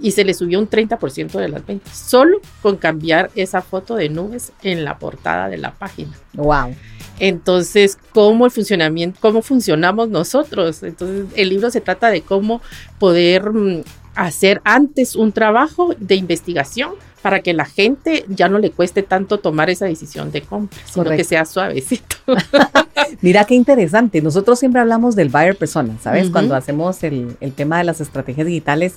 y 0.00 0.12
se 0.12 0.24
le 0.24 0.34
subió 0.34 0.58
un 0.58 0.68
30% 0.68 1.32
de 1.32 1.48
las 1.48 1.66
ventas, 1.66 1.96
solo 1.96 2.40
con 2.62 2.76
cambiar 2.76 3.30
esa 3.34 3.60
foto 3.60 3.94
de 3.94 4.08
nubes 4.08 4.52
en 4.62 4.84
la 4.84 4.98
portada 4.98 5.48
de 5.48 5.58
la 5.58 5.72
página. 5.72 6.12
Wow. 6.34 6.74
Entonces, 7.18 7.98
¿cómo 8.12 8.46
el 8.46 8.50
funcionamiento, 8.50 9.18
cómo 9.20 9.42
funcionamos 9.42 10.08
nosotros? 10.08 10.82
Entonces, 10.82 11.26
el 11.36 11.50
libro 11.50 11.70
se 11.70 11.80
trata 11.80 12.10
de 12.10 12.22
cómo 12.22 12.62
poder 12.98 13.52
mm, 13.52 13.82
hacer 14.14 14.60
antes 14.64 15.14
un 15.14 15.32
trabajo 15.32 15.94
de 15.98 16.14
investigación 16.16 16.94
para 17.22 17.40
que 17.40 17.54
la 17.54 17.64
gente 17.64 18.24
ya 18.28 18.48
no 18.48 18.58
le 18.58 18.70
cueste 18.72 19.02
tanto 19.02 19.38
tomar 19.38 19.70
esa 19.70 19.86
decisión 19.86 20.32
de 20.32 20.42
compra, 20.42 20.78
sino 20.84 21.08
que 21.10 21.24
sea 21.24 21.44
suavecito. 21.44 22.16
Mira 23.20 23.44
qué 23.44 23.54
interesante. 23.54 24.20
Nosotros 24.20 24.58
siempre 24.58 24.80
hablamos 24.80 25.14
del 25.14 25.28
buyer 25.28 25.56
persona, 25.56 25.96
¿sabes? 26.02 26.30
Cuando 26.30 26.56
hacemos 26.56 27.02
el, 27.04 27.36
el, 27.40 27.52
tema 27.52 27.78
de 27.78 27.84
las 27.84 28.00
estrategias 28.00 28.46
digitales. 28.46 28.96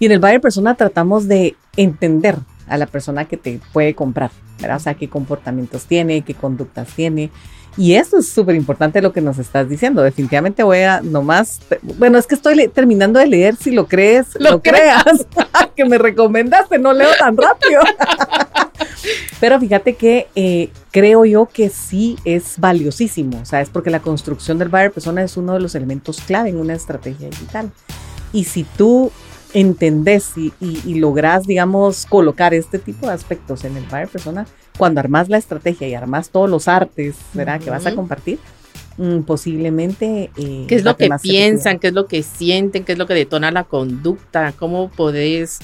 Y 0.00 0.06
en 0.06 0.12
el 0.12 0.18
buyer 0.18 0.40
persona 0.40 0.74
tratamos 0.74 1.28
de 1.28 1.54
entender 1.76 2.36
a 2.66 2.76
la 2.76 2.86
persona 2.86 3.24
que 3.24 3.36
te 3.36 3.60
puede 3.72 3.94
comprar, 3.94 4.30
¿verdad? 4.60 4.76
O 4.76 4.80
sea, 4.80 4.94
qué 4.94 5.08
comportamientos 5.08 5.84
tiene, 5.86 6.22
qué 6.22 6.34
conductas 6.34 6.88
tiene. 6.94 7.30
Y 7.78 7.94
eso 7.94 8.18
es 8.18 8.28
súper 8.28 8.56
importante 8.56 9.00
lo 9.00 9.12
que 9.12 9.20
nos 9.20 9.38
estás 9.38 9.68
diciendo. 9.68 10.02
Definitivamente 10.02 10.64
voy 10.64 10.80
a 10.80 11.00
nomás, 11.00 11.60
bueno, 11.96 12.18
es 12.18 12.26
que 12.26 12.34
estoy 12.34 12.66
terminando 12.66 13.20
de 13.20 13.26
leer, 13.28 13.54
si 13.54 13.70
lo 13.70 13.86
crees, 13.86 14.26
lo, 14.40 14.60
creas, 14.60 15.04
que 15.76 15.84
me 15.84 15.96
recomendaste, 15.96 16.80
no 16.80 16.92
leo 16.92 17.10
tan 17.16 17.36
rápido. 17.36 17.80
Pero 19.40 19.60
fíjate 19.60 19.94
que 19.94 20.26
eh, 20.34 20.70
creo 20.90 21.24
yo 21.24 21.46
que 21.46 21.70
sí 21.70 22.18
es 22.24 22.58
valiosísimo, 22.58 23.44
¿sabes? 23.44 23.70
Porque 23.70 23.90
la 23.90 24.00
construcción 24.00 24.58
del 24.58 24.70
buyer 24.70 24.90
persona 24.90 25.22
es 25.22 25.36
uno 25.36 25.54
de 25.54 25.60
los 25.60 25.76
elementos 25.76 26.20
clave 26.22 26.50
en 26.50 26.56
una 26.56 26.74
estrategia 26.74 27.28
digital. 27.28 27.70
Y 28.32 28.42
si 28.42 28.64
tú 28.64 29.12
entendés 29.54 30.32
y, 30.36 30.52
y, 30.60 30.94
lográs, 30.94 31.46
digamos, 31.46 32.06
colocar 32.06 32.54
este 32.54 32.80
tipo 32.80 33.06
de 33.06 33.12
aspectos 33.12 33.64
en 33.64 33.76
el 33.76 33.84
buyer 33.84 34.08
persona, 34.08 34.46
cuando 34.78 35.00
armas 35.00 35.28
la 35.28 35.36
estrategia 35.36 35.88
y 35.88 35.94
armas 35.94 36.30
todos 36.30 36.48
los 36.48 36.68
artes, 36.68 37.16
¿verdad? 37.34 37.60
Que 37.60 37.68
vas 37.68 37.84
a 37.84 37.94
compartir, 37.94 38.38
mm, 38.96 39.20
posiblemente... 39.22 40.30
Eh, 40.36 40.64
¿Qué 40.66 40.74
es 40.76 40.84
lo 40.84 40.96
que 40.96 41.10
piensan? 41.20 41.78
¿Qué 41.78 41.88
es 41.88 41.92
lo 41.92 42.06
que 42.06 42.22
sienten? 42.22 42.84
¿Qué 42.84 42.92
es 42.92 42.98
lo 42.98 43.06
que 43.06 43.14
detona 43.14 43.50
la 43.50 43.64
conducta? 43.64 44.54
¿Cómo 44.56 44.88
podés 44.88 45.58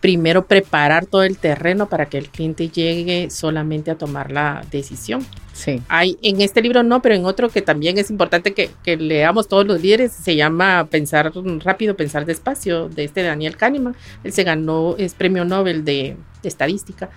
primero 0.00 0.46
preparar 0.46 1.06
todo 1.06 1.24
el 1.24 1.36
terreno 1.36 1.88
para 1.88 2.06
que 2.06 2.18
el 2.18 2.28
cliente 2.28 2.68
llegue 2.68 3.28
solamente 3.30 3.90
a 3.90 3.98
tomar 3.98 4.30
la 4.30 4.64
decisión. 4.70 5.26
Sí. 5.52 5.82
Hay 5.88 6.18
en 6.22 6.40
este 6.40 6.62
libro 6.62 6.82
no, 6.82 7.02
pero 7.02 7.14
en 7.14 7.24
otro 7.24 7.48
que 7.48 7.60
también 7.62 7.98
es 7.98 8.08
importante 8.10 8.52
que, 8.52 8.96
leamos 8.96 9.48
todos 9.48 9.66
los 9.66 9.82
líderes, 9.82 10.12
se 10.12 10.36
llama 10.36 10.86
Pensar 10.90 11.32
rápido, 11.64 11.96
pensar 11.96 12.24
despacio, 12.24 12.88
de 12.88 13.02
este 13.02 13.22
Daniel 13.22 13.56
Kahneman. 13.56 13.96
Él 14.22 14.32
se 14.32 14.44
ganó, 14.44 14.94
es 14.98 15.14
premio 15.14 15.44
Nobel 15.44 15.84
de, 15.84 16.16
estadística. 16.42 17.10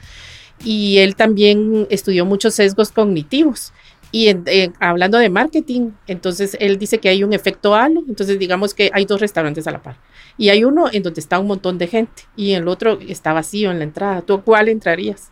Y 0.63 0.97
él 0.97 1.15
también 1.15 1.87
estudió 1.89 2.25
muchos 2.25 2.55
sesgos 2.55 2.91
cognitivos. 2.91 3.73
Y 4.11 4.33
hablando 4.79 5.19
de 5.19 5.29
marketing, 5.29 5.91
entonces 6.07 6.57
él 6.59 6.79
dice 6.79 6.97
que 6.97 7.09
hay 7.09 7.23
un 7.23 7.33
efecto 7.33 7.75
halo. 7.75 8.03
Entonces 8.07 8.39
digamos 8.39 8.73
que 8.73 8.89
hay 8.93 9.05
dos 9.05 9.21
restaurantes 9.21 9.67
a 9.67 9.71
la 9.71 9.81
par 9.81 9.97
y 10.39 10.49
hay 10.49 10.63
uno 10.63 10.85
en 10.91 11.03
donde 11.03 11.19
está 11.19 11.37
un 11.37 11.47
montón 11.47 11.77
de 11.77 11.87
gente 11.87 12.23
y 12.35 12.53
el 12.53 12.67
otro 12.69 12.97
está 13.07 13.33
vacío 13.33 13.71
en 13.71 13.79
la 13.79 13.83
entrada. 13.83 14.21
¿Tú 14.21 14.41
cuál 14.41 14.69
entrarías? 14.69 15.31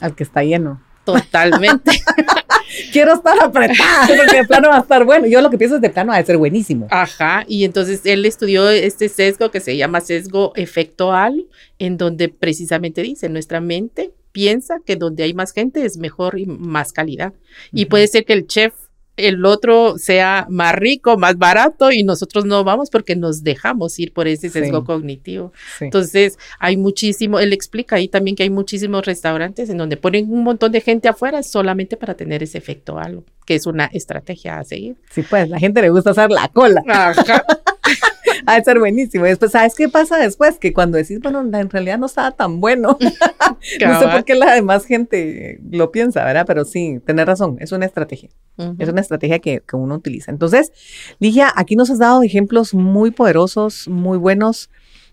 Al 0.00 0.14
que 0.14 0.22
está 0.22 0.44
lleno. 0.44 0.80
Totalmente. 1.04 1.90
Quiero 2.92 3.14
estar 3.14 3.36
apretada 3.42 4.06
porque 4.06 4.36
de 4.36 4.46
plano 4.46 4.68
va 4.68 4.76
a 4.76 4.80
estar 4.80 5.04
bueno. 5.04 5.26
Yo 5.26 5.40
lo 5.40 5.50
que 5.50 5.58
pienso 5.58 5.76
es 5.76 5.82
de 5.82 5.90
plano 5.90 6.12
va 6.12 6.18
a 6.18 6.24
ser 6.24 6.36
buenísimo. 6.36 6.86
Ajá, 6.90 7.44
y 7.48 7.64
entonces 7.64 8.02
él 8.04 8.24
estudió 8.24 8.70
este 8.70 9.08
sesgo 9.08 9.50
que 9.50 9.58
se 9.58 9.76
llama 9.76 10.00
sesgo 10.00 10.52
efecto 10.54 11.12
halo, 11.12 11.42
en 11.80 11.96
donde 11.96 12.28
precisamente 12.28 13.02
dice, 13.02 13.28
nuestra 13.28 13.60
mente 13.60 14.12
piensa 14.32 14.80
que 14.84 14.96
donde 14.96 15.22
hay 15.24 15.34
más 15.34 15.52
gente 15.52 15.84
es 15.84 15.96
mejor 15.96 16.38
y 16.38 16.46
más 16.46 16.92
calidad. 16.92 17.32
Y 17.72 17.86
puede 17.86 18.06
ser 18.06 18.24
que 18.24 18.32
el 18.32 18.46
chef 18.46 18.72
el 19.16 19.44
otro 19.44 19.98
sea 19.98 20.46
más 20.48 20.74
rico, 20.74 21.18
más 21.18 21.36
barato 21.36 21.92
y 21.92 22.02
nosotros 22.02 22.44
no 22.44 22.64
vamos 22.64 22.90
porque 22.90 23.16
nos 23.16 23.42
dejamos 23.42 23.98
ir 23.98 24.12
por 24.12 24.26
ese 24.28 24.48
sesgo 24.48 24.84
cognitivo. 24.84 25.52
Entonces, 25.80 26.38
hay 26.58 26.76
muchísimo, 26.76 27.38
él 27.38 27.52
explica 27.52 27.96
ahí 27.96 28.08
también 28.08 28.36
que 28.36 28.44
hay 28.44 28.50
muchísimos 28.50 29.04
restaurantes 29.04 29.68
en 29.68 29.78
donde 29.78 29.96
ponen 29.96 30.32
un 30.32 30.42
montón 30.42 30.72
de 30.72 30.80
gente 30.80 31.08
afuera 31.08 31.42
solamente 31.42 31.96
para 31.96 32.14
tener 32.14 32.42
ese 32.42 32.58
efecto 32.58 32.98
algo, 32.98 33.24
que 33.44 33.56
es 33.56 33.66
una 33.66 33.86
estrategia 33.86 34.58
a 34.58 34.64
seguir. 34.64 34.96
Sí, 35.10 35.22
pues 35.28 35.48
la 35.48 35.58
gente 35.58 35.82
le 35.82 35.90
gusta 35.90 36.10
hacer 36.10 36.30
la 36.30 36.48
cola. 36.48 36.82
Ajá. 36.88 37.44
a 38.56 38.64
ser 38.64 38.78
buenísimo. 38.78 39.26
Y 39.26 39.30
después, 39.30 39.52
¿sabes 39.52 39.74
qué 39.74 39.88
pasa 39.88 40.18
después? 40.18 40.58
Que 40.58 40.72
cuando 40.72 40.98
decís, 40.98 41.20
bueno, 41.20 41.40
en 41.40 41.70
realidad 41.70 41.98
no 41.98 42.06
estaba 42.06 42.30
tan 42.32 42.60
bueno. 42.60 42.98
no 43.00 44.00
sé 44.00 44.08
por 44.08 44.24
qué 44.24 44.34
la 44.34 44.54
demás 44.54 44.84
gente 44.84 45.60
lo 45.70 45.90
piensa, 45.90 46.24
¿verdad? 46.24 46.44
Pero 46.46 46.64
sí, 46.64 47.00
tenés 47.04 47.26
razón, 47.26 47.56
es 47.60 47.72
una 47.72 47.86
estrategia. 47.86 48.30
Es 48.78 48.90
una 48.90 49.00
estrategia 49.00 49.38
que, 49.38 49.62
que, 49.66 49.76
uno 49.76 49.94
utiliza. 49.94 50.30
Entonces, 50.30 50.72
Ligia, 51.18 51.50
aquí 51.56 51.76
nos 51.76 51.88
has 51.88 51.98
dado 51.98 52.22
ejemplos 52.22 52.74
muy 52.74 53.10
poderosos, 53.10 53.88
muy 53.88 54.18
buenos 54.18 54.68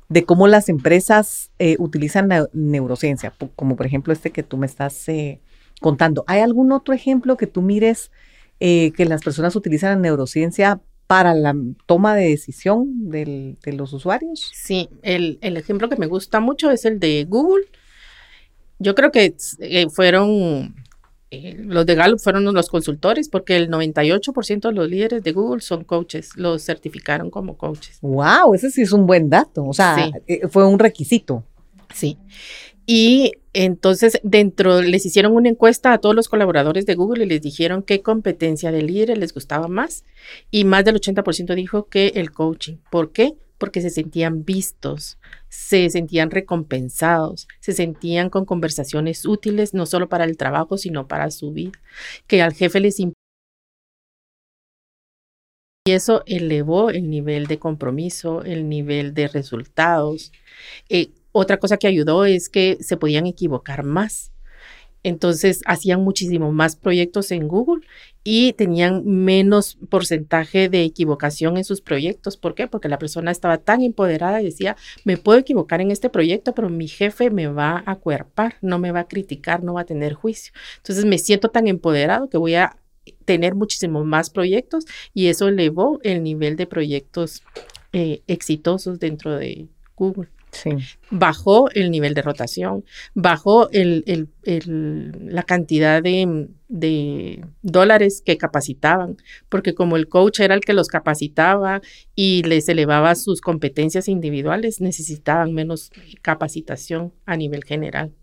de 0.10 0.24
cómo 0.24 0.48
las 0.48 0.70
empresas 0.70 1.52
eh, 1.60 1.76
utilizan 1.80 2.30
la 2.30 2.48
neurociencia, 2.54 3.34
como 3.56 3.76
por 3.76 3.86
ejemplo 3.86 4.14
este 4.14 4.32
que 4.32 4.44
tú 4.44 4.58
me 4.58 4.66
estás 4.66 5.08
eh, 5.10 5.42
contando. 5.82 6.24
¿Hay 6.28 6.42
algún 6.42 6.72
otro 6.72 6.94
ejemplo 6.94 7.38
que 7.38 7.48
tú 7.48 7.62
mires 7.62 8.12
eh, 8.60 8.92
que 8.96 9.06
las 9.06 9.22
personas 9.22 9.56
utilizan 9.56 9.92
la 9.92 10.10
neurociencia 10.10 10.82
para 11.08 11.34
la 11.34 11.56
toma 11.86 12.16
de 12.16 12.30
decisión 12.30 13.10
de 13.10 13.56
los 13.66 13.94
usuarios? 13.94 14.52
Sí, 14.54 14.90
el, 15.02 15.40
ejemplo 15.42 15.90
que 15.90 15.96
me 15.96 16.06
gusta 16.06 16.42
mucho 16.42 16.70
es 16.70 16.86
el 16.86 17.00
de 17.00 17.26
Google. 17.28 17.66
Yo 18.78 18.94
creo 18.94 19.12
que 19.12 19.34
eh, 19.60 19.88
fueron, 19.90 20.76
eh, 21.32 21.56
los 21.58 21.86
de 21.86 21.96
Gallup 21.96 22.20
fueron 22.20 22.44
los 22.54 22.70
consultores 22.70 23.30
porque 23.30 23.56
el 23.56 23.70
98% 23.70 24.68
de 24.68 24.74
los 24.74 24.90
líderes 24.90 25.24
de 25.24 25.32
Google 25.32 25.62
son 25.62 25.86
coaches, 25.86 26.36
los 26.36 26.64
certificaron 26.64 27.32
como 27.32 27.58
coaches. 27.58 28.00
¡Wow! 28.02 28.54
Ese 28.54 28.70
sí 28.70 28.82
es 28.82 28.92
un 28.92 29.08
buen 29.08 29.30
dato, 29.30 29.66
o 29.66 29.74
sea, 29.74 30.12
eh, 30.28 30.48
fue 30.50 30.68
un 30.68 30.78
requisito. 30.78 31.44
Sí. 31.94 32.18
Y 32.90 33.34
entonces, 33.52 34.18
dentro, 34.24 34.82
les 34.82 35.06
hicieron 35.06 35.34
una 35.36 35.50
encuesta 35.50 35.92
a 35.92 35.98
todos 35.98 36.16
los 36.16 36.30
colaboradores 36.30 36.86
de 36.86 36.96
Google 36.96 37.26
y 37.26 37.28
les 37.28 37.42
dijeron 37.42 37.84
qué 37.84 38.02
competencia 38.02 38.72
de 38.72 38.82
líder 38.82 39.18
les 39.18 39.34
gustaba 39.34 39.68
más. 39.68 40.06
Y 40.52 40.64
más 40.64 40.86
del 40.86 40.96
80% 40.96 41.54
dijo 41.54 41.90
que 41.90 42.14
el 42.16 42.32
coaching. 42.32 42.78
¿Por 42.90 43.12
qué? 43.12 43.34
Porque 43.58 43.82
se 43.82 43.90
sentían 43.90 44.46
vistos, 44.46 45.18
se 45.50 45.90
sentían 45.90 46.32
recompensados, 46.32 47.50
se 47.60 47.74
sentían 47.74 48.30
con 48.30 48.46
conversaciones 48.46 49.26
útiles, 49.26 49.74
no 49.74 49.86
solo 49.86 50.08
para 50.08 50.24
el 50.24 50.38
trabajo, 50.38 50.78
sino 50.78 51.10
para 51.10 51.30
su 51.30 51.52
vida. 51.52 51.74
Que 52.26 52.42
al 52.42 52.54
jefe 52.54 52.80
les 52.80 53.02
y 55.88 55.92
eso 55.92 56.24
elevó 56.26 56.90
el 56.90 57.10
nivel 57.10 57.48
de 57.48 57.60
compromiso, 57.60 58.44
el 58.44 58.68
nivel 58.68 59.14
de 59.14 59.30
resultados. 59.30 60.34
Eh, 60.90 61.12
otra 61.32 61.58
cosa 61.58 61.78
que 61.78 61.88
ayudó 61.88 62.26
es 62.26 62.50
que 62.50 62.78
se 62.82 62.98
podían 62.98 63.28
equivocar 63.28 63.84
más. 63.84 64.32
Entonces 65.04 65.62
hacían 65.66 66.04
muchísimo 66.04 66.52
más 66.52 66.76
proyectos 66.76 67.32
en 67.32 67.48
Google 67.48 67.86
y 68.24 68.54
tenían 68.54 69.06
menos 69.06 69.78
porcentaje 69.90 70.68
de 70.68 70.84
equivocación 70.84 71.56
en 71.56 71.64
sus 71.64 71.80
proyectos. 71.82 72.36
¿Por 72.36 72.56
qué? 72.56 72.68
Porque 72.68 72.90
la 72.90 73.00
persona 73.00 73.32
estaba 73.32 73.58
tan 73.58 73.82
empoderada 73.84 74.42
y 74.42 74.46
decía, 74.46 74.76
me 75.06 75.16
puedo 75.16 75.40
equivocar 75.40 75.80
en 75.80 75.92
este 75.92 76.10
proyecto, 76.10 76.54
pero 76.54 76.70
mi 76.70 76.90
jefe 76.90 77.30
me 77.30 77.48
va 77.48 77.84
a 77.86 77.96
cuerpar, 77.96 78.56
no 78.62 78.80
me 78.80 78.92
va 78.92 79.02
a 79.02 79.08
criticar, 79.08 79.64
no 79.64 79.76
va 79.76 79.82
a 79.82 79.86
tener 79.86 80.14
juicio. 80.14 80.52
Entonces 80.78 81.06
me 81.06 81.20
siento 81.20 81.50
tan 81.50 81.68
empoderado 81.68 82.30
que 82.30 82.38
voy 82.38 82.56
a 82.56 82.76
tener 83.24 83.56
muchísimos 83.56 84.06
más 84.06 84.30
proyectos 84.30 84.86
y 85.14 85.28
eso 85.28 85.48
elevó 85.48 86.00
el 86.04 86.24
nivel 86.24 86.58
de 86.58 86.68
proyectos 86.68 87.44
eh, 87.94 88.24
exitosos 88.28 89.00
dentro 89.00 89.38
de 89.38 89.70
Google. 89.96 90.30
Bajó 91.10 91.70
el 91.72 91.92
nivel 91.92 92.14
de 92.14 92.22
rotación, 92.22 92.84
bajó 93.14 93.70
el, 93.72 94.30
la 94.44 95.44
cantidad 95.44 96.02
de, 96.02 97.46
dólares 97.62 98.22
que 98.26 98.38
capacitaban, 98.38 99.18
porque 99.50 99.74
como 99.74 99.96
el 99.96 100.08
coach 100.08 100.40
era 100.40 100.56
el 100.56 100.62
que 100.62 100.74
los 100.74 100.88
capacitaba 100.88 101.82
y 102.16 102.44
les 102.44 102.68
elevaba 102.70 103.16
sus 103.16 103.42
competencias 103.42 104.08
individuales, 104.08 104.82
necesitaban 104.82 105.54
menos 105.54 105.92
capacitación 106.22 107.14
a 107.26 107.38
nivel 107.38 107.64
general. 107.64 108.14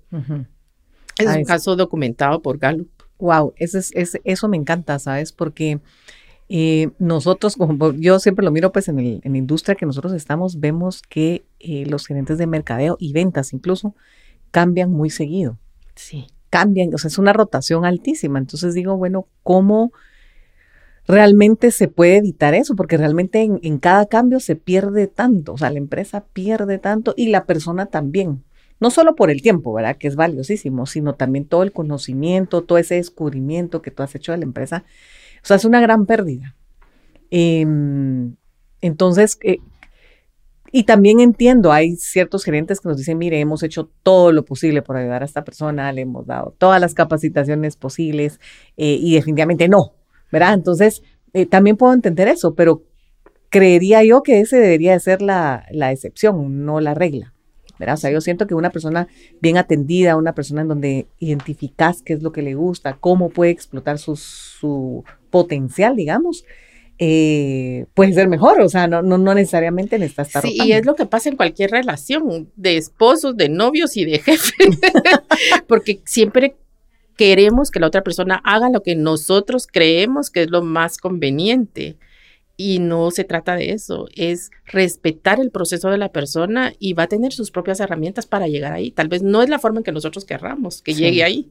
Es 1.19 1.37
un 1.37 1.45
caso 1.45 1.77
documentado 1.77 2.43
por 2.43 2.59
Gallup. 2.59 2.91
Wow, 3.19 3.55
eso, 3.57 3.79
es, 3.79 3.93
eso 4.25 4.49
me 4.49 4.57
encanta, 4.57 4.99
¿sabes? 4.99 5.33
Porque 5.33 5.81
eh, 6.49 6.91
nosotros, 6.99 7.57
como 7.57 7.93
yo 7.93 8.19
siempre 8.19 8.45
lo 8.45 8.51
miro 8.51 8.71
pues 8.73 8.89
en, 8.89 8.99
el, 8.99 9.21
en 9.25 9.33
la 9.33 9.39
industria 9.39 9.75
que 9.75 9.87
nosotros 9.87 10.13
estamos, 10.13 10.61
vemos 10.61 11.03
que 11.03 11.45
eh, 11.59 11.87
los 11.87 12.07
gerentes 12.07 12.39
de 12.39 12.47
mercadeo 12.47 12.97
y 13.01 13.13
ventas 13.13 13.53
incluso 13.53 13.95
cambian 14.51 14.91
muy 14.91 15.11
seguido. 15.11 15.59
Sí. 15.95 16.27
Cambian, 16.51 16.95
o 16.95 16.99
sea, 16.99 17.09
es 17.09 17.19
una 17.19 17.33
rotación 17.33 17.85
altísima. 17.85 18.39
Entonces 18.39 18.75
digo, 18.75 18.97
bueno, 18.97 19.27
¿cómo 19.43 19.93
realmente 21.07 21.71
se 21.71 21.89
puede 21.89 22.19
evitar 22.19 22.55
eso? 22.55 22.77
Porque 22.77 22.97
realmente 22.97 23.43
en, 23.43 23.59
en 23.63 23.79
cada 23.79 24.07
cambio 24.07 24.39
se 24.39 24.55
pierde 24.55 25.07
tanto, 25.07 25.55
o 25.55 25.59
sea, 25.59 25.71
la 25.71 25.79
empresa 25.79 26.25
pierde 26.33 26.79
tanto 26.79 27.15
y 27.17 27.29
la 27.29 27.47
persona 27.47 27.87
también. 27.87 28.45
No 28.81 28.91
solo 28.91 29.15
por 29.15 29.31
el 29.31 29.41
tiempo, 29.41 29.73
¿verdad? 29.73 29.97
Que 29.97 30.09
es 30.09 30.17
valiosísimo, 30.17 30.87
sino 30.87 31.15
también 31.15 31.47
todo 31.47 31.63
el 31.63 31.73
conocimiento, 31.73 32.63
todo 32.63 32.77
ese 32.77 32.97
descubrimiento 32.97 33.81
que 33.81 33.91
tú 33.91 34.03
has 34.03 34.15
hecho 34.15 34.33
de 34.33 34.39
la 34.39 34.45
empresa 34.45 34.85
o 35.45 35.47
sea, 35.47 35.59
es 35.59 35.67
una 35.67 35.81
gran 35.81 36.07
pérdida. 36.07 36.57
Em, 37.31 38.35
entonces, 38.81 39.39
eh, 39.43 39.59
y 40.73 40.85
también 40.85 41.21
entiendo, 41.21 41.71
hay 41.71 41.97
ciertos 41.97 42.45
gerentes 42.45 42.81
que 42.81 42.89
nos 42.89 42.97
dicen, 42.97 43.19
mire, 43.19 43.39
hemos 43.41 43.63
hecho 43.63 43.91
todo 44.03 44.33
lo 44.33 44.47
posible 44.47 44.81
por 44.81 44.97
ayudar 44.97 45.21
a 45.21 45.27
esta 45.27 45.45
persona, 45.45 45.93
le 45.93 46.01
hemos 46.01 46.27
dado 46.27 46.55
todas 46.57 46.81
las 46.81 46.95
capacitaciones 46.95 47.77
posibles 47.77 48.41
eh, 48.79 48.97
y 48.99 49.15
definitivamente 49.15 49.69
no, 49.69 49.93
¿verdad? 50.33 50.55
Entonces, 50.55 51.03
eh, 51.35 51.45
también 51.45 51.77
puedo 51.77 51.93
entender 51.93 52.27
eso, 52.27 52.55
pero 52.55 52.83
creería 53.51 54.03
yo 54.03 54.23
que 54.23 54.41
ese 54.41 54.57
debería 54.57 54.93
de 54.93 55.01
ser 55.01 55.21
la, 55.21 55.67
la 55.71 55.93
excepción, 55.93 56.65
no 56.65 56.81
la 56.81 56.95
regla. 56.95 57.35
O 57.93 57.97
sea, 57.97 58.11
yo 58.11 58.21
siento 58.21 58.47
que 58.47 58.55
una 58.55 58.71
persona 58.71 59.09
bien 59.41 59.59
atendida, 59.59 60.17
una 60.17 60.35
persona 60.35 60.63
en 60.63 60.69
donde 60.69 61.07
identificas 61.19 62.03
qué 62.03 62.15
es 62.15 62.23
lo 62.23 62.33
que 62.33 62.43
le 62.43 62.55
gusta, 62.55 62.97
cómo 62.99 63.31
puede 63.31 63.51
explotar 63.51 63.99
su 63.99 65.05
potencial, 65.35 65.97
digamos, 65.97 66.45
eh, 67.01 67.87
puede 67.93 68.13
ser 68.13 68.29
mejor, 68.29 68.61
o 68.61 68.69
sea, 68.69 68.87
no, 68.87 69.03
no, 69.03 69.19
no 69.19 69.35
necesariamente 69.35 69.99
necesitas 69.99 70.29
estar. 70.29 70.43
Sí, 70.45 70.57
y 70.65 70.71
es 70.71 70.87
lo 70.87 70.95
que 70.95 71.07
pasa 71.07 71.29
en 71.29 71.35
cualquier 71.35 71.73
relación, 71.73 72.49
de 72.55 72.77
esposos, 72.77 73.37
de 73.37 73.49
novios 73.49 73.97
y 73.97 74.05
de 74.05 74.19
jefes, 74.25 74.55
porque 75.67 76.01
siempre 76.05 76.55
queremos 77.17 77.73
que 77.73 77.81
la 77.81 77.89
otra 77.89 78.05
persona 78.05 78.41
haga 78.45 78.71
lo 78.71 78.85
que 78.85 78.95
nosotros 78.95 79.67
creemos 79.67 80.31
que 80.31 80.43
es 80.43 80.51
lo 80.51 80.63
más 80.63 80.99
conveniente. 80.99 81.97
Y 82.57 82.79
no 82.79 83.11
se 83.11 83.25
trata 83.25 83.57
de 83.57 83.73
eso, 83.73 84.07
es 84.15 84.53
respetar 84.67 85.41
el 85.41 85.51
proceso 85.51 85.91
de 85.91 85.99
la 85.99 86.11
persona 86.11 86.73
y 86.79 86.93
va 86.93 87.03
a 87.03 87.09
tener 87.09 87.33
sus 87.33 87.51
propias 87.51 87.81
herramientas 87.81 88.27
para 88.27 88.47
llegar 88.47 88.73
ahí. 88.73 88.93
Tal 88.93 89.09
vez 89.09 89.25
no 89.25 89.43
es 89.43 89.49
la 89.49 89.59
forma 89.59 89.81
en 89.81 89.85
que 89.85 89.91
nosotros 89.91 90.25
querramos 90.25 90.81
que 90.81 90.95
llegue 90.95 91.25
ahí. 91.25 91.49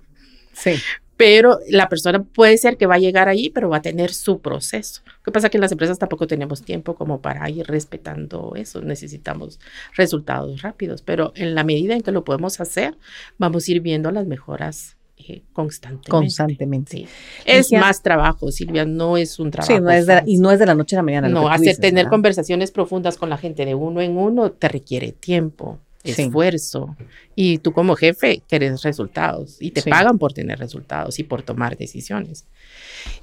Sí. 0.53 0.75
Pero 1.15 1.59
la 1.69 1.89
persona 1.89 2.23
puede 2.23 2.57
ser 2.57 2.77
que 2.77 2.87
va 2.87 2.95
a 2.95 2.99
llegar 2.99 3.29
ahí, 3.29 3.49
pero 3.49 3.69
va 3.69 3.77
a 3.77 3.81
tener 3.81 4.13
su 4.13 4.39
proceso. 4.41 5.01
Lo 5.05 5.23
que 5.23 5.31
pasa 5.31 5.47
es 5.47 5.51
que 5.51 5.57
en 5.57 5.61
las 5.61 5.71
empresas 5.71 5.99
tampoco 5.99 6.27
tenemos 6.27 6.63
tiempo 6.63 6.95
como 6.95 7.21
para 7.21 7.49
ir 7.49 7.67
respetando 7.67 8.53
eso. 8.55 8.81
Necesitamos 8.81 9.59
resultados 9.95 10.61
rápidos, 10.61 11.01
pero 11.01 11.31
en 11.35 11.55
la 11.55 11.63
medida 11.63 11.93
en 11.93 12.01
que 12.01 12.11
lo 12.11 12.23
podemos 12.23 12.59
hacer, 12.59 12.97
vamos 13.37 13.67
a 13.67 13.71
ir 13.71 13.81
viendo 13.81 14.11
las 14.11 14.25
mejoras 14.25 14.97
eh, 15.27 15.43
constantemente. 15.53 16.09
Constantemente. 16.09 17.07
Es 17.45 17.71
más 17.71 18.01
trabajo, 18.01 18.51
Silvia, 18.51 18.83
no 18.83 19.15
es 19.15 19.39
un 19.39 19.51
trabajo. 19.51 19.73
Sí, 19.73 19.79
no 19.79 19.91
es 19.91 20.07
de, 20.07 20.23
y 20.25 20.37
no 20.37 20.51
es 20.51 20.59
de 20.59 20.65
la 20.65 20.75
noche 20.75 20.95
a 20.95 20.99
la 20.99 21.03
mañana. 21.03 21.29
No, 21.29 21.47
hacer 21.49 21.77
tener 21.77 22.07
conversaciones 22.07 22.71
profundas 22.71 23.17
con 23.17 23.29
la 23.29 23.37
gente 23.37 23.65
de 23.65 23.75
uno 23.75 24.01
en 24.01 24.17
uno 24.17 24.51
te 24.51 24.67
requiere 24.67 25.11
tiempo, 25.11 25.79
esfuerzo. 26.03 26.95
Y 27.35 27.59
tú 27.59 27.73
como 27.73 27.95
jefe 27.95 28.43
quieres 28.47 28.81
resultados 28.83 29.57
y 29.59 29.71
te 29.71 29.81
pagan 29.83 30.17
por 30.17 30.33
tener 30.33 30.59
resultados 30.59 31.19
y 31.19 31.23
por 31.23 31.43
tomar 31.43 31.77
decisiones. 31.77 32.45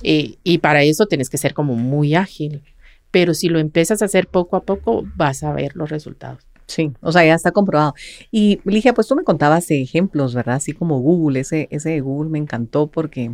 Eh, 0.02 0.36
y 0.44 0.58
para 0.58 0.82
eso 0.82 1.06
tienes 1.06 1.30
que 1.30 1.38
ser 1.38 1.54
como 1.54 1.74
muy 1.76 2.14
ágil. 2.14 2.62
Pero 3.10 3.34
si 3.34 3.48
lo 3.48 3.58
empiezas 3.58 4.02
a 4.02 4.04
hacer 4.04 4.28
poco 4.28 4.56
a 4.56 4.62
poco, 4.62 5.04
vas 5.16 5.42
a 5.42 5.52
ver 5.52 5.74
los 5.74 5.90
resultados. 5.90 6.46
Sí, 6.66 6.92
o 7.00 7.10
sea, 7.10 7.24
ya 7.24 7.34
está 7.34 7.50
comprobado. 7.50 7.94
Y 8.30 8.60
Ligia, 8.64 8.94
pues 8.94 9.08
tú 9.08 9.16
me 9.16 9.24
contabas 9.24 9.68
ejemplos, 9.72 10.34
¿verdad? 10.34 10.56
Así 10.56 10.72
como 10.72 11.00
Google, 11.00 11.40
ese, 11.40 11.66
ese 11.72 11.90
de 11.90 12.00
Google 12.00 12.30
me 12.30 12.38
encantó 12.38 12.86
porque 12.86 13.32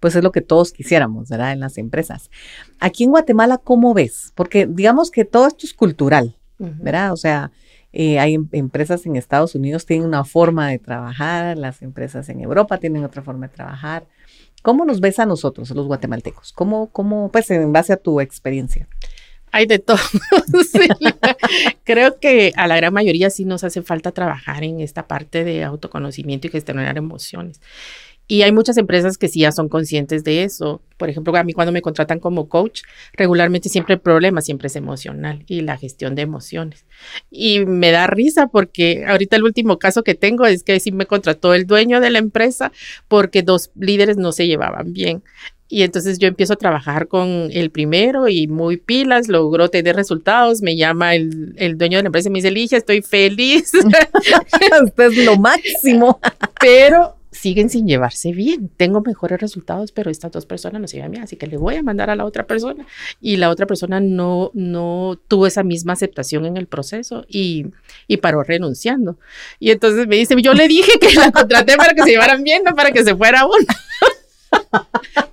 pues 0.00 0.14
es 0.14 0.22
lo 0.22 0.32
que 0.32 0.42
todos 0.42 0.72
quisiéramos, 0.72 1.28
¿verdad? 1.28 1.52
En 1.52 1.60
las 1.60 1.78
empresas. 1.78 2.30
Aquí 2.78 3.04
en 3.04 3.10
Guatemala, 3.10 3.58
¿cómo 3.58 3.94
ves? 3.94 4.32
Porque 4.34 4.66
digamos 4.66 5.10
que 5.10 5.24
todo 5.24 5.46
esto 5.46 5.66
es 5.66 5.74
cultural, 5.74 6.36
¿verdad? 6.58 7.12
O 7.12 7.16
sea, 7.16 7.50
eh, 7.92 8.18
hay 8.18 8.34
em, 8.34 8.48
empresas 8.52 9.06
en 9.06 9.16
Estados 9.16 9.54
Unidos 9.54 9.86
tienen 9.86 10.06
una 10.06 10.24
forma 10.24 10.68
de 10.68 10.78
trabajar, 10.78 11.56
las 11.56 11.82
empresas 11.82 12.28
en 12.28 12.40
Europa 12.40 12.78
tienen 12.78 13.04
otra 13.04 13.22
forma 13.22 13.48
de 13.48 13.54
trabajar. 13.54 14.06
¿Cómo 14.62 14.84
nos 14.84 15.00
ves 15.00 15.18
a 15.18 15.26
nosotros, 15.26 15.70
los 15.70 15.86
guatemaltecos? 15.86 16.52
¿Cómo, 16.52 16.90
cómo 16.90 17.30
pues 17.30 17.50
en 17.50 17.72
base 17.72 17.92
a 17.92 17.96
tu 17.96 18.20
experiencia? 18.20 18.88
Hay 19.50 19.66
de 19.66 19.78
todo. 19.78 19.98
Creo 21.84 22.18
que 22.18 22.52
a 22.56 22.66
la 22.66 22.76
gran 22.76 22.92
mayoría 22.92 23.30
sí 23.30 23.44
nos 23.44 23.64
hace 23.64 23.82
falta 23.82 24.12
trabajar 24.12 24.62
en 24.62 24.80
esta 24.80 25.06
parte 25.06 25.44
de 25.44 25.64
autoconocimiento 25.64 26.46
y 26.46 26.50
gestionar 26.50 26.98
emociones. 26.98 27.60
Y 28.30 28.42
hay 28.42 28.52
muchas 28.52 28.76
empresas 28.76 29.16
que 29.16 29.28
sí 29.28 29.40
ya 29.40 29.52
son 29.52 29.70
conscientes 29.70 30.22
de 30.22 30.44
eso. 30.44 30.82
Por 30.98 31.08
ejemplo, 31.08 31.34
a 31.34 31.44
mí 31.44 31.54
cuando 31.54 31.72
me 31.72 31.80
contratan 31.80 32.20
como 32.20 32.48
coach, 32.48 32.82
regularmente 33.14 33.70
siempre 33.70 33.94
el 33.94 34.00
problema 34.00 34.42
siempre 34.42 34.66
es 34.66 34.76
emocional 34.76 35.44
y 35.46 35.62
la 35.62 35.78
gestión 35.78 36.14
de 36.14 36.22
emociones. 36.22 36.84
Y 37.30 37.64
me 37.64 37.90
da 37.90 38.06
risa 38.06 38.48
porque 38.48 39.06
ahorita 39.06 39.36
el 39.36 39.44
último 39.44 39.78
caso 39.78 40.04
que 40.04 40.14
tengo 40.14 40.44
es 40.44 40.62
que 40.62 40.78
sí 40.78 40.92
me 40.92 41.06
contrató 41.06 41.54
el 41.54 41.66
dueño 41.66 42.00
de 42.00 42.10
la 42.10 42.18
empresa 42.18 42.70
porque 43.08 43.42
dos 43.42 43.70
líderes 43.74 44.18
no 44.18 44.32
se 44.32 44.46
llevaban 44.46 44.92
bien. 44.92 45.22
Y 45.68 45.82
entonces 45.82 46.18
yo 46.18 46.28
empiezo 46.28 46.54
a 46.54 46.56
trabajar 46.56 47.08
con 47.08 47.50
el 47.52 47.70
primero 47.70 48.28
y 48.28 48.48
muy 48.48 48.78
pilas, 48.78 49.28
logró 49.28 49.68
tener 49.68 49.96
resultados, 49.96 50.62
me 50.62 50.76
llama 50.76 51.14
el, 51.14 51.54
el 51.56 51.76
dueño 51.76 51.98
de 51.98 52.04
la 52.04 52.08
empresa 52.08 52.28
y 52.28 52.32
me 52.32 52.38
dice, 52.38 52.50
Ligia, 52.50 52.78
estoy 52.78 53.02
feliz. 53.02 53.72
Usted 54.84 55.04
es 55.04 55.24
lo 55.24 55.36
máximo. 55.36 56.20
Pero 56.58 57.18
siguen 57.38 57.70
sin 57.70 57.86
llevarse 57.86 58.32
bien. 58.32 58.70
Tengo 58.76 59.00
mejores 59.00 59.40
resultados, 59.40 59.92
pero 59.92 60.10
estas 60.10 60.32
dos 60.32 60.46
personas 60.46 60.80
no 60.80 60.88
se 60.88 60.96
llevan 60.96 61.12
bien, 61.12 61.22
así 61.22 61.36
que 61.36 61.46
le 61.46 61.56
voy 61.56 61.76
a 61.76 61.82
mandar 61.82 62.10
a 62.10 62.16
la 62.16 62.24
otra 62.24 62.46
persona. 62.46 62.86
Y 63.20 63.36
la 63.36 63.50
otra 63.50 63.66
persona 63.66 64.00
no, 64.00 64.50
no 64.54 65.18
tuvo 65.28 65.46
esa 65.46 65.62
misma 65.62 65.92
aceptación 65.92 66.46
en 66.46 66.56
el 66.56 66.66
proceso 66.66 67.24
y, 67.28 67.66
y 68.06 68.16
paró 68.18 68.42
renunciando. 68.42 69.18
Y 69.60 69.70
entonces 69.70 70.06
me 70.06 70.16
dice, 70.16 70.34
yo 70.42 70.54
le 70.54 70.68
dije 70.68 70.98
que 70.98 71.14
la 71.14 71.30
contraté 71.30 71.76
para 71.76 71.94
que 71.94 72.02
se 72.02 72.10
llevaran 72.10 72.42
bien, 72.42 72.62
no 72.64 72.74
para 72.74 72.90
que 72.90 73.04
se 73.04 73.14
fuera 73.14 73.46
uno. 73.46 73.66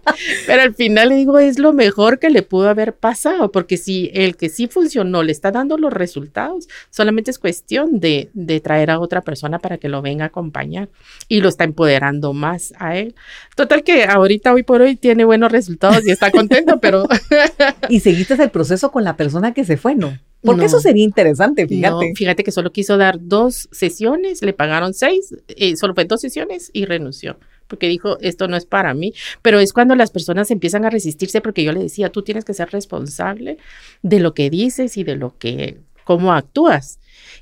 Pero 0.46 0.62
al 0.62 0.74
final 0.74 1.10
le 1.10 1.16
digo, 1.16 1.40
es 1.40 1.60
lo 1.60 1.74
mejor 1.74 2.20
que 2.20 2.30
le 2.30 2.42
pudo 2.42 2.70
haber 2.70 2.96
pasado, 2.96 3.52
porque 3.52 3.78
si 3.78 4.12
el 4.14 4.36
que 4.36 4.50
sí 4.50 4.68
funcionó 4.68 5.24
le 5.24 5.32
está 5.32 5.52
dando 5.52 5.78
los 5.78 5.92
resultados, 5.92 6.68
solamente 6.90 7.32
es 7.32 7.40
cuestión 7.40 8.00
de, 8.00 8.30
de 8.34 8.60
traer 8.60 8.92
a 8.92 9.00
otra 9.00 9.22
persona 9.22 9.60
para 9.60 9.78
que 9.78 9.90
lo 9.90 10.02
venga 10.02 10.26
a 10.26 10.28
acompañar 10.28 10.90
y 11.28 11.42
lo 11.42 11.50
está 11.50 11.64
empoderando 11.64 12.34
más 12.34 12.74
a 12.78 12.98
él. 12.98 13.16
Total 13.56 13.84
que 13.84 14.04
ahorita, 14.06 14.54
hoy 14.54 14.64
por 14.64 14.82
hoy, 14.82 14.96
tiene 14.96 15.26
buenos 15.26 15.52
resultados 15.52 16.06
y 16.08 16.12
está 16.12 16.32
contento, 16.32 16.80
pero... 16.82 17.08
y 17.90 18.00
seguiste 18.00 18.36
el 18.36 18.50
proceso 18.50 18.92
con 18.92 19.04
la 19.04 19.16
persona 19.16 19.54
que 19.54 19.66
se 19.66 19.78
fue, 19.78 19.96
¿no? 19.96 20.18
Porque 20.42 20.66
eso 20.66 20.80
sería 20.80 21.04
interesante, 21.04 21.68
fíjate. 21.68 22.14
fíjate 22.16 22.44
que 22.44 22.52
solo 22.52 22.72
quiso 22.72 22.98
dar 22.98 23.18
dos 23.20 23.68
sesiones, 23.72 24.44
le 24.44 24.54
pagaron 24.54 24.94
seis, 24.94 25.34
eh, 25.48 25.76
solo 25.76 25.96
fue 25.96 26.06
dos 26.06 26.22
sesiones 26.22 26.70
y 26.72 26.86
renunció 26.86 27.40
porque 27.68 27.88
dijo, 27.88 28.18
esto 28.22 28.48
no 28.48 28.58
es 28.58 28.66
para 28.66 28.94
mí, 28.94 29.14
pero 29.42 29.60
es 29.60 29.74
cuando 29.74 29.96
las 29.96 30.12
personas 30.12 30.52
empiezan 30.52 30.86
a 30.86 30.90
resistirse 30.90 31.42
porque 31.42 31.64
yo 31.64 31.72
le 31.72 31.82
decía, 31.82 32.10
tú 32.10 32.22
tienes 32.22 32.46
que 32.46 32.54
ser 32.54 32.70
responsable 32.70 33.58
de 34.02 34.20
lo 34.20 34.34
que 34.34 34.50
dices 34.50 34.98
y 34.98 35.04
de 35.04 35.16
lo 35.16 35.38
que, 35.38 35.80
cómo 36.04 36.34
actúas. 36.34 37.00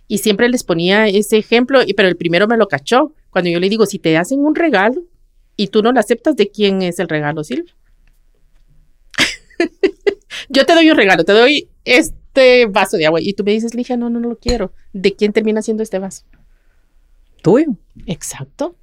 Y 0.08 0.20
siempre 0.20 0.50
les 0.50 0.64
ponía 0.64 1.08
ese 1.08 1.38
ejemplo, 1.38 1.82
y, 1.86 1.94
pero 1.94 2.10
el 2.10 2.18
primero 2.18 2.48
me 2.48 2.58
lo 2.58 2.68
cachó, 2.68 3.14
cuando 3.30 3.50
yo 3.50 3.60
le 3.60 3.70
digo, 3.70 3.86
si 3.86 4.00
te 4.00 4.18
hacen 4.18 4.40
un 4.46 4.56
regalo 4.56 5.04
y 5.56 5.68
tú 5.68 5.82
no 5.82 5.92
lo 5.92 6.00
aceptas, 6.00 6.36
¿de 6.36 6.50
quién 6.50 6.82
es 6.82 7.00
el 7.00 7.10
regalo, 7.10 7.44
Silvia? 7.44 7.74
yo 10.50 10.66
te 10.66 10.74
doy 10.74 10.90
un 10.90 10.98
regalo, 10.98 11.24
te 11.24 11.34
doy 11.34 11.70
este 11.86 12.66
vaso 12.66 12.98
de 12.98 13.06
agua 13.06 13.22
y 13.22 13.34
tú 13.34 13.44
me 13.44 13.52
dices, 13.52 13.76
Ligia, 13.76 13.98
no, 13.98 14.10
no, 14.10 14.20
no 14.20 14.30
lo 14.30 14.38
quiero. 14.38 14.74
¿De 14.94 15.16
quién 15.16 15.34
termina 15.34 15.62
siendo 15.62 15.84
este 15.84 16.00
vaso? 16.00 16.26
Tuyo. 17.42 17.76
Exacto. 18.06 18.76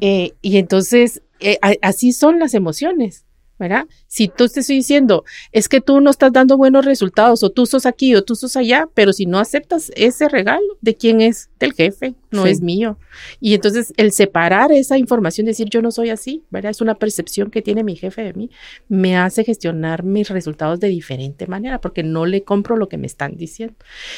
Eh, 0.00 0.32
y 0.42 0.58
entonces, 0.58 1.22
eh, 1.40 1.58
así 1.82 2.12
son 2.12 2.38
las 2.38 2.54
emociones. 2.54 3.26
¿Verdad? 3.60 3.86
Si 4.08 4.26
tú 4.26 4.48
te 4.48 4.60
estoy 4.60 4.76
diciendo, 4.76 5.24
es 5.52 5.68
que 5.68 5.80
tú 5.80 6.00
no 6.00 6.10
estás 6.10 6.32
dando 6.32 6.56
buenos 6.56 6.84
resultados, 6.84 7.44
o 7.44 7.50
tú 7.50 7.66
sos 7.66 7.86
aquí, 7.86 8.14
o 8.16 8.24
tú 8.24 8.34
sos 8.34 8.56
allá, 8.56 8.88
pero 8.94 9.12
si 9.12 9.26
no 9.26 9.38
aceptas 9.38 9.92
ese 9.94 10.28
regalo, 10.28 10.78
¿de 10.80 10.96
quién 10.96 11.20
es? 11.20 11.50
Del 11.60 11.74
jefe, 11.74 12.14
no 12.30 12.46
es 12.46 12.62
mío. 12.62 12.96
Y 13.38 13.54
entonces 13.54 13.92
el 13.98 14.12
separar 14.12 14.72
esa 14.72 14.96
información, 14.96 15.46
decir 15.46 15.68
yo 15.68 15.82
no 15.82 15.90
soy 15.90 16.08
así, 16.08 16.42
¿verdad? 16.50 16.70
Es 16.70 16.80
una 16.80 16.94
percepción 16.94 17.50
que 17.50 17.60
tiene 17.60 17.84
mi 17.84 17.96
jefe 17.96 18.22
de 18.22 18.32
mí, 18.32 18.50
me 18.88 19.18
hace 19.18 19.44
gestionar 19.44 20.04
mis 20.04 20.30
resultados 20.30 20.80
de 20.80 20.88
diferente 20.88 21.46
manera, 21.46 21.80
porque 21.80 22.02
no 22.02 22.24
le 22.24 22.42
compro 22.42 22.76
lo 22.76 22.88
que 22.88 22.96
me 22.96 23.06
están 23.06 23.36
diciendo. 23.36 23.74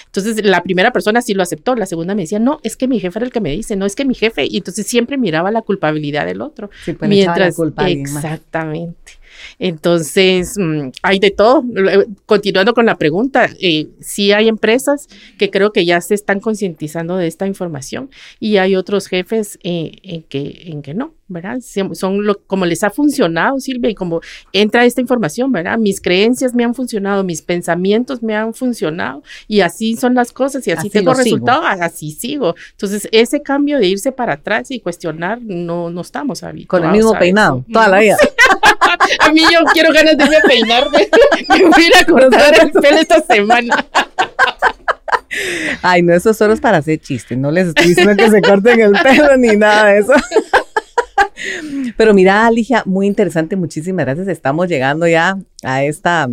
Entonces 0.07 0.45
la 0.45 0.63
primera 0.63 0.93
persona 0.93 1.21
sí 1.21 1.35
lo 1.35 1.43
aceptó, 1.43 1.75
la 1.75 1.87
segunda 1.87 2.15
me 2.15 2.23
decía, 2.23 2.39
no, 2.39 2.61
es 2.63 2.77
que 2.77 2.87
mi 2.87 3.01
jefe 3.01 3.19
era 3.19 3.27
el 3.27 3.33
que 3.33 3.41
me 3.41 3.51
dice, 3.51 3.75
no 3.75 3.87
es 3.87 3.97
que 3.97 4.05
mi 4.05 4.15
jefe, 4.15 4.47
y 4.49 4.59
entonces 4.59 4.87
siempre 4.87 5.19
miraba 5.19 5.51
la 5.51 5.63
culpabilidad 5.63 6.27
del 6.27 6.43
otro. 6.43 6.71
Pues, 6.85 6.97
mientras, 7.09 7.57
exactamente. 7.87 9.23
Entonces, 9.59 10.55
mm, 10.59 10.91
hay 11.03 11.19
de 11.19 11.31
todo. 11.31 11.65
Continuando 12.27 12.75
con 12.75 12.87
la 12.87 12.97
pregunta, 12.97 13.49
eh, 13.61 13.89
sí 14.01 14.33
hay 14.33 14.49
empresas 14.49 15.09
que 15.39 15.51
creo 15.51 15.73
que 15.73 15.85
ya 15.85 16.01
se 16.01 16.15
están 16.15 16.41
concientizando 16.41 17.17
de 17.17 17.27
esta 17.27 17.47
información 17.47 18.11
y 18.41 18.57
hay 18.57 18.77
otros 18.77 19.07
jefes 19.07 19.59
eh, 19.63 19.93
en, 20.03 20.23
que, 20.23 20.63
en 20.67 20.83
que 20.83 20.95
no. 20.95 21.15
¿verdad? 21.33 21.59
Son 21.95 22.25
lo, 22.25 22.39
como 22.47 22.67
les 22.67 22.85
ha 22.85 22.91
funcionado, 22.91 23.59
Silvia, 23.59 23.91
y 23.91 23.95
como 23.95 24.21
entra 24.53 24.85
esta 24.85 25.01
información, 25.01 25.51
¿verdad? 25.51 25.79
Mis 25.79 26.01
creencias 26.01 26.55
me 26.55 26.65
han 26.65 26.75
funcionado, 26.75 27.25
mis 27.25 27.43
pensamientos 27.43 28.23
me 28.23 28.37
han 28.37 28.55
funcionado, 28.55 29.23
y 29.49 29.61
así 29.61 29.97
son 29.97 30.15
las 30.15 30.33
cosas, 30.33 30.67
y 30.67 30.73
así, 30.73 30.91
tengo 30.91 31.15
resultados, 31.15 31.65
así 31.81 32.13
sigo. 32.13 32.55
Entonces, 32.73 33.09
ese 33.13 33.43
cambio 33.43 33.79
de 33.79 33.87
irse 33.87 34.13
para 34.13 34.35
atrás 34.35 34.71
y 34.71 34.81
cuestionar, 34.81 35.41
no, 35.43 35.91
no 35.91 36.01
estamos 36.03 36.43
habituados. 36.43 36.83
Con 36.83 36.85
el 36.85 36.97
mismo 36.97 37.19
peinado, 37.19 37.65
toda 37.73 37.89
la 37.89 37.99
vida. 38.01 38.17
A 39.21 39.33
mí 39.33 39.43
yo 39.53 39.65
quiero 39.73 39.93
ganas 39.93 40.17
de 40.17 40.25
irme 40.25 40.37
a 40.37 40.43
peinarme. 40.43 41.09
Me 41.49 41.65
voy 41.65 41.83
a 41.83 41.87
ir 41.87 41.93
a 42.01 42.05
cortar 42.05 42.55
el 42.61 42.73
pelo 42.73 42.99
esta 42.99 43.23
semana. 43.23 43.87
Ay, 45.83 46.03
no, 46.03 46.13
eso 46.13 46.35
solo 46.35 46.53
es 46.53 46.61
para 46.61 46.79
hacer 46.79 46.99
chistes. 47.01 47.39
No 47.39 47.51
les 47.51 47.69
estoy 47.69 47.89
diciendo 47.89 48.15
que 48.17 48.31
se 48.31 48.43
corten 48.43 48.81
el 48.81 48.93
pelo 48.93 49.37
ni 49.37 49.57
nada 49.57 49.87
de 49.87 50.01
eso. 50.01 50.13
Pero 51.97 52.15
mira, 52.15 52.47
Alicia, 52.47 52.83
muy 52.87 53.07
interesante, 53.07 53.57
muchísimas 53.57 54.05
gracias. 54.05 54.29
Estamos 54.29 54.69
llegando 54.69 55.07
ya 55.07 55.39
a 55.63 55.83
esta 55.85 56.29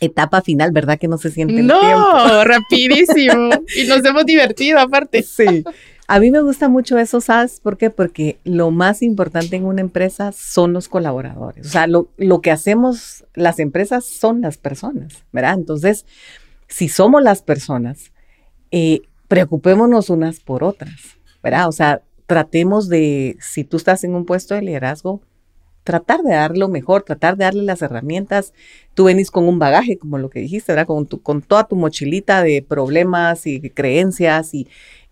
etapa 0.00 0.42
final, 0.42 0.70
¿verdad? 0.72 0.98
Que 0.98 1.08
no 1.08 1.18
se 1.18 1.30
siente 1.30 1.60
el 1.60 1.66
no, 1.66 1.80
tiempo. 1.80 2.44
rapidísimo. 2.44 3.50
y 3.76 3.86
nos 3.86 4.04
hemos 4.04 4.26
divertido 4.26 4.78
aparte. 4.78 5.22
Sí. 5.22 5.64
A 6.10 6.20
mí 6.20 6.30
me 6.30 6.40
gusta 6.40 6.70
mucho 6.70 6.96
eso, 6.96 7.20
¿sabes 7.20 7.60
por 7.60 7.76
qué? 7.76 7.90
Porque 7.90 8.38
lo 8.42 8.70
más 8.70 9.02
importante 9.02 9.56
en 9.56 9.66
una 9.66 9.82
empresa 9.82 10.32
son 10.32 10.72
los 10.72 10.88
colaboradores. 10.88 11.66
O 11.66 11.68
sea, 11.68 11.86
lo, 11.86 12.08
lo 12.16 12.40
que 12.40 12.50
hacemos 12.50 13.26
las 13.34 13.58
empresas 13.58 14.06
son 14.06 14.40
las 14.40 14.56
personas, 14.56 15.24
¿verdad? 15.32 15.52
Entonces, 15.52 16.06
si 16.66 16.88
somos 16.88 17.22
las 17.22 17.42
personas, 17.42 18.10
eh, 18.70 19.02
preocupémonos 19.28 20.08
unas 20.08 20.40
por 20.40 20.64
otras, 20.64 21.18
¿verdad? 21.42 21.68
O 21.68 21.72
sea, 21.72 22.00
tratemos 22.26 22.88
de, 22.88 23.36
si 23.38 23.64
tú 23.64 23.76
estás 23.76 24.02
en 24.02 24.14
un 24.14 24.24
puesto 24.24 24.54
de 24.54 24.62
liderazgo, 24.62 25.20
tratar 25.88 26.22
de 26.22 26.34
dar 26.34 26.56
lo 26.56 26.68
mejor, 26.68 27.02
tratar 27.02 27.36
de 27.36 27.44
darle 27.44 27.62
las 27.62 27.80
herramientas. 27.80 28.52
Tú 28.92 29.04
venís 29.04 29.30
con 29.30 29.48
un 29.48 29.58
bagaje, 29.58 29.96
como 29.96 30.18
lo 30.18 30.28
que 30.28 30.40
dijiste, 30.40 30.72
¿verdad? 30.72 30.86
Con, 30.86 31.06
tu, 31.06 31.22
con 31.22 31.40
toda 31.40 31.66
tu 31.66 31.76
mochilita 31.76 32.42
de 32.42 32.62
problemas 32.62 33.46
y 33.46 33.60
creencias 33.70 34.52
y, 34.52 34.68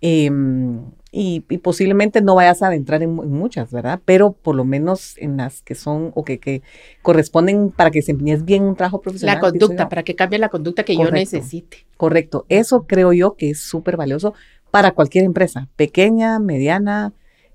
em, 0.07 0.83
y, 1.11 1.41
posiblemente 1.41 2.21
no 2.21 2.35
vayas 2.35 2.63
a 2.63 2.67
adentrar 2.67 3.03
en, 3.03 3.15
muchas, 3.15 3.71
¿verdad? 3.71 4.01
Pero 4.05 4.33
por 4.33 4.55
lo 4.55 4.65
menos 4.65 5.17
en 5.17 5.39
las 5.39 5.63
que 5.63 5.75
son 5.75 6.13
o 6.15 6.25
que, 6.25 6.39
que 6.39 6.63
corresponden 7.01 7.71
para 7.71 7.91
que 7.91 8.01
desempeñes 8.01 8.45
bien 8.45 8.63
un 8.63 8.77
trabajo 8.77 9.01
profesional. 9.01 9.37
La 9.37 9.41
conducta, 9.41 9.89
para 9.89 10.03
que 10.03 10.15
cambie 10.15 10.39
la 10.39 10.51
conducta 10.51 10.85
que 10.85 10.95
yo 10.95 11.11
necesite. 11.11 11.87
Correcto. 11.97 12.45
Eso 12.49 12.87
creo 12.87 13.13
yo 13.13 13.35
que 13.37 13.51
es 13.51 13.61
súper 13.61 13.97
valioso 13.97 14.35
para 14.71 14.91
cualquier 14.91 15.25
empresa, 15.25 15.69
pequeña, 15.77 16.39
mediana, 16.39 17.15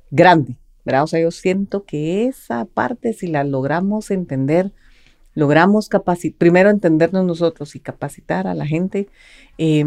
grande, 0.09 0.57
¿verdad? 0.83 1.03
O 1.03 1.07
sea, 1.07 1.19
yo 1.19 1.29
siento 1.29 1.83
que 1.83 2.25
esa 2.25 2.65
parte, 2.65 3.13
si 3.13 3.27
la 3.27 3.43
logramos 3.43 4.09
entender, 4.09 4.71
logramos 5.35 5.87
capacitar, 5.87 6.37
primero 6.39 6.69
entendernos 6.71 7.25
nosotros 7.25 7.75
y 7.75 7.79
capacitar 7.79 8.47
a 8.47 8.55
la 8.55 8.65
gente, 8.65 9.07
eh, 9.59 9.85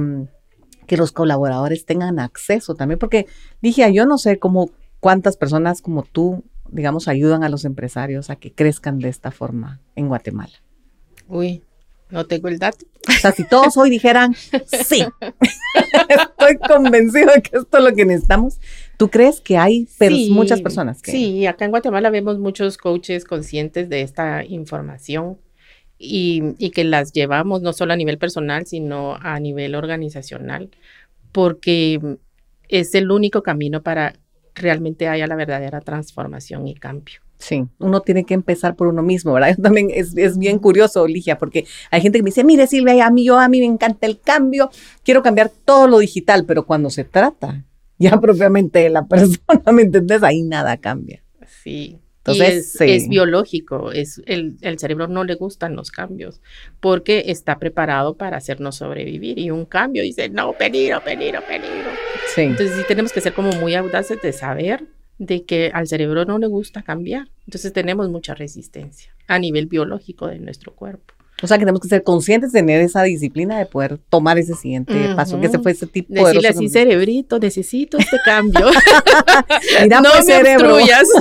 que 0.86 0.96
los 0.96 1.12
colaboradores 1.12 1.84
tengan 1.84 2.18
acceso 2.18 2.74
también, 2.74 2.98
porque 2.98 3.26
dije, 3.60 3.92
yo 3.92 4.06
no 4.06 4.18
sé 4.18 4.38
cómo 4.38 4.70
cuántas 5.00 5.36
personas 5.36 5.82
como 5.82 6.02
tú, 6.02 6.44
digamos, 6.70 7.08
ayudan 7.08 7.44
a 7.44 7.48
los 7.48 7.64
empresarios 7.64 8.30
a 8.30 8.36
que 8.36 8.52
crezcan 8.52 8.98
de 8.98 9.08
esta 9.08 9.30
forma 9.30 9.80
en 9.96 10.08
Guatemala. 10.08 10.54
Uy, 11.28 11.62
no 12.10 12.26
tengo 12.26 12.48
el 12.48 12.58
dato. 12.58 12.86
O 13.08 13.12
sea, 13.12 13.32
si 13.32 13.44
todos 13.44 13.76
hoy 13.76 13.90
dijeran, 13.90 14.34
sí, 14.34 15.04
estoy 16.08 16.58
convencido 16.66 17.32
de 17.34 17.42
que 17.42 17.58
esto 17.58 17.78
es 17.78 17.84
lo 17.84 17.94
que 17.94 18.04
necesitamos. 18.04 18.60
¿Tú 18.96 19.10
crees 19.10 19.40
que 19.40 19.58
hay 19.58 19.88
muchas 20.30 20.62
personas 20.62 21.02
que... 21.02 21.10
Sí, 21.10 21.46
acá 21.46 21.64
en 21.64 21.70
Guatemala 21.70 22.10
vemos 22.10 22.38
muchos 22.38 22.78
coaches 22.78 23.24
conscientes 23.24 23.88
de 23.88 24.02
esta 24.02 24.44
información 24.44 25.38
y, 26.04 26.70
que 26.70 26.84
las 26.84 27.12
llevamos 27.12 27.62
no 27.62 27.72
solo 27.72 27.92
a 27.92 27.96
nivel 27.96 28.18
personal, 28.18 28.66
sino 28.66 29.16
a 29.20 29.40
nivel 29.40 29.74
organizacional, 29.74 30.70
porque 31.32 32.18
es 32.68 32.94
el 32.94 33.10
único 33.10 33.42
camino 33.42 33.82
para 33.82 34.14
realmente 34.54 35.08
haya 35.08 35.26
la 35.26 35.36
verdadera 35.36 35.80
transformación 35.80 36.68
y 36.68 36.74
cambio. 36.74 37.20
Sí, 37.38 37.66
uno 37.78 38.00
tiene 38.00 38.24
que 38.24 38.34
empezar 38.34 38.76
por 38.76 38.86
uno 38.86 39.02
mismo, 39.02 39.32
¿verdad? 39.32 39.56
También 39.62 39.88
es, 39.92 40.16
es, 40.16 40.38
bien 40.38 40.58
curioso, 40.58 41.06
Ligia, 41.06 41.38
porque 41.38 41.66
hay 41.90 42.00
gente 42.00 42.18
que 42.18 42.22
me 42.22 42.28
dice, 42.28 42.44
mire 42.44 42.66
Silvia, 42.66 43.06
a 43.06 43.10
mí, 43.10 43.24
yo, 43.24 43.38
a 43.38 43.48
mí 43.48 43.58
me 43.58 43.66
encanta 43.66 44.06
el 44.06 44.20
cambio, 44.20 44.70
quiero 45.02 45.22
cambiar 45.22 45.50
todo 45.64 45.88
lo 45.88 45.98
digital, 45.98 46.44
pero 46.46 46.64
cuando 46.64 46.90
se 46.90 47.04
trata 47.04 47.64
ya 47.98 48.16
propiamente 48.20 48.80
de 48.80 48.90
la 48.90 49.06
persona, 49.06 49.72
¿me 49.72 49.82
entendés? 49.82 50.22
Ahí 50.22 50.42
nada 50.42 50.76
cambia. 50.76 51.22
Sí, 51.62 51.98
entonces, 52.26 52.80
es, 52.80 53.08
biológico, 53.08 53.92
es 53.92 54.22
el, 54.24 54.56
el, 54.62 54.78
cerebro 54.78 55.08
no 55.08 55.24
le 55.24 55.34
gustan 55.34 55.76
los 55.76 55.90
cambios 55.90 56.40
porque 56.80 57.24
está 57.26 57.58
preparado 57.58 58.14
para 58.14 58.38
hacernos 58.38 58.76
sobrevivir 58.76 59.38
y 59.38 59.50
un 59.50 59.66
cambio 59.66 60.02
dice, 60.02 60.30
no, 60.30 60.54
peligro, 60.54 61.04
peligro, 61.04 61.42
peligro. 61.46 61.90
Sí. 62.34 62.42
Entonces 62.42 62.76
sí 62.76 62.82
tenemos 62.88 63.12
que 63.12 63.20
ser 63.20 63.34
como 63.34 63.52
muy 63.52 63.74
audaces 63.74 64.22
de 64.22 64.32
saber 64.32 64.86
de 65.18 65.44
que 65.44 65.70
al 65.74 65.86
cerebro 65.86 66.24
no 66.24 66.38
le 66.38 66.46
gusta 66.46 66.82
cambiar. 66.82 67.28
Entonces 67.46 67.72
tenemos 67.74 68.08
mucha 68.08 68.34
resistencia 68.34 69.14
a 69.26 69.38
nivel 69.38 69.66
biológico 69.66 70.26
de 70.26 70.38
nuestro 70.38 70.72
cuerpo. 70.72 71.14
O 71.42 71.46
sea, 71.46 71.58
que 71.58 71.62
tenemos 71.62 71.80
que 71.80 71.88
ser 71.88 72.04
conscientes 72.04 72.52
de 72.52 72.60
tener 72.60 72.80
esa 72.80 73.02
disciplina 73.02 73.58
de 73.58 73.66
poder 73.66 73.98
tomar 74.08 74.38
ese 74.38 74.54
siguiente 74.54 74.94
paso, 75.16 75.40
que 75.40 75.48
se 75.48 75.58
fue 75.58 75.72
ese 75.72 75.86
tipo 75.86 76.14
de... 76.14 76.22
Decirle 76.22 76.48
así, 76.48 76.68
cerebrito, 76.68 77.38
necesito 77.38 77.98
este 77.98 78.18
cambio. 78.24 78.66
Mira 79.82 80.00
pues, 80.00 80.26
cerebro. 80.26 80.76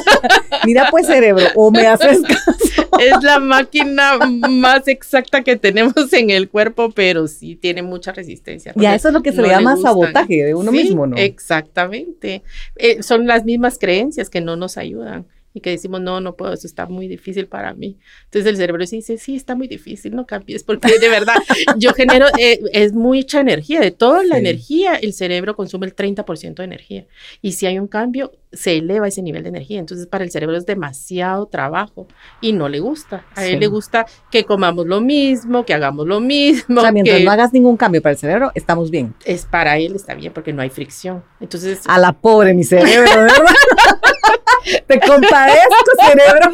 Mira 0.66 0.88
pues, 0.92 1.08
cerebro, 1.08 1.46
o 1.56 1.72
me 1.72 1.88
haces 1.88 2.22
caso. 2.28 2.90
es 3.00 3.24
la 3.24 3.40
máquina 3.40 4.20
más 4.50 4.88
exacta 4.88 5.44
que 5.44 5.56
tenemos 5.56 6.14
en 6.14 6.30
el 6.30 6.48
cuerpo, 6.48 6.92
pero 6.92 7.28
sí 7.28 7.56
tiene 7.56 7.82
mucha 7.82 8.12
resistencia. 8.12 8.72
Y 8.76 8.86
a 8.86 8.94
eso 8.94 9.08
es 9.08 9.14
lo 9.14 9.24
que 9.24 9.34
se 9.34 9.42
le 9.42 9.50
llama 9.50 9.78
sabotaje 9.78 10.44
de 10.44 10.54
uno 10.54 10.72
mismo, 10.72 11.08
¿no? 11.08 11.18
Exactamente. 11.18 12.44
Eh, 12.76 13.02
son 13.02 13.26
las 13.26 13.46
mismas 13.46 13.80
creencias 13.80 14.30
que 14.30 14.42
no 14.42 14.56
nos 14.56 14.78
ayudan 14.78 15.26
y 15.54 15.62
que 15.62 15.70
decimos, 15.70 16.02
no, 16.02 16.20
no 16.20 16.36
puedo, 16.36 16.54
eso 16.54 16.68
está 16.68 16.86
muy 16.88 17.08
difícil 17.08 17.48
para 17.48 17.74
mí. 17.74 17.98
Entonces 18.26 18.50
el 18.50 18.58
cerebro 18.58 18.84
dice, 18.86 19.18
sí, 19.18 19.36
está 19.36 19.56
muy 19.56 19.68
difícil, 19.68 20.16
no 20.16 20.26
cambies, 20.26 20.64
porque 20.64 21.00
de 21.00 21.10
verdad 21.10 21.36
yo 21.78 21.94
genero, 21.94 22.28
eh, 22.40 22.60
es 22.74 22.94
mucha 22.94 23.40
energía, 23.40 23.80
de 23.80 23.92
toda 23.92 24.24
la 24.24 24.38
energía, 24.38 24.96
el 24.96 25.14
cerebro 25.14 25.56
consume 25.56 25.86
el 25.86 25.96
30% 25.96 26.56
de 26.56 26.64
energía. 26.64 27.06
Y 27.42 27.54
si 27.54 27.66
hay 27.66 27.78
un 27.78 27.88
cambio, 27.88 28.32
se 28.54 28.78
eleva 28.78 29.08
ese 29.08 29.22
nivel 29.22 29.44
de 29.44 29.50
energía. 29.50 29.80
Entonces 29.80 30.08
para 30.08 30.24
el 30.24 30.32
cerebro 30.32 30.56
es 30.56 30.66
demasiado 30.66 31.48
trabajo 31.48 32.08
y 32.40 32.54
no 32.54 32.70
le 32.70 32.80
gusta. 32.80 33.26
A 33.36 33.46
él 33.46 33.60
le 33.60 33.68
gusta 33.68 34.06
que 34.32 34.46
comamos 34.46 34.88
lo 34.88 35.02
mismo, 35.02 35.66
que 35.66 35.74
hagamos 35.74 36.08
lo 36.08 36.20
mismo. 36.20 36.80
O 36.80 36.82
sea, 36.82 36.92
mientras 36.92 37.22
no 37.22 37.32
hagas 37.32 37.54
ningún 37.54 37.78
cambio 37.78 38.02
para 38.02 38.14
el 38.14 38.20
cerebro, 38.20 38.52
estamos 38.56 38.92
bien. 38.92 39.14
Es 39.26 39.46
para 39.46 39.78
él, 39.78 39.96
está 39.96 40.14
bien, 40.14 40.34
porque 40.34 40.54
no 40.54 40.62
hay 40.62 40.70
fricción. 40.70 41.24
Entonces... 41.40 41.82
A 41.88 41.98
la 42.00 42.14
pobre 42.14 42.54
mi 42.54 42.64
cerebro, 42.64 43.10
¿verdad? 43.10 43.34
Te 44.88 45.00
compadezco, 45.00 45.76
cerebro. 46.08 46.52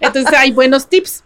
Entonces 0.00 0.32
hay 0.36 0.52
buenos 0.52 0.88
tips. 0.88 1.24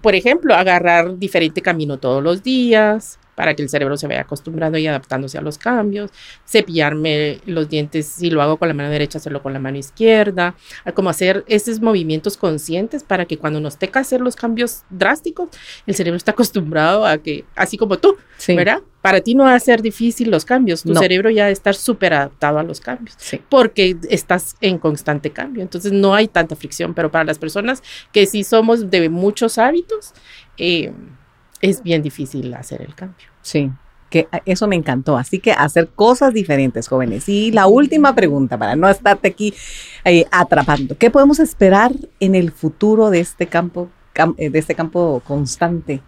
Por 0.00 0.14
ejemplo, 0.14 0.54
agarrar 0.54 1.18
diferente 1.18 1.60
camino 1.60 1.98
todos 1.98 2.22
los 2.22 2.42
días, 2.42 3.18
para 3.40 3.54
que 3.54 3.62
el 3.62 3.70
cerebro 3.70 3.96
se 3.96 4.06
vaya 4.06 4.20
acostumbrando 4.20 4.76
y 4.76 4.86
adaptándose 4.86 5.38
a 5.38 5.40
los 5.40 5.56
cambios, 5.56 6.10
cepillarme 6.46 7.40
los 7.46 7.70
dientes, 7.70 8.04
si 8.04 8.28
lo 8.28 8.42
hago 8.42 8.58
con 8.58 8.68
la 8.68 8.74
mano 8.74 8.90
derecha, 8.90 9.16
hacerlo 9.16 9.42
con 9.42 9.54
la 9.54 9.58
mano 9.58 9.78
izquierda, 9.78 10.54
como 10.92 11.08
hacer 11.08 11.42
esos 11.46 11.80
movimientos 11.80 12.36
conscientes 12.36 13.02
para 13.02 13.24
que 13.24 13.38
cuando 13.38 13.58
nos 13.58 13.78
toca 13.78 14.00
hacer 14.00 14.20
los 14.20 14.36
cambios 14.36 14.82
drásticos, 14.90 15.48
el 15.86 15.94
cerebro 15.94 16.18
está 16.18 16.32
acostumbrado 16.32 17.06
a 17.06 17.16
que, 17.16 17.46
así 17.56 17.78
como 17.78 17.96
tú, 17.96 18.14
¿verdad? 18.46 18.82
Para 19.00 19.22
ti 19.22 19.34
no 19.34 19.44
va 19.44 19.54
a 19.54 19.60
ser 19.60 19.80
difícil 19.80 20.30
los 20.30 20.44
cambios, 20.44 20.82
tu 20.82 20.94
cerebro 20.94 21.30
ya 21.30 21.48
está 21.48 21.72
súper 21.72 22.12
adaptado 22.12 22.58
a 22.58 22.62
los 22.62 22.78
cambios, 22.78 23.16
porque 23.48 23.96
estás 24.10 24.56
en 24.60 24.76
constante 24.76 25.30
cambio, 25.30 25.62
entonces 25.62 25.92
no 25.92 26.14
hay 26.14 26.28
tanta 26.28 26.56
fricción, 26.56 26.92
pero 26.92 27.10
para 27.10 27.24
las 27.24 27.38
personas 27.38 27.82
que 28.12 28.26
sí 28.26 28.44
somos 28.44 28.90
de 28.90 29.08
muchos 29.08 29.56
hábitos, 29.56 30.12
eh, 30.58 30.92
es 31.60 31.82
bien 31.82 32.02
difícil 32.02 32.52
hacer 32.54 32.82
el 32.82 32.94
cambio. 32.94 33.29
Sí, 33.42 33.70
que 34.10 34.28
eso 34.44 34.66
me 34.66 34.76
encantó. 34.76 35.16
Así 35.16 35.38
que 35.38 35.52
hacer 35.52 35.88
cosas 35.88 36.34
diferentes, 36.34 36.88
jóvenes. 36.88 37.28
Y 37.28 37.52
la 37.52 37.66
última 37.66 38.14
pregunta, 38.14 38.58
para 38.58 38.76
no 38.76 38.88
estarte 38.88 39.28
aquí 39.28 39.54
eh, 40.04 40.26
atrapando, 40.30 40.98
¿qué 40.98 41.10
podemos 41.10 41.38
esperar 41.38 41.92
en 42.18 42.34
el 42.34 42.50
futuro 42.50 43.10
de 43.10 43.20
este 43.20 43.46
campo, 43.46 43.88
eh, 44.36 44.50
de 44.50 44.58
este 44.58 44.74
campo 44.74 45.22
constante 45.26 46.02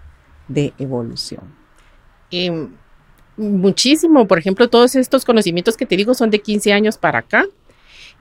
de 0.48 0.74
evolución? 0.78 1.42
Em, 2.30 2.68
muchísimo. 3.36 4.26
Por 4.26 4.38
ejemplo, 4.38 4.68
todos 4.68 4.96
estos 4.96 5.24
conocimientos 5.24 5.76
que 5.76 5.86
te 5.86 5.96
digo 5.96 6.12
son 6.14 6.30
de 6.30 6.40
15 6.40 6.72
años 6.72 6.98
para 6.98 7.20
acá. 7.20 7.46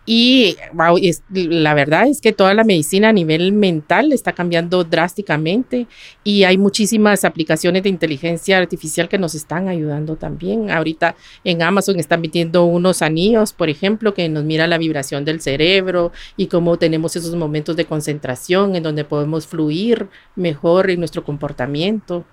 Y 0.03 0.57
wow, 0.73 0.97
la 1.29 1.75
verdad 1.75 2.07
es 2.07 2.21
que 2.21 2.33
toda 2.33 2.55
la 2.55 2.63
medicina 2.63 3.09
a 3.09 3.13
nivel 3.13 3.51
mental 3.51 4.11
está 4.13 4.33
cambiando 4.33 4.83
drásticamente 4.83 5.85
y 6.23 6.43
hay 6.43 6.57
muchísimas 6.57 7.23
aplicaciones 7.23 7.83
de 7.83 7.89
inteligencia 7.89 8.57
artificial 8.57 9.07
que 9.09 9.19
nos 9.19 9.35
están 9.35 9.67
ayudando 9.67 10.15
también. 10.15 10.71
Ahorita 10.71 11.15
en 11.43 11.61
Amazon 11.61 11.99
están 11.99 12.21
metiendo 12.21 12.65
unos 12.65 13.03
anillos, 13.03 13.53
por 13.53 13.69
ejemplo, 13.69 14.15
que 14.15 14.27
nos 14.27 14.43
mira 14.43 14.65
la 14.65 14.79
vibración 14.79 15.23
del 15.23 15.39
cerebro 15.39 16.11
y 16.35 16.47
cómo 16.47 16.77
tenemos 16.77 17.15
esos 17.15 17.35
momentos 17.35 17.75
de 17.75 17.85
concentración 17.85 18.75
en 18.75 18.81
donde 18.81 19.03
podemos 19.03 19.45
fluir 19.45 20.07
mejor 20.35 20.89
en 20.89 20.97
nuestro 20.97 21.23
comportamiento. 21.23 22.25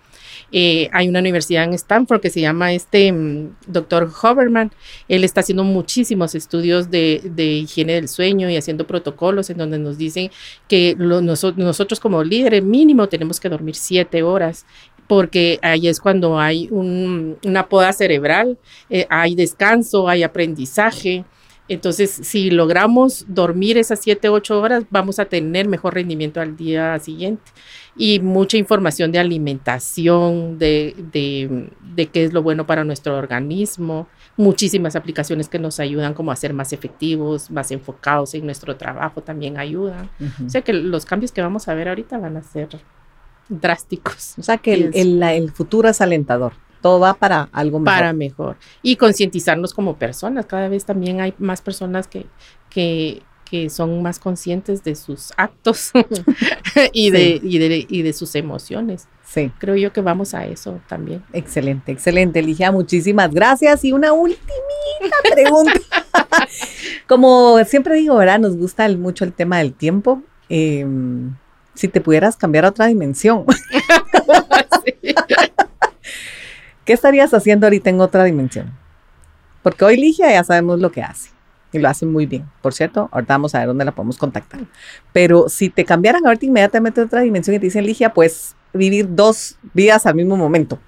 Eh, 0.50 0.88
hay 0.92 1.08
una 1.08 1.20
universidad 1.20 1.64
en 1.64 1.74
Stanford 1.74 2.20
que 2.20 2.30
se 2.30 2.40
llama 2.40 2.72
este 2.72 3.12
mm, 3.12 3.56
doctor 3.66 4.10
Hoverman. 4.22 4.72
Él 5.08 5.24
está 5.24 5.40
haciendo 5.40 5.64
muchísimos 5.64 6.34
estudios 6.34 6.90
de, 6.90 7.20
higiene 7.36 7.94
del 7.94 8.08
sueño 8.08 8.48
y 8.48 8.56
haciendo 8.56 8.86
protocolos 8.86 9.50
en 9.50 9.58
donde 9.58 9.78
nos 9.78 9.98
dicen 9.98 10.30
que 10.68 10.96
nosotros 10.96 12.00
como 12.00 12.24
líderes 12.24 12.62
mínimo 12.62 13.08
tenemos 13.08 13.40
que 13.40 13.48
dormir 13.48 13.74
siete 13.74 14.22
horas 14.22 14.64
porque 15.06 15.58
ahí 15.62 15.88
es 15.88 16.00
cuando 16.00 16.38
hay 16.38 16.68
una 16.70 17.66
poda 17.68 17.94
cerebral, 17.94 18.58
eh, 18.90 19.06
hay 19.08 19.34
descanso, 19.34 20.08
hay 20.08 20.22
aprendizaje, 20.22 21.24
Entonces, 21.70 22.10
si 22.22 22.50
logramos 22.50 23.26
dormir 23.28 23.76
esas 23.76 24.00
7, 24.00 24.30
8 24.30 24.58
horas, 24.58 24.84
vamos 24.88 25.18
a 25.18 25.26
tener 25.26 25.68
mejor 25.68 25.94
rendimiento 25.94 26.40
al 26.40 26.56
día 26.56 26.98
siguiente. 26.98 27.42
Y 27.98 28.20
mucha 28.20 28.56
información 28.56 29.12
de 29.12 29.18
alimentación, 29.18 30.58
de, 30.58 30.94
de, 31.12 31.68
de, 31.94 32.06
qué 32.06 32.24
es 32.24 32.32
lo 32.32 32.42
bueno 32.42 32.66
para 32.66 32.84
nuestro 32.84 33.18
organismo, 33.18 34.06
muchísimas 34.36 34.96
aplicaciones 34.96 35.48
que 35.48 35.58
nos 35.58 35.80
ayudan 35.80 36.14
como 36.14 36.30
a 36.30 36.36
ser 36.36 36.54
más 36.54 36.72
efectivos, 36.72 37.50
más 37.50 37.70
enfocados 37.72 38.34
en 38.34 38.46
nuestro 38.46 38.76
trabajo 38.76 39.20
también 39.22 39.58
ayudan. 39.58 40.08
Uh 40.20 40.24
-huh. 40.24 40.46
O 40.46 40.50
sea 40.50 40.62
que 40.62 40.72
los 40.72 41.04
cambios 41.04 41.32
que 41.32 41.42
vamos 41.42 41.68
a 41.68 41.74
ver 41.74 41.88
ahorita 41.88 42.18
van 42.18 42.36
a 42.36 42.42
ser 42.42 42.68
drásticos. 43.48 44.34
O 44.38 44.42
sea 44.42 44.58
que 44.58 44.74
el, 44.74 44.90
el, 44.94 45.22
el 45.22 45.50
futuro 45.50 45.88
es 45.88 46.00
alentador 46.00 46.52
todo 46.80 47.00
va 47.00 47.14
para 47.14 47.48
algo 47.52 47.78
mejor. 47.80 47.98
Para 47.98 48.12
mejor. 48.12 48.56
Y 48.82 48.96
concientizarnos 48.96 49.74
como 49.74 49.96
personas. 49.96 50.46
Cada 50.46 50.68
vez 50.68 50.84
también 50.84 51.20
hay 51.20 51.34
más 51.38 51.60
personas 51.60 52.06
que, 52.06 52.26
que, 52.70 53.22
que 53.50 53.70
son 53.70 54.02
más 54.02 54.18
conscientes 54.18 54.84
de 54.84 54.94
sus 54.94 55.32
actos 55.36 55.90
y, 56.92 57.06
sí. 57.06 57.10
de, 57.10 57.40
y, 57.42 57.58
de, 57.58 57.86
y 57.88 58.02
de 58.02 58.12
sus 58.12 58.34
emociones. 58.34 59.08
Sí. 59.24 59.50
Creo 59.58 59.76
yo 59.76 59.92
que 59.92 60.00
vamos 60.00 60.34
a 60.34 60.46
eso 60.46 60.80
también. 60.88 61.22
Excelente, 61.32 61.92
excelente, 61.92 62.42
Ligia. 62.42 62.72
Muchísimas 62.72 63.32
gracias. 63.32 63.84
Y 63.84 63.92
una 63.92 64.12
última 64.12 64.42
pregunta. 65.34 65.80
Como 67.06 67.62
siempre 67.64 67.96
digo, 67.96 68.16
¿verdad? 68.16 68.38
Nos 68.38 68.56
gusta 68.56 68.86
el, 68.86 68.96
mucho 68.96 69.24
el 69.24 69.34
tema 69.34 69.58
del 69.58 69.74
tiempo. 69.74 70.22
Eh, 70.48 70.86
si 71.74 71.88
te 71.88 72.00
pudieras 72.00 72.36
cambiar 72.36 72.64
a 72.64 72.70
otra 72.70 72.86
dimensión. 72.86 73.44
¿Qué 76.84 76.92
estarías 76.94 77.34
haciendo 77.34 77.66
ahorita 77.66 77.90
en 77.90 78.00
otra 78.00 78.24
dimensión? 78.24 78.72
Porque 79.62 79.84
hoy 79.84 79.96
Ligia 79.98 80.30
ya 80.30 80.42
sabemos 80.42 80.80
lo 80.80 80.90
que 80.90 81.02
hace 81.02 81.37
y 81.72 81.78
lo 81.78 81.88
hace 81.88 82.06
muy 82.06 82.26
bien. 82.26 82.46
Por 82.62 82.74
cierto, 82.74 83.08
ahorita 83.12 83.34
vamos 83.34 83.54
a 83.54 83.58
ver 83.58 83.68
dónde 83.68 83.84
la 83.84 83.92
podemos 83.92 84.16
contactar. 84.16 84.60
Pero 85.12 85.48
si 85.48 85.68
te 85.68 85.84
cambiaran 85.84 86.26
ahorita 86.26 86.46
inmediatamente 86.46 87.00
a 87.00 87.04
otra 87.04 87.20
dimensión 87.20 87.56
y 87.56 87.58
te 87.58 87.66
dicen, 87.66 87.84
Ligia, 87.84 88.12
pues 88.14 88.56
vivir 88.72 89.06
dos 89.14 89.56
vidas 89.74 90.06
al 90.06 90.14
mismo 90.14 90.36
momento. 90.36 90.78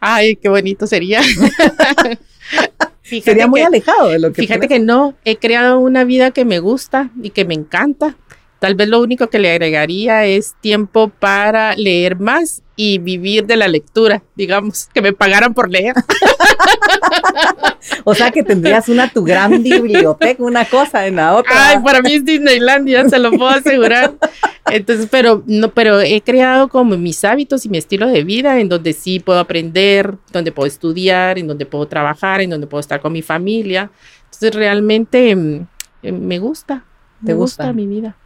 Ay, 0.00 0.36
qué 0.36 0.48
bonito 0.48 0.86
sería. 0.86 1.20
sería 3.02 3.46
muy 3.46 3.60
que, 3.60 3.66
alejado 3.66 4.08
de 4.08 4.18
lo 4.18 4.32
que. 4.32 4.42
Fíjate 4.42 4.68
que 4.68 4.78
no, 4.78 5.14
he 5.24 5.36
creado 5.36 5.78
una 5.80 6.04
vida 6.04 6.30
que 6.30 6.44
me 6.44 6.60
gusta 6.60 7.10
y 7.22 7.30
que 7.30 7.44
me 7.44 7.54
encanta. 7.54 8.16
Tal 8.58 8.74
vez 8.74 8.88
lo 8.88 9.00
único 9.00 9.28
que 9.28 9.38
le 9.38 9.52
agregaría 9.52 10.24
es 10.24 10.56
tiempo 10.60 11.08
para 11.08 11.76
leer 11.76 12.18
más 12.18 12.62
y 12.74 12.98
vivir 12.98 13.46
de 13.46 13.56
la 13.56 13.68
lectura, 13.68 14.22
digamos, 14.34 14.88
que 14.92 15.00
me 15.00 15.12
pagaran 15.12 15.54
por 15.54 15.70
leer. 15.70 15.94
o 18.04 18.14
sea 18.14 18.30
que 18.30 18.42
tendrías 18.42 18.88
una 18.88 19.12
tu 19.12 19.22
gran 19.22 19.62
biblioteca, 19.62 20.42
una 20.42 20.64
cosa 20.64 21.06
en 21.06 21.16
la 21.16 21.36
otra. 21.36 21.68
Ay, 21.68 21.78
para 21.84 22.02
mí 22.02 22.14
es 22.14 22.24
Disneylandia, 22.24 23.08
se 23.08 23.18
lo 23.18 23.30
puedo 23.30 23.48
asegurar. 23.48 24.14
Entonces, 24.70 25.08
pero 25.10 25.42
no, 25.46 25.70
pero 25.70 26.00
he 26.00 26.20
creado 26.20 26.68
como 26.68 26.96
mis 26.96 27.24
hábitos 27.24 27.64
y 27.64 27.68
mi 27.68 27.78
estilo 27.78 28.08
de 28.08 28.24
vida 28.24 28.60
en 28.60 28.68
donde 28.68 28.92
sí 28.92 29.20
puedo 29.20 29.38
aprender, 29.38 30.16
donde 30.32 30.52
puedo 30.52 30.66
estudiar, 30.66 31.38
en 31.38 31.46
donde 31.46 31.64
puedo 31.64 31.86
trabajar, 31.86 32.40
en 32.40 32.50
donde 32.50 32.66
puedo 32.66 32.80
estar 32.80 33.00
con 33.00 33.12
mi 33.12 33.22
familia. 33.22 33.90
Entonces, 34.24 34.54
realmente 34.54 35.36
me 36.02 36.38
gusta. 36.38 36.84
¿Te 37.24 37.32
me 37.32 37.34
gusta? 37.34 37.64
gusta 37.64 37.72
mi 37.72 37.86
vida. 37.86 38.16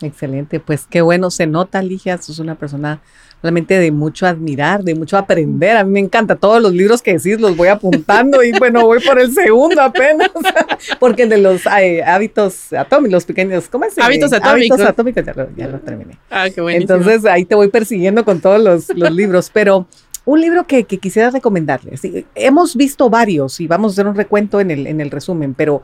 Excelente, 0.00 0.60
pues 0.60 0.86
qué 0.88 1.02
bueno 1.02 1.30
se 1.30 1.46
nota, 1.46 1.80
Ligia, 1.82 2.18
sos 2.18 2.38
una 2.38 2.56
persona 2.56 3.00
realmente 3.42 3.78
de 3.78 3.90
mucho 3.90 4.26
admirar, 4.26 4.82
de 4.82 4.94
mucho 4.94 5.16
aprender. 5.18 5.76
A 5.76 5.84
mí 5.84 5.92
me 5.92 6.00
encanta 6.00 6.34
todos 6.34 6.62
los 6.62 6.72
libros 6.72 7.02
que 7.02 7.12
decís, 7.12 7.38
los 7.38 7.56
voy 7.56 7.68
apuntando 7.68 8.42
y 8.42 8.52
bueno, 8.58 8.86
voy 8.86 9.00
por 9.00 9.20
el 9.20 9.32
segundo 9.32 9.82
apenas, 9.82 10.30
porque 10.98 11.24
el 11.24 11.28
de 11.28 11.38
los 11.38 11.62
hábitos 11.66 12.72
atómicos, 12.72 13.12
los 13.12 13.24
pequeños, 13.24 13.68
¿cómo 13.68 13.84
es? 13.84 13.98
Hábitos 13.98 14.32
atómicos. 14.32 14.80
Hábitos 14.80 14.92
atómicos, 14.92 15.24
ya 15.24 15.34
lo, 15.34 15.54
ya 15.56 15.68
lo 15.68 15.78
terminé. 15.80 16.18
Ah, 16.30 16.48
qué 16.52 16.60
buenísimo. 16.60 16.94
Entonces 16.96 17.24
ahí 17.30 17.44
te 17.44 17.54
voy 17.54 17.68
persiguiendo 17.68 18.24
con 18.24 18.40
todos 18.40 18.60
los, 18.60 18.88
los 18.96 19.12
libros, 19.12 19.50
pero 19.52 19.86
un 20.24 20.40
libro 20.40 20.66
que, 20.66 20.84
que 20.84 20.98
quisiera 20.98 21.30
recomendarles. 21.30 22.00
Hemos 22.34 22.76
visto 22.76 23.10
varios 23.10 23.60
y 23.60 23.66
vamos 23.66 23.92
a 23.92 23.94
hacer 23.94 24.06
un 24.06 24.14
recuento 24.14 24.60
en 24.60 24.70
el, 24.70 24.86
en 24.86 25.00
el 25.00 25.10
resumen, 25.10 25.54
pero 25.54 25.82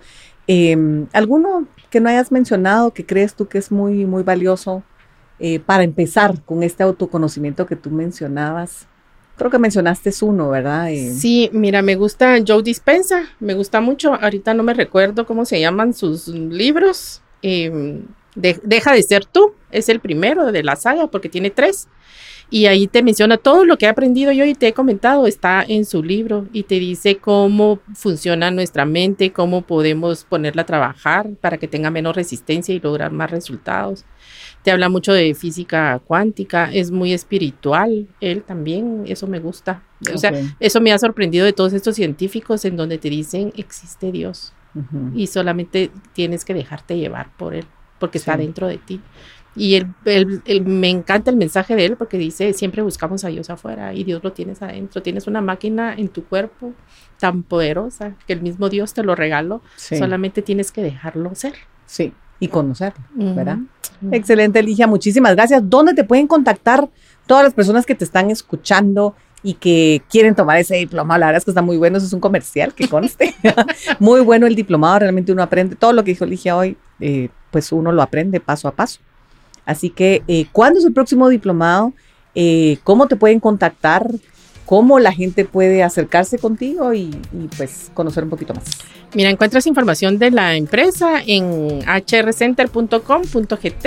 eh, 0.52 1.06
¿alguno 1.12 1.68
que 1.90 2.00
no 2.00 2.08
hayas 2.08 2.32
mencionado 2.32 2.92
que 2.92 3.06
crees 3.06 3.34
tú 3.34 3.46
que 3.46 3.58
es 3.58 3.70
muy, 3.70 4.04
muy 4.04 4.24
valioso 4.24 4.82
eh, 5.38 5.60
para 5.60 5.84
empezar 5.84 6.42
con 6.42 6.64
este 6.64 6.82
autoconocimiento 6.82 7.66
que 7.66 7.76
tú 7.76 7.88
mencionabas? 7.88 8.88
Creo 9.36 9.48
que 9.48 9.60
mencionaste 9.60 10.10
uno, 10.22 10.50
¿verdad? 10.50 10.90
Eh, 10.90 11.14
sí, 11.14 11.50
mira, 11.52 11.82
me 11.82 11.94
gusta 11.94 12.38
Joe 12.44 12.64
Dispensa, 12.64 13.26
me 13.38 13.54
gusta 13.54 13.80
mucho. 13.80 14.12
Ahorita 14.12 14.52
no 14.52 14.64
me 14.64 14.74
recuerdo 14.74 15.24
cómo 15.24 15.44
se 15.44 15.60
llaman 15.60 15.94
sus 15.94 16.26
libros. 16.26 17.22
De, 17.40 18.04
Deja 18.34 18.92
de 18.92 19.02
ser 19.04 19.26
tú, 19.26 19.54
es 19.70 19.88
el 19.88 20.00
primero 20.00 20.50
de 20.50 20.64
la 20.64 20.74
saga 20.74 21.06
porque 21.06 21.28
tiene 21.28 21.50
tres. 21.50 21.86
Y 22.52 22.66
ahí 22.66 22.88
te 22.88 23.02
menciona 23.04 23.36
todo 23.36 23.64
lo 23.64 23.78
que 23.78 23.86
he 23.86 23.88
aprendido 23.88 24.32
yo 24.32 24.44
y 24.44 24.54
te 24.54 24.66
he 24.66 24.72
comentado, 24.72 25.28
está 25.28 25.64
en 25.66 25.84
su 25.84 26.02
libro 26.02 26.48
y 26.52 26.64
te 26.64 26.80
dice 26.80 27.18
cómo 27.18 27.78
funciona 27.94 28.50
nuestra 28.50 28.84
mente, 28.84 29.32
cómo 29.32 29.62
podemos 29.62 30.24
ponerla 30.24 30.62
a 30.62 30.66
trabajar 30.66 31.30
para 31.40 31.58
que 31.58 31.68
tenga 31.68 31.90
menos 31.90 32.16
resistencia 32.16 32.74
y 32.74 32.80
lograr 32.80 33.12
más 33.12 33.30
resultados. 33.30 34.04
Te 34.64 34.72
habla 34.72 34.88
mucho 34.88 35.12
de 35.12 35.32
física 35.34 36.00
cuántica, 36.04 36.70
es 36.72 36.90
muy 36.90 37.12
espiritual, 37.12 38.08
él 38.20 38.42
también, 38.42 39.04
eso 39.06 39.28
me 39.28 39.38
gusta. 39.38 39.82
O 40.12 40.18
sea, 40.18 40.32
eso 40.58 40.80
me 40.80 40.92
ha 40.92 40.98
sorprendido 40.98 41.46
de 41.46 41.52
todos 41.52 41.72
estos 41.72 41.94
científicos 41.94 42.64
en 42.64 42.76
donde 42.76 42.98
te 42.98 43.10
dicen 43.10 43.52
existe 43.56 44.10
Dios 44.10 44.52
uh 44.74 44.80
-huh. 44.80 45.12
y 45.14 45.26
solamente 45.28 45.90
tienes 46.14 46.44
que 46.44 46.54
dejarte 46.54 46.98
llevar 46.98 47.30
por 47.36 47.54
él, 47.54 47.66
porque 47.98 48.18
sí. 48.18 48.22
está 48.22 48.36
dentro 48.36 48.66
de 48.66 48.78
ti. 48.78 49.00
Y 49.56 49.74
él, 49.74 49.88
él, 50.04 50.42
él, 50.44 50.64
me 50.64 50.88
encanta 50.88 51.30
el 51.30 51.36
mensaje 51.36 51.74
de 51.74 51.84
él 51.84 51.96
porque 51.96 52.18
dice, 52.18 52.52
siempre 52.52 52.82
buscamos 52.82 53.24
a 53.24 53.28
Dios 53.28 53.50
afuera 53.50 53.92
y 53.92 54.04
Dios 54.04 54.22
lo 54.22 54.32
tienes 54.32 54.62
adentro. 54.62 55.02
Tienes 55.02 55.26
una 55.26 55.40
máquina 55.40 55.94
en 55.94 56.08
tu 56.08 56.24
cuerpo 56.24 56.72
tan 57.18 57.42
poderosa 57.42 58.14
que 58.26 58.32
el 58.32 58.42
mismo 58.42 58.68
Dios 58.68 58.94
te 58.94 59.02
lo 59.02 59.14
regaló. 59.14 59.60
Sí. 59.76 59.96
Solamente 59.96 60.42
tienes 60.42 60.70
que 60.70 60.82
dejarlo 60.82 61.34
ser. 61.34 61.54
Sí, 61.84 62.12
y 62.38 62.48
conocerlo, 62.48 63.04
uh 63.16 63.22
-huh. 63.22 63.34
¿verdad? 63.34 63.58
Uh 64.00 64.06
-huh. 64.06 64.16
Excelente, 64.16 64.62
Ligia. 64.62 64.86
Muchísimas 64.86 65.34
gracias. 65.34 65.68
¿Dónde 65.68 65.94
te 65.94 66.04
pueden 66.04 66.28
contactar 66.28 66.88
todas 67.26 67.44
las 67.44 67.52
personas 67.52 67.84
que 67.84 67.94
te 67.94 68.04
están 68.04 68.30
escuchando 68.30 69.14
y 69.42 69.54
que 69.54 70.02
quieren 70.10 70.34
tomar 70.34 70.58
ese 70.58 70.76
diplomado. 70.76 71.18
La 71.20 71.26
verdad 71.26 71.38
es 71.38 71.44
que 71.44 71.50
está 71.50 71.62
muy 71.62 71.76
bueno, 71.76 71.96
eso 71.96 72.06
es 72.06 72.12
un 72.12 72.20
comercial 72.20 72.74
que 72.74 72.88
conste. 72.88 73.34
muy 73.98 74.20
bueno 74.20 74.46
el 74.46 74.54
diplomado, 74.54 75.00
realmente 75.00 75.32
uno 75.32 75.42
aprende 75.42 75.76
todo 75.76 75.92
lo 75.92 76.04
que 76.04 76.10
dijo 76.10 76.26
Ligia 76.26 76.56
hoy, 76.56 76.76
eh, 77.00 77.28
pues 77.50 77.72
uno 77.72 77.92
lo 77.92 78.02
aprende 78.02 78.40
paso 78.40 78.68
a 78.68 78.72
paso. 78.72 79.00
Así 79.70 79.88
que, 79.88 80.22
eh, 80.26 80.46
¿cuándo 80.50 80.80
es 80.80 80.84
el 80.84 80.92
próximo 80.92 81.28
diplomado? 81.28 81.92
Eh, 82.34 82.78
¿Cómo 82.82 83.06
te 83.06 83.14
pueden 83.14 83.38
contactar? 83.38 84.10
¿Cómo 84.66 84.98
la 84.98 85.12
gente 85.12 85.44
puede 85.44 85.84
acercarse 85.84 86.38
contigo 86.38 86.92
y, 86.92 87.12
y, 87.32 87.46
pues 87.56 87.92
conocer 87.94 88.24
un 88.24 88.30
poquito 88.30 88.52
más? 88.52 88.64
Mira, 89.14 89.30
encuentras 89.30 89.68
información 89.68 90.18
de 90.18 90.32
la 90.32 90.56
empresa 90.56 91.22
en 91.24 91.82
hrcenter.com.gt, 91.82 93.86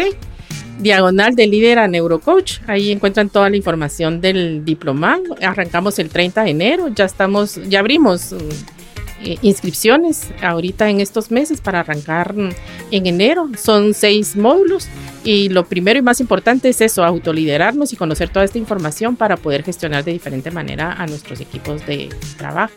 diagonal 0.79 1.35
de 1.35 1.47
líder 1.47 1.79
a 1.79 1.89
neurocoach. 1.89 2.59
Ahí 2.67 2.89
encuentran 2.89 3.27
toda 3.27 3.49
la 3.49 3.57
información 3.57 4.21
del 4.21 4.63
diplomado. 4.63 5.35
Arrancamos 5.41 5.99
el 5.99 6.07
30 6.07 6.45
de 6.45 6.51
enero, 6.51 6.87
ya 6.87 7.03
estamos, 7.03 7.59
ya 7.67 7.79
abrimos 7.79 8.33
eh, 9.23 9.37
inscripciones 9.41 10.27
ahorita 10.41 10.89
en 10.89 10.99
estos 10.99 11.31
meses 11.31 11.61
para 11.61 11.79
arrancar 11.79 12.35
en 12.91 13.05
enero. 13.05 13.49
Son 13.57 13.93
seis 13.93 14.35
módulos 14.35 14.87
y 15.23 15.49
lo 15.49 15.65
primero 15.65 15.97
y 15.97 16.01
más 16.01 16.19
importante 16.19 16.69
es 16.69 16.81
eso, 16.81 17.03
autoliderarnos 17.05 17.93
y 17.93 17.95
conocer 17.95 18.29
toda 18.29 18.43
esta 18.43 18.57
información 18.57 19.15
para 19.15 19.37
poder 19.37 19.63
gestionar 19.63 20.03
de 20.03 20.11
diferente 20.11 20.51
manera 20.51 20.93
a 20.93 21.07
nuestros 21.07 21.39
equipos 21.39 21.85
de 21.85 22.09
trabajo. 22.37 22.73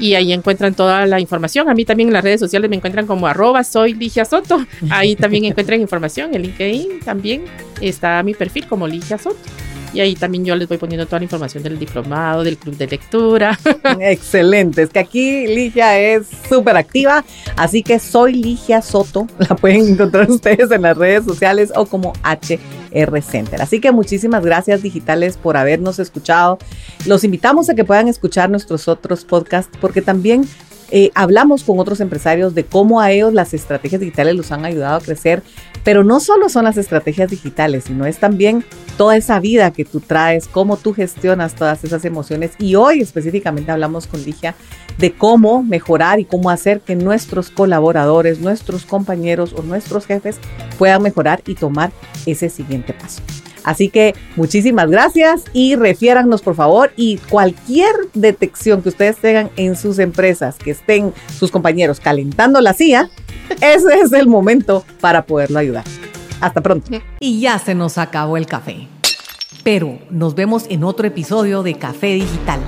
Y 0.00 0.14
ahí 0.14 0.32
encuentran 0.32 0.74
toda 0.74 1.06
la 1.06 1.20
información. 1.20 1.68
A 1.68 1.74
mí 1.74 1.84
también 1.84 2.08
en 2.08 2.14
las 2.14 2.24
redes 2.24 2.40
sociales 2.40 2.68
me 2.68 2.76
encuentran 2.76 3.06
como 3.06 3.26
arroba 3.26 3.64
soy 3.64 3.94
Ligia 3.94 4.24
Soto. 4.24 4.64
Ahí 4.90 5.16
también 5.16 5.44
encuentran 5.44 5.80
información. 5.82 6.34
En 6.34 6.42
LinkedIn 6.42 7.00
también 7.00 7.44
está 7.80 8.22
mi 8.22 8.34
perfil 8.34 8.66
como 8.66 8.86
Ligia 8.86 9.18
Soto. 9.18 9.38
Y 9.94 10.00
ahí 10.00 10.16
también 10.16 10.44
yo 10.44 10.56
les 10.56 10.68
voy 10.68 10.76
poniendo 10.76 11.06
toda 11.06 11.20
la 11.20 11.24
información 11.24 11.62
del 11.62 11.78
diplomado, 11.78 12.42
del 12.42 12.58
club 12.58 12.76
de 12.76 12.88
lectura. 12.88 13.56
Excelente. 14.00 14.82
Es 14.82 14.90
que 14.90 14.98
aquí 14.98 15.46
Ligia 15.46 15.98
es 15.98 16.26
súper 16.48 16.76
activa. 16.76 17.24
Así 17.56 17.84
que 17.84 18.00
soy 18.00 18.34
Ligia 18.34 18.82
Soto. 18.82 19.28
La 19.38 19.54
pueden 19.54 19.92
encontrar 19.92 20.28
ustedes 20.28 20.70
en 20.72 20.82
las 20.82 20.96
redes 20.96 21.24
sociales 21.24 21.72
o 21.76 21.86
como 21.86 22.12
HR 22.24 23.22
Center. 23.22 23.62
Así 23.62 23.80
que 23.80 23.92
muchísimas 23.92 24.44
gracias 24.44 24.82
digitales 24.82 25.36
por 25.36 25.56
habernos 25.56 26.00
escuchado. 26.00 26.58
Los 27.06 27.22
invitamos 27.22 27.70
a 27.70 27.74
que 27.74 27.84
puedan 27.84 28.08
escuchar 28.08 28.50
nuestros 28.50 28.88
otros 28.88 29.24
podcasts 29.24 29.76
porque 29.80 30.02
también 30.02 30.44
eh, 30.90 31.10
hablamos 31.14 31.64
con 31.64 31.78
otros 31.78 32.00
empresarios 32.00 32.54
de 32.54 32.64
cómo 32.64 33.00
a 33.00 33.10
ellos 33.10 33.32
las 33.32 33.54
estrategias 33.54 34.00
digitales 34.00 34.34
los 34.36 34.52
han 34.52 34.64
ayudado 34.64 34.96
a 34.96 35.00
crecer, 35.00 35.42
pero 35.82 36.04
no 36.04 36.20
solo 36.20 36.48
son 36.48 36.64
las 36.64 36.76
estrategias 36.76 37.30
digitales, 37.30 37.84
sino 37.84 38.06
es 38.06 38.18
también 38.18 38.64
toda 38.96 39.16
esa 39.16 39.40
vida 39.40 39.72
que 39.72 39.84
tú 39.84 40.00
traes, 40.00 40.48
cómo 40.48 40.76
tú 40.76 40.94
gestionas 40.94 41.54
todas 41.54 41.84
esas 41.84 42.04
emociones. 42.04 42.52
Y 42.58 42.74
hoy 42.74 43.00
específicamente 43.00 43.70
hablamos 43.70 44.06
con 44.06 44.22
Ligia 44.22 44.54
de 44.98 45.12
cómo 45.12 45.62
mejorar 45.62 46.20
y 46.20 46.24
cómo 46.24 46.50
hacer 46.50 46.80
que 46.80 46.96
nuestros 46.96 47.50
colaboradores, 47.50 48.40
nuestros 48.40 48.86
compañeros 48.86 49.52
o 49.52 49.62
nuestros 49.62 50.06
jefes 50.06 50.38
puedan 50.78 51.02
mejorar 51.02 51.42
y 51.46 51.54
tomar 51.54 51.92
ese 52.26 52.48
siguiente 52.48 52.92
paso. 52.92 53.22
Así 53.64 53.88
que 53.88 54.14
muchísimas 54.36 54.90
gracias 54.90 55.44
y 55.52 55.74
refiérannos 55.76 56.42
por 56.42 56.54
favor 56.54 56.92
y 56.96 57.16
cualquier 57.28 57.94
detección 58.12 58.82
que 58.82 58.90
ustedes 58.90 59.16
tengan 59.16 59.50
en 59.56 59.76
sus 59.76 59.98
empresas, 59.98 60.56
que 60.56 60.70
estén 60.70 61.12
sus 61.36 61.50
compañeros 61.50 61.98
calentando 61.98 62.60
la 62.60 62.74
silla, 62.74 63.10
ese 63.60 64.00
es 64.00 64.12
el 64.12 64.28
momento 64.28 64.84
para 65.00 65.24
poderlo 65.24 65.58
ayudar. 65.58 65.84
Hasta 66.40 66.60
pronto. 66.60 66.90
Y 67.20 67.40
ya 67.40 67.58
se 67.58 67.74
nos 67.74 67.96
acabó 67.98 68.36
el 68.36 68.46
café. 68.46 68.88
Pero 69.62 69.98
nos 70.10 70.34
vemos 70.34 70.66
en 70.68 70.84
otro 70.84 71.06
episodio 71.06 71.62
de 71.62 71.74
Café 71.76 72.08
Digital, 72.08 72.60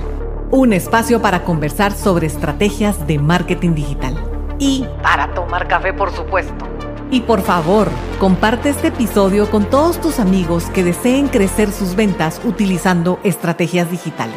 un 0.49 0.73
espacio 0.73 1.21
para 1.21 1.43
conversar 1.43 1.93
sobre 1.93 2.25
estrategias 2.25 3.05
de 3.05 3.19
marketing 3.19 3.75
digital. 3.75 4.15
Y 4.57 4.83
para 5.03 5.31
tomar 5.35 5.67
café, 5.67 5.93
por 5.93 6.11
supuesto. 6.11 6.76
Y 7.09 7.21
por 7.21 7.41
favor, 7.41 7.89
comparte 8.19 8.69
este 8.69 8.87
episodio 8.87 9.49
con 9.49 9.69
todos 9.69 10.01
tus 10.01 10.19
amigos 10.19 10.65
que 10.73 10.83
deseen 10.83 11.29
crecer 11.29 11.71
sus 11.71 11.95
ventas 11.95 12.41
utilizando 12.43 13.19
estrategias 13.23 13.89
digitales. 13.89 14.35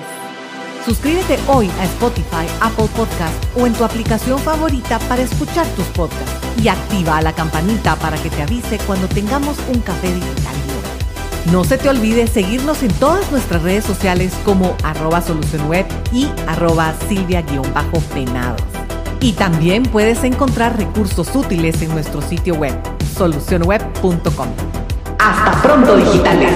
Suscríbete 0.85 1.39
hoy 1.49 1.69
a 1.81 1.85
Spotify, 1.85 2.47
Apple 2.61 2.89
Podcast 2.97 3.35
o 3.57 3.67
en 3.67 3.73
tu 3.75 3.85
aplicación 3.85 4.39
favorita 4.39 4.99
para 5.01 5.23
escuchar 5.23 5.67
tus 5.69 5.85
podcasts 5.87 6.41
y 6.63 6.69
activa 6.69 7.21
la 7.21 7.33
campanita 7.33 7.97
para 7.97 8.17
que 8.17 8.31
te 8.31 8.43
avise 8.43 8.79
cuando 8.87 9.09
tengamos 9.09 9.57
un 9.69 9.81
café 9.81 10.13
digital. 10.15 10.55
No 11.53 11.65
se 11.65 11.79
te 11.79 11.89
olvide 11.89 12.27
seguirnos 12.27 12.83
en 12.83 12.93
todas 12.95 13.31
nuestras 13.33 13.63
redes 13.63 13.85
sociales 13.85 14.33
como 14.45 14.77
arroba 14.85 15.21
solucionweb 15.21 15.87
y 16.13 16.29
arroba 16.47 16.95
silvia-penados. 17.09 18.80
Y 19.21 19.33
también 19.33 19.83
puedes 19.83 20.25
encontrar 20.25 20.77
recursos 20.79 21.35
útiles 21.35 21.83
en 21.83 21.91
nuestro 21.91 22.23
sitio 22.23 22.55
web, 22.55 22.75
solucionweb.com. 23.17 24.49
Hasta 25.19 25.63
pronto, 25.63 25.97
digitales. 25.97 26.53